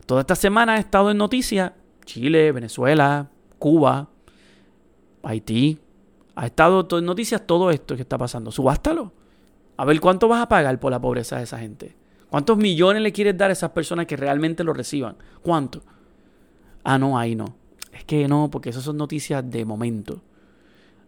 Toda 0.05 0.21
esta 0.21 0.35
semana 0.35 0.73
ha 0.73 0.77
estado 0.77 1.11
en 1.11 1.17
noticias 1.17 1.73
Chile, 2.05 2.51
Venezuela, 2.51 3.29
Cuba, 3.59 4.09
Haití. 5.23 5.79
Ha 6.35 6.47
estado 6.47 6.87
en 6.97 7.05
noticias 7.05 7.45
todo 7.45 7.69
esto 7.69 7.95
que 7.95 8.01
está 8.01 8.17
pasando. 8.17 8.51
Subástalo. 8.51 9.13
A 9.77 9.85
ver 9.85 9.99
cuánto 9.99 10.27
vas 10.27 10.41
a 10.41 10.49
pagar 10.49 10.79
por 10.79 10.91
la 10.91 10.99
pobreza 10.99 11.37
de 11.37 11.43
esa 11.43 11.59
gente. 11.59 11.95
¿Cuántos 12.29 12.57
millones 12.57 13.01
le 13.01 13.11
quieres 13.11 13.37
dar 13.37 13.49
a 13.49 13.53
esas 13.53 13.71
personas 13.71 14.05
que 14.05 14.17
realmente 14.17 14.63
lo 14.63 14.73
reciban? 14.73 15.17
¿Cuánto? 15.41 15.83
Ah, 16.83 16.97
no, 16.97 17.17
ahí 17.17 17.35
no. 17.35 17.55
Es 17.91 18.03
que 18.05 18.27
no, 18.27 18.49
porque 18.49 18.69
esas 18.69 18.83
son 18.83 18.97
noticias 18.97 19.47
de 19.49 19.65
momento. 19.65 20.21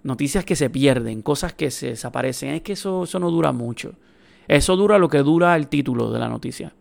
Noticias 0.03 0.45
que 0.45 0.55
se 0.55 0.69
pierden, 0.69 1.21
cosas 1.21 1.53
que 1.53 1.71
se 1.71 1.89
desaparecen. 1.89 2.55
Es 2.55 2.61
que 2.61 2.73
eso, 2.73 3.03
eso 3.03 3.19
no 3.19 3.29
dura 3.29 3.51
mucho. 3.51 3.93
Eso 4.47 4.75
dura 4.75 4.97
lo 4.97 5.09
que 5.09 5.19
dura 5.19 5.55
el 5.55 5.67
título 5.67 6.11
de 6.11 6.19
la 6.19 6.27
noticia 6.27 6.73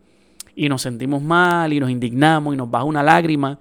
y 0.55 0.68
nos 0.68 0.83
sentimos 0.83 1.23
mal 1.23 1.73
y 1.73 1.81
nos 1.81 1.91
indignamos 1.91 2.55
y 2.55 2.57
nos 2.57 2.71
baja 2.71 2.85
una 2.85 3.03
lágrima. 3.03 3.59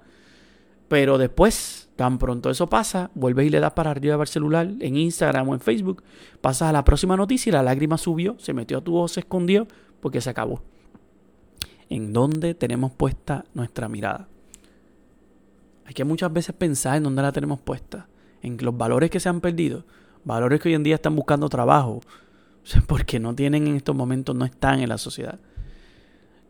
Pero 0.88 1.18
después, 1.18 1.88
tan 1.96 2.18
pronto 2.18 2.50
eso 2.50 2.68
pasa, 2.68 3.10
vuelves 3.14 3.46
y 3.46 3.50
le 3.50 3.60
das 3.60 3.72
para 3.72 3.90
arriba 3.90 4.16
al 4.16 4.26
celular 4.26 4.70
en 4.80 4.96
Instagram 4.96 5.48
o 5.48 5.54
en 5.54 5.60
Facebook, 5.60 6.02
pasas 6.40 6.68
a 6.68 6.72
la 6.72 6.84
próxima 6.84 7.16
noticia 7.16 7.50
y 7.50 7.52
la 7.52 7.62
lágrima 7.62 7.96
subió, 7.96 8.36
se 8.38 8.52
metió 8.52 8.78
a 8.78 8.80
tu 8.84 8.92
voz, 8.92 9.12
se 9.12 9.20
escondió 9.20 9.66
porque 10.00 10.20
se 10.20 10.30
acabó. 10.30 10.62
¿En 11.88 12.12
dónde 12.12 12.54
tenemos 12.54 12.92
puesta 12.92 13.44
nuestra 13.54 13.88
mirada? 13.88 14.28
Hay 15.86 15.94
que 15.94 16.04
muchas 16.04 16.32
veces 16.32 16.54
pensar 16.54 16.96
en 16.96 17.04
dónde 17.04 17.22
la 17.22 17.32
tenemos 17.32 17.60
puesta, 17.60 18.08
en 18.42 18.56
los 18.60 18.76
valores 18.76 19.10
que 19.10 19.20
se 19.20 19.28
han 19.28 19.40
perdido, 19.40 19.84
valores 20.24 20.60
que 20.60 20.68
hoy 20.68 20.74
en 20.74 20.82
día 20.82 20.96
están 20.96 21.16
buscando 21.16 21.48
trabajo, 21.48 22.00
porque 22.86 23.18
no 23.18 23.34
tienen 23.34 23.66
en 23.66 23.76
estos 23.76 23.94
momentos, 23.94 24.34
no 24.36 24.44
están 24.44 24.80
en 24.80 24.88
la 24.88 24.98
sociedad 24.98 25.38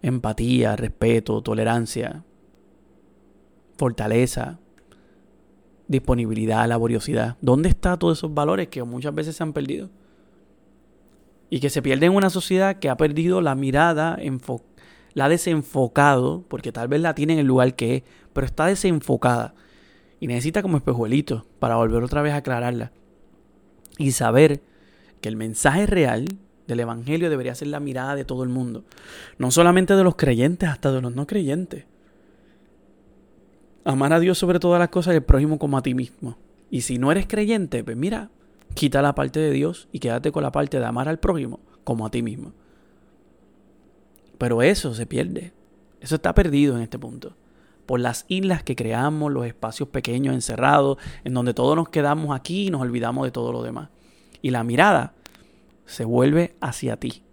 empatía, 0.02 0.76
respeto, 0.76 1.42
tolerancia, 1.42 2.24
fortaleza, 3.76 4.58
disponibilidad, 5.88 6.66
laboriosidad. 6.68 7.36
¿Dónde 7.40 7.70
están 7.70 7.98
todos 7.98 8.18
esos 8.18 8.32
valores 8.32 8.68
que 8.68 8.82
muchas 8.82 9.14
veces 9.14 9.36
se 9.36 9.42
han 9.42 9.52
perdido? 9.52 9.90
Y 11.50 11.60
que 11.60 11.70
se 11.70 11.82
pierden 11.82 12.12
en 12.12 12.16
una 12.16 12.30
sociedad 12.30 12.78
que 12.78 12.88
ha 12.88 12.96
perdido 12.96 13.40
la 13.40 13.54
mirada, 13.54 14.18
la 15.14 15.24
ha 15.24 15.28
desenfocado, 15.28 16.44
porque 16.48 16.72
tal 16.72 16.88
vez 16.88 17.00
la 17.00 17.14
tiene 17.14 17.34
en 17.34 17.38
el 17.40 17.46
lugar 17.46 17.74
que 17.74 17.96
es, 17.96 18.02
pero 18.32 18.46
está 18.46 18.66
desenfocada. 18.66 19.54
Y 20.20 20.26
necesita 20.26 20.62
como 20.62 20.76
espejuelito 20.76 21.46
para 21.58 21.76
volver 21.76 22.02
otra 22.02 22.22
vez 22.22 22.34
a 22.34 22.36
aclararla. 22.36 22.92
Y 23.98 24.12
saber 24.12 24.62
que 25.20 25.28
el 25.28 25.36
mensaje 25.36 25.86
real 25.86 26.26
del 26.66 26.80
Evangelio 26.80 27.30
debería 27.30 27.54
ser 27.54 27.68
la 27.68 27.80
mirada 27.80 28.14
de 28.14 28.24
todo 28.24 28.44
el 28.44 28.48
mundo. 28.48 28.84
No 29.38 29.50
solamente 29.50 29.94
de 29.94 30.04
los 30.04 30.16
creyentes, 30.16 30.68
hasta 30.68 30.92
de 30.92 31.00
los 31.00 31.14
no 31.14 31.26
creyentes. 31.26 31.84
Amar 33.84 34.12
a 34.12 34.20
Dios 34.20 34.38
sobre 34.38 34.60
todas 34.60 34.78
las 34.78 34.90
cosas 34.90 35.14
y 35.14 35.16
el 35.16 35.22
prójimo 35.22 35.58
como 35.58 35.78
a 35.78 35.82
ti 35.82 35.94
mismo. 35.94 36.36
Y 36.70 36.82
si 36.82 36.98
no 36.98 37.10
eres 37.10 37.26
creyente, 37.26 37.82
pues 37.82 37.96
mira, 37.96 38.30
quita 38.74 39.02
la 39.02 39.14
parte 39.14 39.40
de 39.40 39.50
Dios 39.50 39.88
y 39.90 39.98
quédate 39.98 40.30
con 40.30 40.42
la 40.42 40.52
parte 40.52 40.78
de 40.78 40.86
amar 40.86 41.08
al 41.08 41.18
prójimo 41.18 41.60
como 41.82 42.06
a 42.06 42.10
ti 42.10 42.22
mismo. 42.22 42.52
Pero 44.38 44.62
eso 44.62 44.94
se 44.94 45.06
pierde. 45.06 45.52
Eso 46.00 46.14
está 46.14 46.34
perdido 46.34 46.76
en 46.76 46.82
este 46.82 46.98
punto. 46.98 47.36
Por 47.86 48.00
las 48.00 48.24
islas 48.28 48.62
que 48.62 48.76
creamos, 48.76 49.32
los 49.32 49.46
espacios 49.46 49.88
pequeños, 49.88 50.34
encerrados, 50.34 50.98
en 51.24 51.34
donde 51.34 51.54
todos 51.54 51.76
nos 51.76 51.88
quedamos 51.88 52.36
aquí 52.36 52.66
y 52.66 52.70
nos 52.70 52.82
olvidamos 52.82 53.24
de 53.24 53.30
todo 53.30 53.52
lo 53.52 53.62
demás. 53.62 53.88
Y 54.42 54.50
la 54.50 54.64
mirada 54.64 55.14
se 55.86 56.04
vuelve 56.04 56.54
hacia 56.60 56.96
ti. 56.96 57.24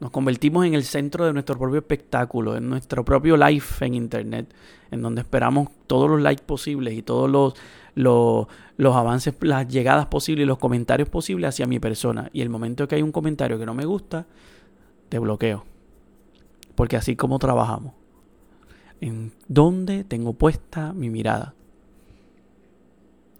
Nos 0.00 0.10
convertimos 0.10 0.64
en 0.64 0.74
el 0.74 0.82
centro 0.84 1.26
de 1.26 1.32
nuestro 1.34 1.58
propio 1.58 1.78
espectáculo, 1.78 2.56
en 2.56 2.68
nuestro 2.70 3.04
propio 3.04 3.36
live 3.36 3.64
en 3.80 3.94
Internet, 3.94 4.54
en 4.90 5.02
donde 5.02 5.20
esperamos 5.20 5.68
todos 5.86 6.08
los 6.08 6.22
likes 6.22 6.42
posibles 6.42 6.94
y 6.94 7.02
todos 7.02 7.30
los, 7.30 7.54
los, 7.94 8.46
los, 8.78 8.96
avances, 8.96 9.34
las 9.42 9.68
llegadas 9.68 10.06
posibles 10.06 10.44
y 10.44 10.46
los 10.46 10.56
comentarios 10.56 11.10
posibles 11.10 11.50
hacia 11.50 11.66
mi 11.66 11.78
persona. 11.78 12.30
Y 12.32 12.40
el 12.40 12.48
momento 12.48 12.88
que 12.88 12.94
hay 12.94 13.02
un 13.02 13.12
comentario 13.12 13.58
que 13.58 13.66
no 13.66 13.74
me 13.74 13.84
gusta, 13.84 14.26
te 15.10 15.18
bloqueo. 15.18 15.64
Porque 16.74 16.96
así 16.96 17.14
como 17.14 17.38
trabajamos. 17.38 17.99
¿En 19.00 19.32
dónde 19.48 20.04
tengo 20.04 20.34
puesta 20.34 20.92
mi 20.92 21.08
mirada? 21.08 21.54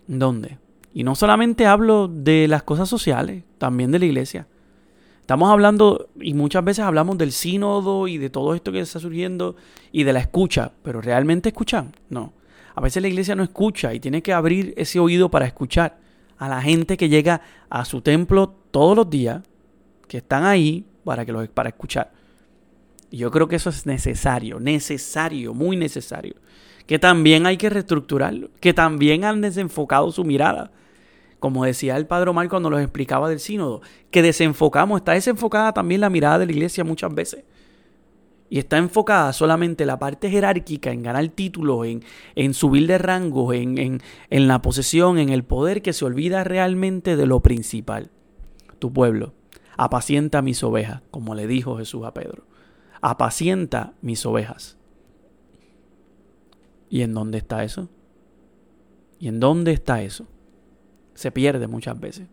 ¿En 0.09 0.19
dónde? 0.19 0.59
Y 0.95 1.05
no 1.05 1.15
solamente 1.15 1.67
hablo 1.67 2.09
de 2.09 2.49
las 2.49 2.63
cosas 2.63 2.89
sociales, 2.89 3.45
también 3.59 3.91
de 3.91 3.99
la 3.99 4.07
iglesia. 4.07 4.47
Estamos 5.21 5.51
hablando, 5.51 6.09
y 6.21 6.35
muchas 6.35 6.65
veces 6.65 6.85
hablamos 6.85 7.17
del 7.19 7.31
sínodo 7.31 8.09
y 8.09 8.19
de 8.19 8.31
todo 8.31 8.55
esto 8.55 8.73
que 8.73 8.81
está 8.81 8.99
surgiendo 8.99 9.55
y 9.93 10.03
de 10.03 10.13
la 10.13 10.21
escucha, 10.21 10.73
pero 10.83 11.01
¿realmente 11.01 11.51
escuchan? 11.51 11.95
No. 12.09 12.33
A 12.75 12.81
veces 12.81 13.03
la 13.03 13.09
iglesia 13.09 13.37
no 13.37 13.43
escucha 13.43 13.95
y 13.95 14.01
tiene 14.01 14.23
que 14.23 14.33
abrir 14.33 14.75
ese 14.77 14.99
oído 14.99 15.31
para 15.31 15.47
escuchar 15.47 15.99
a 16.39 16.49
la 16.49 16.63
gente 16.63 16.97
que 16.97 17.09
llega 17.09 17.43
a 17.69 17.85
su 17.85 18.01
templo 18.01 18.55
todos 18.71 18.97
los 18.97 19.09
días, 19.09 19.43
que 20.09 20.17
están 20.17 20.45
ahí 20.45 20.85
para, 21.05 21.25
que 21.25 21.33
para 21.33 21.69
escuchar. 21.69 22.11
Yo 23.11 23.31
creo 23.31 23.49
que 23.49 23.57
eso 23.57 23.71
es 23.71 23.87
necesario, 23.87 24.61
necesario, 24.61 25.55
muy 25.55 25.77
necesario. 25.77 26.35
Que 26.87 26.99
también 26.99 27.47
hay 27.47 27.57
que 27.57 27.71
reestructurarlo, 27.71 28.51
que 28.61 28.73
también 28.73 29.25
han 29.25 29.41
desenfocado 29.41 30.11
su 30.13 30.25
mirada 30.25 30.73
como 31.41 31.65
decía 31.65 31.97
el 31.97 32.07
Padre 32.07 32.31
Omar 32.31 32.49
cuando 32.49 32.71
los 32.71 32.81
explicaba 32.81 33.29
del 33.29 33.41
sínodo, 33.41 33.81
que 34.11 34.23
desenfocamos, 34.23 35.01
está 35.01 35.13
desenfocada 35.13 35.73
también 35.73 36.03
la 36.03 36.11
mirada 36.11 36.39
de 36.39 36.47
la 36.47 36.53
iglesia 36.53 36.85
muchas 36.85 37.13
veces. 37.13 37.45
Y 38.51 38.59
está 38.59 38.79
enfocada 38.79 39.33
solamente 39.33 39.87
la 39.87 39.99
parte 39.99 40.29
jerárquica, 40.29 40.93
en 40.93 41.03
ganar 41.03 41.27
títulos, 41.29 41.87
en, 41.87 42.05
en 42.35 42.53
subir 42.53 42.87
de 42.87 42.99
rango, 42.99 43.53
en, 43.53 43.79
en, 43.79 44.03
en 44.29 44.49
la 44.49 44.61
posesión, 44.61 45.19
en 45.19 45.31
el 45.31 45.45
poder, 45.45 45.83
que 45.83 45.93
se 45.93 46.05
olvida 46.05 46.45
realmente 46.45 47.17
de 47.17 47.27
lo 47.27 47.41
principal. 47.41 48.11
Tu 48.79 48.93
pueblo, 48.93 49.35
apacienta 49.77 50.43
mis 50.43 50.63
ovejas, 50.63 51.03
como 51.11 51.35
le 51.35 51.47
dijo 51.47 51.79
Jesús 51.79 52.05
a 52.05 52.13
Pedro. 52.13 52.50
Apacienta 53.01 53.95
mis 54.03 54.25
ovejas. 54.27 54.77
¿Y 56.89 57.03
en 57.03 57.15
dónde 57.15 57.39
está 57.39 57.65
eso? 57.65 57.89
¿Y 59.19 59.29
en 59.29 59.39
dónde 59.41 59.73
está 59.73 60.03
eso? 60.03 60.27
Se 61.15 61.31
pierde 61.31 61.67
muchas 61.67 61.99
veces. 61.99 62.29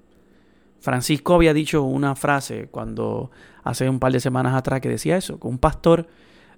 Francisco 0.79 1.35
había 1.35 1.53
dicho 1.53 1.83
una 1.83 2.15
frase 2.15 2.67
cuando 2.69 3.31
hace 3.63 3.89
un 3.89 3.99
par 3.99 4.11
de 4.11 4.19
semanas 4.19 4.55
atrás 4.55 4.81
que 4.81 4.89
decía 4.89 5.17
eso, 5.17 5.39
que 5.39 5.47
un 5.47 5.57
pastor 5.57 6.07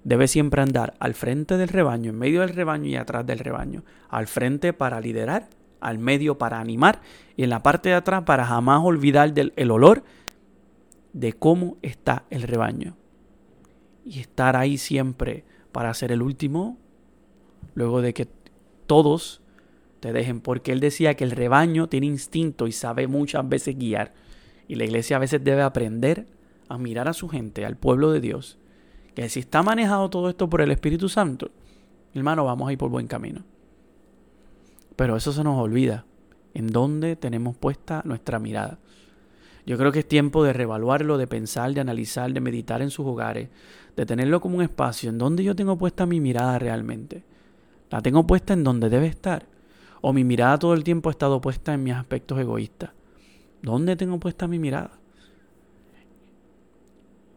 debe 0.04 0.28
siempre 0.28 0.62
andar 0.62 0.94
al 0.98 1.14
frente 1.14 1.56
del 1.56 1.68
rebaño, 1.68 2.10
en 2.10 2.18
medio 2.18 2.40
del 2.40 2.50
rebaño 2.50 2.86
y 2.86 2.96
atrás 2.96 3.26
del 3.26 3.38
rebaño. 3.38 3.82
Al 4.08 4.26
frente 4.26 4.72
para 4.72 5.00
liderar, 5.00 5.48
al 5.80 5.98
medio 5.98 6.38
para 6.38 6.60
animar 6.60 7.00
y 7.36 7.44
en 7.44 7.50
la 7.50 7.62
parte 7.62 7.90
de 7.90 7.96
atrás 7.96 8.22
para 8.24 8.44
jamás 8.44 8.80
olvidar 8.82 9.32
del, 9.32 9.52
el 9.56 9.70
olor 9.70 10.04
de 11.12 11.32
cómo 11.32 11.76
está 11.82 12.24
el 12.30 12.42
rebaño. 12.42 12.96
Y 14.10 14.18
estar 14.18 14.56
ahí 14.56 14.76
siempre 14.76 15.44
para 15.70 15.94
ser 15.94 16.10
el 16.10 16.20
último, 16.20 16.78
luego 17.74 18.02
de 18.02 18.12
que 18.12 18.26
todos 18.88 19.40
te 20.00 20.12
dejen, 20.12 20.40
porque 20.40 20.72
él 20.72 20.80
decía 20.80 21.14
que 21.14 21.22
el 21.22 21.30
rebaño 21.30 21.88
tiene 21.88 22.06
instinto 22.06 22.66
y 22.66 22.72
sabe 22.72 23.06
muchas 23.06 23.48
veces 23.48 23.78
guiar. 23.78 24.12
Y 24.66 24.74
la 24.74 24.82
iglesia 24.82 25.14
a 25.14 25.20
veces 25.20 25.44
debe 25.44 25.62
aprender 25.62 26.26
a 26.68 26.76
mirar 26.76 27.06
a 27.06 27.12
su 27.12 27.28
gente, 27.28 27.64
al 27.64 27.76
pueblo 27.76 28.10
de 28.10 28.20
Dios, 28.20 28.58
que 29.14 29.28
si 29.28 29.38
está 29.38 29.62
manejado 29.62 30.10
todo 30.10 30.28
esto 30.28 30.50
por 30.50 30.60
el 30.60 30.72
Espíritu 30.72 31.08
Santo, 31.08 31.52
hermano, 32.12 32.44
vamos 32.44 32.68
a 32.68 32.72
ir 32.72 32.78
por 32.78 32.90
buen 32.90 33.06
camino. 33.06 33.44
Pero 34.96 35.16
eso 35.16 35.30
se 35.32 35.44
nos 35.44 35.56
olvida. 35.56 36.04
¿En 36.52 36.66
dónde 36.66 37.14
tenemos 37.14 37.56
puesta 37.56 38.02
nuestra 38.04 38.40
mirada? 38.40 38.80
Yo 39.66 39.78
creo 39.78 39.92
que 39.92 40.00
es 40.00 40.08
tiempo 40.08 40.42
de 40.42 40.52
reevaluarlo, 40.52 41.16
de 41.16 41.28
pensar, 41.28 41.72
de 41.74 41.80
analizar, 41.80 42.32
de 42.32 42.40
meditar 42.40 42.82
en 42.82 42.90
sus 42.90 43.06
hogares, 43.06 43.50
de 43.96 44.06
tenerlo 44.06 44.40
como 44.40 44.56
un 44.56 44.62
espacio 44.62 45.10
en 45.10 45.18
donde 45.18 45.44
yo 45.44 45.54
tengo 45.54 45.76
puesta 45.76 46.06
mi 46.06 46.20
mirada 46.20 46.58
realmente. 46.58 47.24
La 47.90 48.00
tengo 48.00 48.26
puesta 48.26 48.52
en 48.52 48.64
donde 48.64 48.88
debe 48.88 49.06
estar 49.06 49.46
o 50.00 50.12
mi 50.12 50.24
mirada 50.24 50.58
todo 50.58 50.74
el 50.74 50.84
tiempo 50.84 51.08
ha 51.08 51.12
estado 51.12 51.40
puesta 51.40 51.74
en 51.74 51.82
mis 51.82 51.94
aspectos 51.94 52.38
egoístas. 52.38 52.90
¿Dónde 53.62 53.96
tengo 53.96 54.18
puesta 54.18 54.48
mi 54.48 54.58
mirada? 54.58 54.92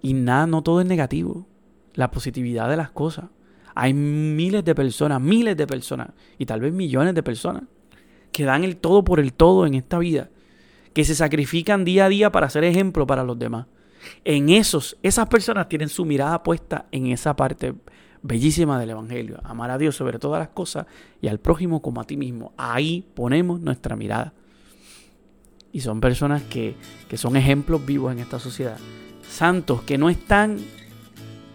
Y 0.02 0.14
nada, 0.14 0.48
no 0.48 0.62
todo 0.62 0.82
es 0.82 0.88
negativo. 0.88 1.46
La 1.94 2.12
positividad 2.12 2.70
de 2.70 2.78
las 2.78 2.92
cosas. 2.92 3.26
Hay 3.76 3.94
miles 3.94 4.64
de 4.64 4.76
personas, 4.76 5.20
miles 5.20 5.58
de 5.58 5.68
personas, 5.68 6.10
y 6.38 6.46
tal 6.46 6.62
vez 6.62 6.74
millones 6.74 7.16
de 7.16 7.24
personas, 7.24 7.64
que 8.32 8.46
dan 8.46 8.64
el 8.64 8.78
todo 8.78 9.04
por 9.04 9.20
el 9.20 9.34
todo 9.34 9.66
en 9.66 9.74
esta 9.74 9.98
vida, 9.98 10.30
que 10.94 11.04
se 11.04 11.16
sacrifican 11.16 11.84
día 11.84 12.06
a 12.06 12.10
día 12.10 12.32
para 12.32 12.50
ser 12.50 12.64
ejemplo 12.64 13.08
para 13.08 13.24
los 13.24 13.38
demás. 13.40 13.66
En 14.24 14.50
esos, 14.50 14.98
esas 15.04 15.28
personas 15.28 15.70
tienen 15.70 15.90
su 15.90 16.06
mirada 16.06 16.44
puesta 16.44 16.86
en 16.92 17.08
esa 17.08 17.36
parte 17.36 17.74
bellísima 18.22 18.80
del 18.80 18.92
Evangelio. 18.92 19.40
Amar 19.44 19.72
a 19.72 19.78
Dios 19.78 19.96
sobre 19.96 20.20
todas 20.20 20.40
las 20.40 20.50
cosas 20.50 20.88
y 21.22 21.28
al 21.28 21.40
prójimo 21.40 21.82
como 21.82 22.02
a 22.02 22.06
ti 22.06 22.18
mismo. 22.18 22.54
Ahí 22.58 23.06
ponemos 23.14 23.60
nuestra 23.60 23.96
mirada. 23.96 24.34
Y 25.72 25.82
son 25.82 26.02
personas 26.02 26.44
que, 26.44 26.76
que 27.10 27.18
son 27.18 27.36
ejemplos 27.36 27.86
vivos 27.86 28.12
en 28.12 28.20
esta 28.20 28.40
sociedad. 28.40 28.78
Santos 29.28 29.82
que 29.82 29.98
no 29.98 30.10
están 30.10 30.60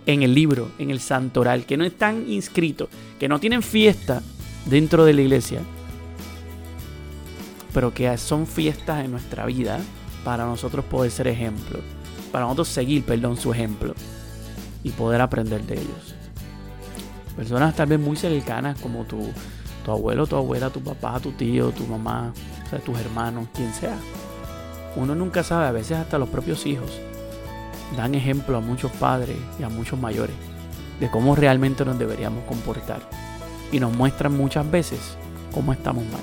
en 0.07 0.23
el 0.23 0.35
libro, 0.35 0.71
en 0.79 0.91
el 0.91 1.01
santoral, 1.01 1.67
que 1.67 1.77
no 1.77 1.85
están 1.85 2.29
inscritos, 2.29 2.89
que 3.19 3.29
no 3.29 3.39
tienen 3.39 3.63
fiesta 3.63 4.23
dentro 4.65 5.05
de 5.05 5.13
la 5.13 5.21
iglesia, 5.21 5.61
pero 7.75 7.93
que 7.93 8.17
son 8.17 8.47
fiestas 8.47 9.05
en 9.05 9.11
nuestra 9.11 9.45
vida 9.47 9.81
para 10.25 10.47
nosotros 10.47 10.85
poder 10.87 11.11
ser 11.11 11.29
ejemplos, 11.29 11.83
para 12.29 12.45
nosotros 12.45 12.69
seguir, 12.69 13.05
perdón, 13.05 13.37
su 13.37 13.53
ejemplo 13.53 13.95
y 14.83 14.91
poder 14.91 15.21
aprender 15.21 15.63
de 15.63 15.75
ellos 15.75 16.15
personas 17.39 17.77
tal 17.77 17.87
vez 17.87 18.01
muy 18.01 18.17
cercanas 18.17 18.81
como 18.81 19.05
tu, 19.05 19.21
tu 19.85 19.93
abuelo, 19.93 20.27
tu 20.27 20.35
abuela, 20.35 20.71
tu 20.71 20.81
papá, 20.83 21.21
tu 21.21 21.31
tío, 21.31 21.71
tu 21.71 21.87
mamá, 21.87 22.33
tus 22.85 22.99
hermanos, 22.99 23.47
quien 23.55 23.73
sea. 23.73 23.97
Uno 24.97 25.15
nunca 25.15 25.45
sabe, 25.45 25.67
a 25.67 25.71
veces 25.71 25.99
hasta 25.99 26.19
los 26.19 26.29
propios 26.29 26.67
hijos 26.67 26.91
dan 27.97 28.17
ejemplo 28.17 28.57
a 28.57 28.61
muchos 28.61 28.91
padres 28.91 29.37
y 29.61 29.63
a 29.63 29.69
muchos 29.69 30.01
mayores 30.01 30.35
de 30.99 31.09
cómo 31.09 31.37
realmente 31.37 31.85
nos 31.85 31.97
deberíamos 31.97 32.43
comportar. 32.43 33.09
Y 33.71 33.79
nos 33.79 33.95
muestran 33.95 34.37
muchas 34.37 34.69
veces 34.69 34.99
cómo 35.55 35.73
estamos 35.73 36.03
mal, 36.07 36.23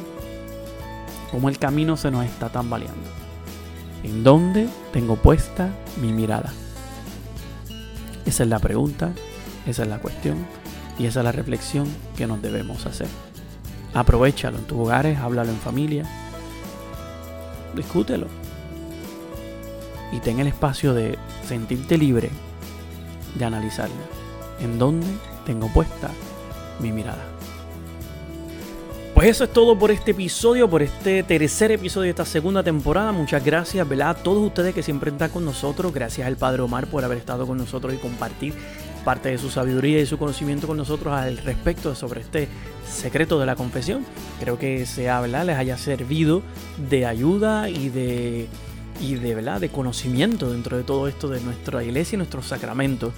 cómo 1.32 1.48
el 1.48 1.58
camino 1.58 1.96
se 1.96 2.12
nos 2.12 2.26
está 2.26 2.50
tambaleando. 2.50 3.25
¿En 4.06 4.24
dónde 4.24 4.70
tengo 4.94 5.16
puesta 5.16 5.72
mi 6.00 6.14
mirada? 6.14 6.54
Esa 8.28 8.44
es 8.44 8.50
la 8.50 8.60
pregunta, 8.60 9.14
esa 9.66 9.82
es 9.82 9.90
la 9.90 9.98
cuestión 9.98 10.46
y 11.00 11.08
esa 11.08 11.22
es 11.22 11.24
la 11.24 11.32
reflexión 11.32 11.88
que 12.16 12.28
nos 12.28 12.40
debemos 12.40 12.86
hacer. 12.86 13.08
Aprovechalo 13.96 14.60
en 14.60 14.66
tus 14.66 14.78
hogares, 14.78 15.18
háblalo 15.18 15.50
en 15.50 15.58
familia, 15.58 16.06
discútelo. 17.76 18.28
Y 20.12 20.20
ten 20.20 20.40
el 20.40 20.46
espacio 20.46 20.94
de 20.94 21.18
sentirte 21.44 21.98
libre 21.98 22.30
de 23.34 23.46
analizarlo. 23.46 23.96
¿En 24.60 24.78
dónde 24.78 25.08
tengo 25.48 25.68
puesta 25.74 26.12
mi 26.80 26.92
mirada? 26.92 27.35
Pues 29.16 29.30
eso 29.30 29.46
es 29.46 29.54
todo 29.54 29.80
por 29.80 29.92
este 29.92 30.12
episodio, 30.12 30.70
por 30.70 30.84
este 30.84 31.24
tercer 31.24 31.72
episodio 31.72 32.04
de 32.04 32.10
esta 32.10 32.26
segunda 32.26 32.62
temporada. 32.62 33.14
Muchas 33.14 33.46
gracias, 33.46 33.88
¿verdad? 33.88 34.10
A 34.10 34.16
todos 34.16 34.46
ustedes 34.46 34.76
que 34.76 34.84
siempre 34.84 35.10
están 35.10 35.30
con 35.30 35.46
nosotros. 35.46 35.94
Gracias 35.94 36.28
al 36.28 36.36
Padre 36.36 36.64
Omar 36.64 36.88
por 36.88 37.02
haber 37.06 37.20
estado 37.20 37.48
con 37.48 37.58
nosotros 37.58 37.94
y 37.94 37.98
compartir 37.98 38.54
parte 39.06 39.30
de 39.30 39.38
su 39.38 39.50
sabiduría 39.50 40.02
y 40.02 40.06
su 40.06 40.18
conocimiento 40.18 40.68
con 40.68 40.76
nosotros 40.76 41.14
al 41.14 41.38
respecto 41.38 41.96
sobre 41.96 42.20
este 42.20 42.50
secreto 42.86 43.40
de 43.40 43.46
la 43.46 43.56
confesión. 43.56 44.06
Creo 44.42 44.60
que 44.60 44.86
sea, 44.86 45.22
¿verdad? 45.22 45.46
les 45.46 45.56
haya 45.56 45.78
servido 45.78 46.42
de 46.90 47.06
ayuda 47.06 47.70
y 47.70 47.88
de 47.88 48.50
y 49.00 49.16
de 49.16 49.36
verdad 49.36 49.60
de 49.60 49.70
conocimiento 49.70 50.52
dentro 50.52 50.78
de 50.78 50.84
todo 50.84 51.08
esto 51.08 51.28
de 51.28 51.42
nuestra 51.42 51.84
iglesia 51.84 52.16
y 52.16 52.18
nuestros 52.18 52.48
sacramentos. 52.48 53.14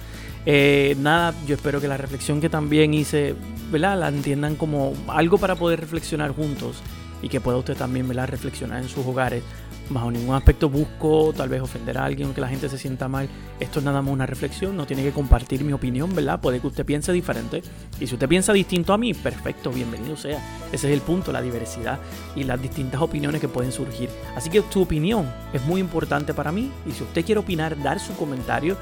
Eh, 0.46 0.96
nada, 0.98 1.34
yo 1.46 1.54
espero 1.54 1.80
que 1.80 1.88
la 1.88 1.96
reflexión 1.96 2.40
que 2.40 2.48
también 2.48 2.94
hice, 2.94 3.34
¿verdad? 3.70 3.98
la 3.98 4.08
entiendan 4.08 4.56
como 4.56 4.94
algo 5.08 5.38
para 5.38 5.56
poder 5.56 5.80
reflexionar 5.80 6.32
juntos 6.32 6.76
y 7.22 7.28
que 7.28 7.40
pueda 7.40 7.58
usted 7.58 7.76
también 7.76 8.08
¿verdad? 8.08 8.28
reflexionar 8.28 8.82
en 8.82 8.88
sus 8.88 9.04
hogares 9.04 9.42
bajo 9.90 10.10
ningún 10.10 10.34
aspecto 10.34 10.68
busco 10.68 11.32
tal 11.36 11.48
vez 11.48 11.62
ofender 11.62 11.98
a 11.98 12.04
alguien 12.04 12.30
o 12.30 12.34
que 12.34 12.40
la 12.40 12.48
gente 12.48 12.68
se 12.68 12.78
sienta 12.78 13.08
mal. 13.08 13.28
Esto 13.60 13.78
es 13.78 13.84
nada 13.84 14.02
más 14.02 14.12
una 14.12 14.26
reflexión, 14.26 14.76
no 14.76 14.86
tiene 14.86 15.02
que 15.02 15.12
compartir 15.12 15.64
mi 15.64 15.72
opinión, 15.72 16.14
¿verdad? 16.14 16.40
Puede 16.40 16.60
que 16.60 16.66
usted 16.66 16.84
piense 16.84 17.12
diferente. 17.12 17.62
Y 17.98 18.06
si 18.06 18.14
usted 18.14 18.28
piensa 18.28 18.52
distinto 18.52 18.92
a 18.92 18.98
mí, 18.98 19.14
perfecto, 19.14 19.70
bienvenido 19.70 20.16
sea. 20.16 20.42
Ese 20.72 20.88
es 20.88 20.94
el 20.94 21.00
punto, 21.00 21.32
la 21.32 21.42
diversidad 21.42 21.98
y 22.36 22.44
las 22.44 22.60
distintas 22.60 23.00
opiniones 23.00 23.40
que 23.40 23.48
pueden 23.48 23.72
surgir. 23.72 24.10
Así 24.36 24.50
que 24.50 24.62
su 24.68 24.82
opinión 24.82 25.30
es 25.52 25.64
muy 25.64 25.80
importante 25.80 26.34
para 26.34 26.52
mí. 26.52 26.70
Y 26.86 26.92
si 26.92 27.02
usted 27.02 27.24
quiere 27.24 27.40
opinar, 27.40 27.80
dar 27.82 27.98
su 27.98 28.14
comentario, 28.14 28.76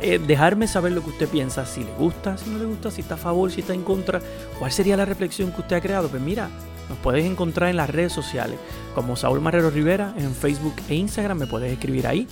eh, 0.00 0.20
dejarme 0.24 0.68
saber 0.68 0.92
lo 0.92 1.02
que 1.02 1.10
usted 1.10 1.28
piensa, 1.28 1.66
si 1.66 1.82
le 1.82 1.92
gusta, 1.92 2.38
si 2.38 2.48
no 2.50 2.58
le 2.58 2.64
gusta, 2.64 2.90
si 2.90 3.00
está 3.00 3.14
a 3.14 3.18
favor, 3.18 3.50
si 3.50 3.60
está 3.60 3.74
en 3.74 3.82
contra, 3.82 4.20
cuál 4.58 4.70
sería 4.70 4.96
la 4.96 5.04
reflexión 5.04 5.50
que 5.52 5.62
usted 5.62 5.76
ha 5.76 5.80
creado. 5.80 6.08
Pues 6.08 6.22
mira, 6.22 6.48
nos 6.90 6.98
puedes 6.98 7.24
encontrar 7.24 7.70
en 7.70 7.76
las 7.76 7.88
redes 7.88 8.12
sociales 8.12 8.58
como 8.94 9.16
Saúl 9.16 9.40
Marrero 9.40 9.70
Rivera 9.70 10.12
en 10.18 10.34
Facebook 10.34 10.74
e 10.88 10.96
Instagram, 10.96 11.38
me 11.38 11.46
puedes 11.46 11.72
escribir 11.72 12.06
ahí. 12.06 12.26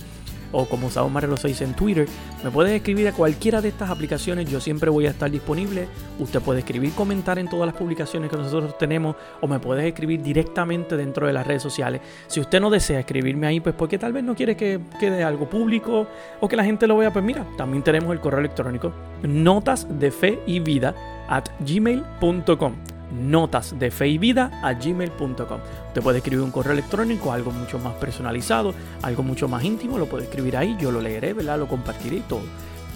O 0.51 0.65
como 0.65 0.89
Saúl 0.89 1.11
Marrero 1.11 1.37
6 1.37 1.61
en 1.61 1.75
Twitter, 1.75 2.07
me 2.43 2.49
puedes 2.49 2.73
escribir 2.73 3.07
a 3.07 3.11
cualquiera 3.13 3.61
de 3.61 3.69
estas 3.69 3.91
aplicaciones, 3.91 4.49
yo 4.49 4.59
siempre 4.59 4.89
voy 4.89 5.05
a 5.05 5.11
estar 5.11 5.29
disponible. 5.29 5.87
Usted 6.17 6.41
puede 6.41 6.61
escribir, 6.61 6.91
comentar 6.93 7.37
en 7.37 7.47
todas 7.47 7.67
las 7.67 7.75
publicaciones 7.75 8.31
que 8.31 8.35
nosotros 8.35 8.75
tenemos, 8.79 9.15
o 9.41 9.47
me 9.47 9.59
puedes 9.59 9.85
escribir 9.85 10.23
directamente 10.23 10.97
dentro 10.97 11.27
de 11.27 11.33
las 11.33 11.45
redes 11.45 11.61
sociales. 11.61 12.01
Si 12.25 12.39
usted 12.39 12.59
no 12.59 12.71
desea 12.71 13.01
escribirme 13.01 13.45
ahí, 13.45 13.59
pues 13.59 13.75
porque 13.75 13.99
tal 13.99 14.11
vez 14.11 14.23
no 14.23 14.33
quiere 14.33 14.57
que 14.57 14.79
quede 14.99 15.23
algo 15.23 15.47
público 15.47 16.07
o 16.39 16.47
que 16.47 16.55
la 16.55 16.63
gente 16.63 16.87
lo 16.87 16.97
vea, 16.97 17.13
pues 17.13 17.23
mira, 17.23 17.45
también 17.55 17.83
tenemos 17.83 18.11
el 18.11 18.19
correo 18.19 18.39
electrónico 18.39 18.91
notas 19.21 19.87
de 19.99 20.09
fe 20.09 20.39
y 20.47 20.59
vida 20.59 20.95
at 21.29 21.47
gmail.com 21.59 22.98
notas 23.11 23.77
de 23.77 23.91
fe 23.91 24.07
y 24.07 24.17
vida 24.17 24.59
a 24.63 24.73
gmail.com. 24.73 25.59
Usted 25.87 26.01
puede 26.01 26.17
escribir 26.19 26.43
un 26.43 26.51
correo 26.51 26.73
electrónico, 26.73 27.31
algo 27.31 27.51
mucho 27.51 27.79
más 27.79 27.93
personalizado, 27.95 28.73
algo 29.01 29.23
mucho 29.23 29.47
más 29.47 29.63
íntimo, 29.63 29.97
lo 29.97 30.05
puede 30.07 30.25
escribir 30.25 30.57
ahí, 30.57 30.77
yo 30.79 30.91
lo 30.91 31.01
leeré, 31.01 31.33
¿verdad? 31.33 31.59
Lo 31.59 31.67
compartiré 31.67 32.17
y 32.17 32.21
todo. 32.21 32.41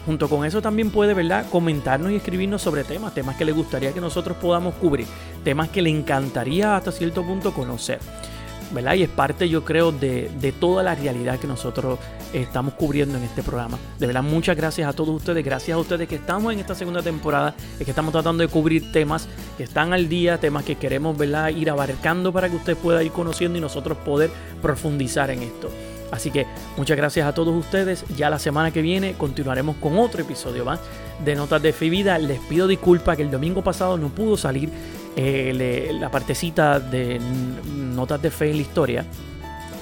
Junto 0.05 0.27
con 0.27 0.45
eso 0.45 0.61
también 0.61 0.91
puede, 0.91 1.13
¿verdad?, 1.13 1.45
comentarnos 1.49 2.11
y 2.11 2.15
escribirnos 2.15 2.61
sobre 2.61 2.83
temas, 2.83 3.13
temas 3.13 3.37
que 3.37 3.45
le 3.45 3.53
gustaría 3.53 3.93
que 3.93 4.01
nosotros 4.01 4.35
podamos 4.37 4.75
cubrir, 4.75 5.07
temas 5.45 5.69
que 5.69 5.81
le 5.81 5.89
encantaría 5.89 6.75
hasta 6.75 6.91
cierto 6.91 7.23
punto 7.23 7.53
conocer. 7.53 7.99
Y 8.95 9.03
es 9.03 9.09
parte, 9.09 9.47
yo 9.47 9.63
creo, 9.63 9.91
de, 9.91 10.31
de 10.39 10.51
toda 10.51 10.81
la 10.81 10.95
realidad 10.95 11.39
que 11.39 11.47
nosotros 11.47 11.99
estamos 12.33 12.73
cubriendo 12.73 13.17
en 13.17 13.23
este 13.23 13.43
programa. 13.43 13.77
De 13.99 14.07
verdad, 14.07 14.23
muchas 14.23 14.57
gracias 14.57 14.89
a 14.89 14.93
todos 14.93 15.15
ustedes, 15.15 15.45
gracias 15.45 15.75
a 15.75 15.79
ustedes 15.79 16.07
que 16.07 16.15
estamos 16.15 16.51
en 16.51 16.59
esta 16.59 16.73
segunda 16.73 17.01
temporada, 17.01 17.53
y 17.79 17.85
que 17.85 17.91
estamos 17.91 18.11
tratando 18.11 18.41
de 18.41 18.49
cubrir 18.49 18.91
temas 18.91 19.27
que 19.57 19.63
están 19.63 19.93
al 19.93 20.09
día, 20.09 20.39
temas 20.39 20.63
que 20.63 20.75
queremos 20.75 21.17
¿verdad? 21.17 21.49
ir 21.49 21.69
abarcando 21.69 22.33
para 22.33 22.49
que 22.49 22.55
usted 22.55 22.75
pueda 22.75 23.03
ir 23.03 23.11
conociendo 23.11 23.57
y 23.57 23.61
nosotros 23.61 23.97
poder 23.99 24.31
profundizar 24.61 25.29
en 25.29 25.43
esto. 25.43 25.69
Así 26.11 26.29
que 26.29 26.45
muchas 26.77 26.95
gracias 26.95 27.27
a 27.27 27.33
todos 27.33 27.55
ustedes. 27.55 28.05
Ya 28.15 28.29
la 28.29 28.37
semana 28.37 28.71
que 28.71 28.83
viene 28.83 29.13
continuaremos 29.13 29.77
con 29.77 29.97
otro 29.97 30.21
episodio 30.21 30.63
más 30.63 30.79
de 31.25 31.33
Notas 31.33 31.61
de 31.61 31.71
Vida. 31.71 32.19
Les 32.19 32.39
pido 32.39 32.67
disculpas 32.67 33.17
que 33.17 33.23
el 33.23 33.31
domingo 33.31 33.63
pasado 33.63 33.97
no 33.97 34.09
pudo 34.09 34.37
salir 34.37 34.69
eh, 35.15 35.91
la 35.99 36.09
partecita 36.09 36.79
de 36.79 37.19
Notas 37.73 38.21
de 38.21 38.31
Fe 38.31 38.49
en 38.49 38.57
la 38.57 38.61
historia. 38.61 39.05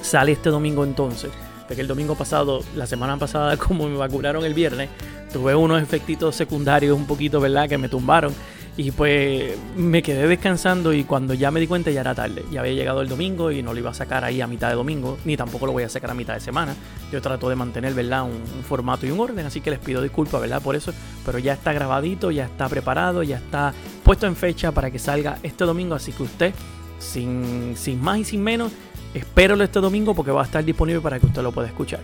Sale 0.02 0.32
este 0.32 0.50
domingo 0.50 0.84
entonces 0.84 1.32
que 1.76 1.82
el 1.82 1.88
domingo 1.88 2.16
pasado, 2.16 2.64
la 2.76 2.86
semana 2.86 3.18
pasada, 3.18 3.58
como 3.58 3.88
me 3.88 3.98
vacunaron 3.98 4.46
el 4.46 4.54
viernes, 4.54 4.90
tuve 5.32 5.56
unos 5.56 5.82
efectitos 5.82 6.36
secundarios 6.36 6.98
un 6.98 7.06
poquito, 7.06 7.40
¿verdad? 7.40 7.68
Que 7.70 7.78
me 7.78 7.90
tumbaron. 7.90 8.34
Y 8.78 8.92
pues 8.92 9.58
me 9.76 10.02
quedé 10.02 10.28
descansando 10.28 10.94
y 10.94 11.04
cuando 11.04 11.34
ya 11.34 11.52
me 11.52 11.60
di 11.60 11.68
cuenta 11.68 11.92
ya 11.92 12.02
era 12.02 12.16
tarde. 12.16 12.46
Ya 12.52 12.62
había 12.62 12.74
llegado 12.74 13.02
el 13.02 13.10
domingo 13.10 13.52
y 13.52 13.62
no 13.62 13.74
lo 13.74 13.80
iba 13.80 13.92
a 13.92 13.94
sacar 13.94 14.24
ahí 14.24 14.40
a 14.40 14.48
mitad 14.48 14.70
de 14.70 14.76
domingo, 14.76 15.18
ni 15.26 15.36
tampoco 15.36 15.66
lo 15.66 15.74
voy 15.74 15.84
a 15.84 15.90
sacar 15.90 16.10
a 16.10 16.14
mitad 16.14 16.36
de 16.36 16.40
semana. 16.40 16.74
Yo 17.12 17.22
trato 17.22 17.50
de 17.50 17.56
mantener, 17.56 17.94
¿verdad? 17.94 18.24
Un, 18.24 18.32
un 18.32 18.64
formato 18.64 19.06
y 19.06 19.12
un 19.12 19.20
orden, 19.20 19.46
así 19.46 19.60
que 19.60 19.72
les 19.72 19.80
pido 19.80 20.02
disculpas, 20.02 20.40
¿verdad? 20.40 20.62
Por 20.62 20.78
eso, 20.78 20.94
pero 21.26 21.38
ya 21.38 21.54
está 21.54 21.74
grabadito, 21.74 22.32
ya 22.32 22.46
está 22.46 22.70
preparado, 22.70 23.24
ya 23.24 23.38
está 23.38 23.74
puesto 24.04 24.26
en 24.26 24.38
fecha 24.38 24.72
para 24.72 24.90
que 24.90 25.00
salga 25.00 25.38
este 25.44 25.66
domingo, 25.66 25.96
así 25.96 26.14
que 26.14 26.24
usted, 26.24 26.54
sin, 26.98 27.76
sin 27.76 28.02
más 28.02 28.20
y 28.20 28.24
sin 28.24 28.42
menos, 28.42 28.72
Espéralo 29.14 29.64
este 29.64 29.80
domingo 29.80 30.16
porque 30.16 30.32
va 30.32 30.42
a 30.42 30.46
estar 30.46 30.64
disponible 30.64 31.02
para 31.02 31.20
que 31.20 31.26
usted 31.26 31.42
lo 31.42 31.52
pueda 31.52 31.68
escuchar. 31.68 32.00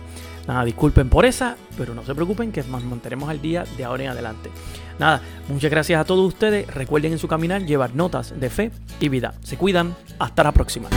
Nada, 0.46 0.64
disculpen 0.64 1.08
por 1.08 1.24
esa, 1.24 1.56
pero 1.76 1.94
no 1.94 2.04
se 2.04 2.14
preocupen 2.14 2.52
que 2.52 2.62
nos 2.62 2.84
mantenemos 2.84 3.28
al 3.28 3.40
día 3.40 3.64
de 3.76 3.84
ahora 3.84 4.04
en 4.04 4.10
adelante. 4.10 4.50
Nada, 4.98 5.22
muchas 5.48 5.70
gracias 5.70 6.00
a 6.00 6.04
todos 6.04 6.26
ustedes. 6.26 6.66
Recuerden 6.74 7.12
en 7.12 7.18
su 7.18 7.28
caminar 7.28 7.64
llevar 7.64 7.94
notas 7.94 8.38
de 8.38 8.50
fe 8.50 8.70
y 9.00 9.08
vida. 9.08 9.34
Se 9.42 9.56
cuidan. 9.56 9.94
Hasta 10.18 10.42
la 10.42 10.52
próxima. 10.52 10.88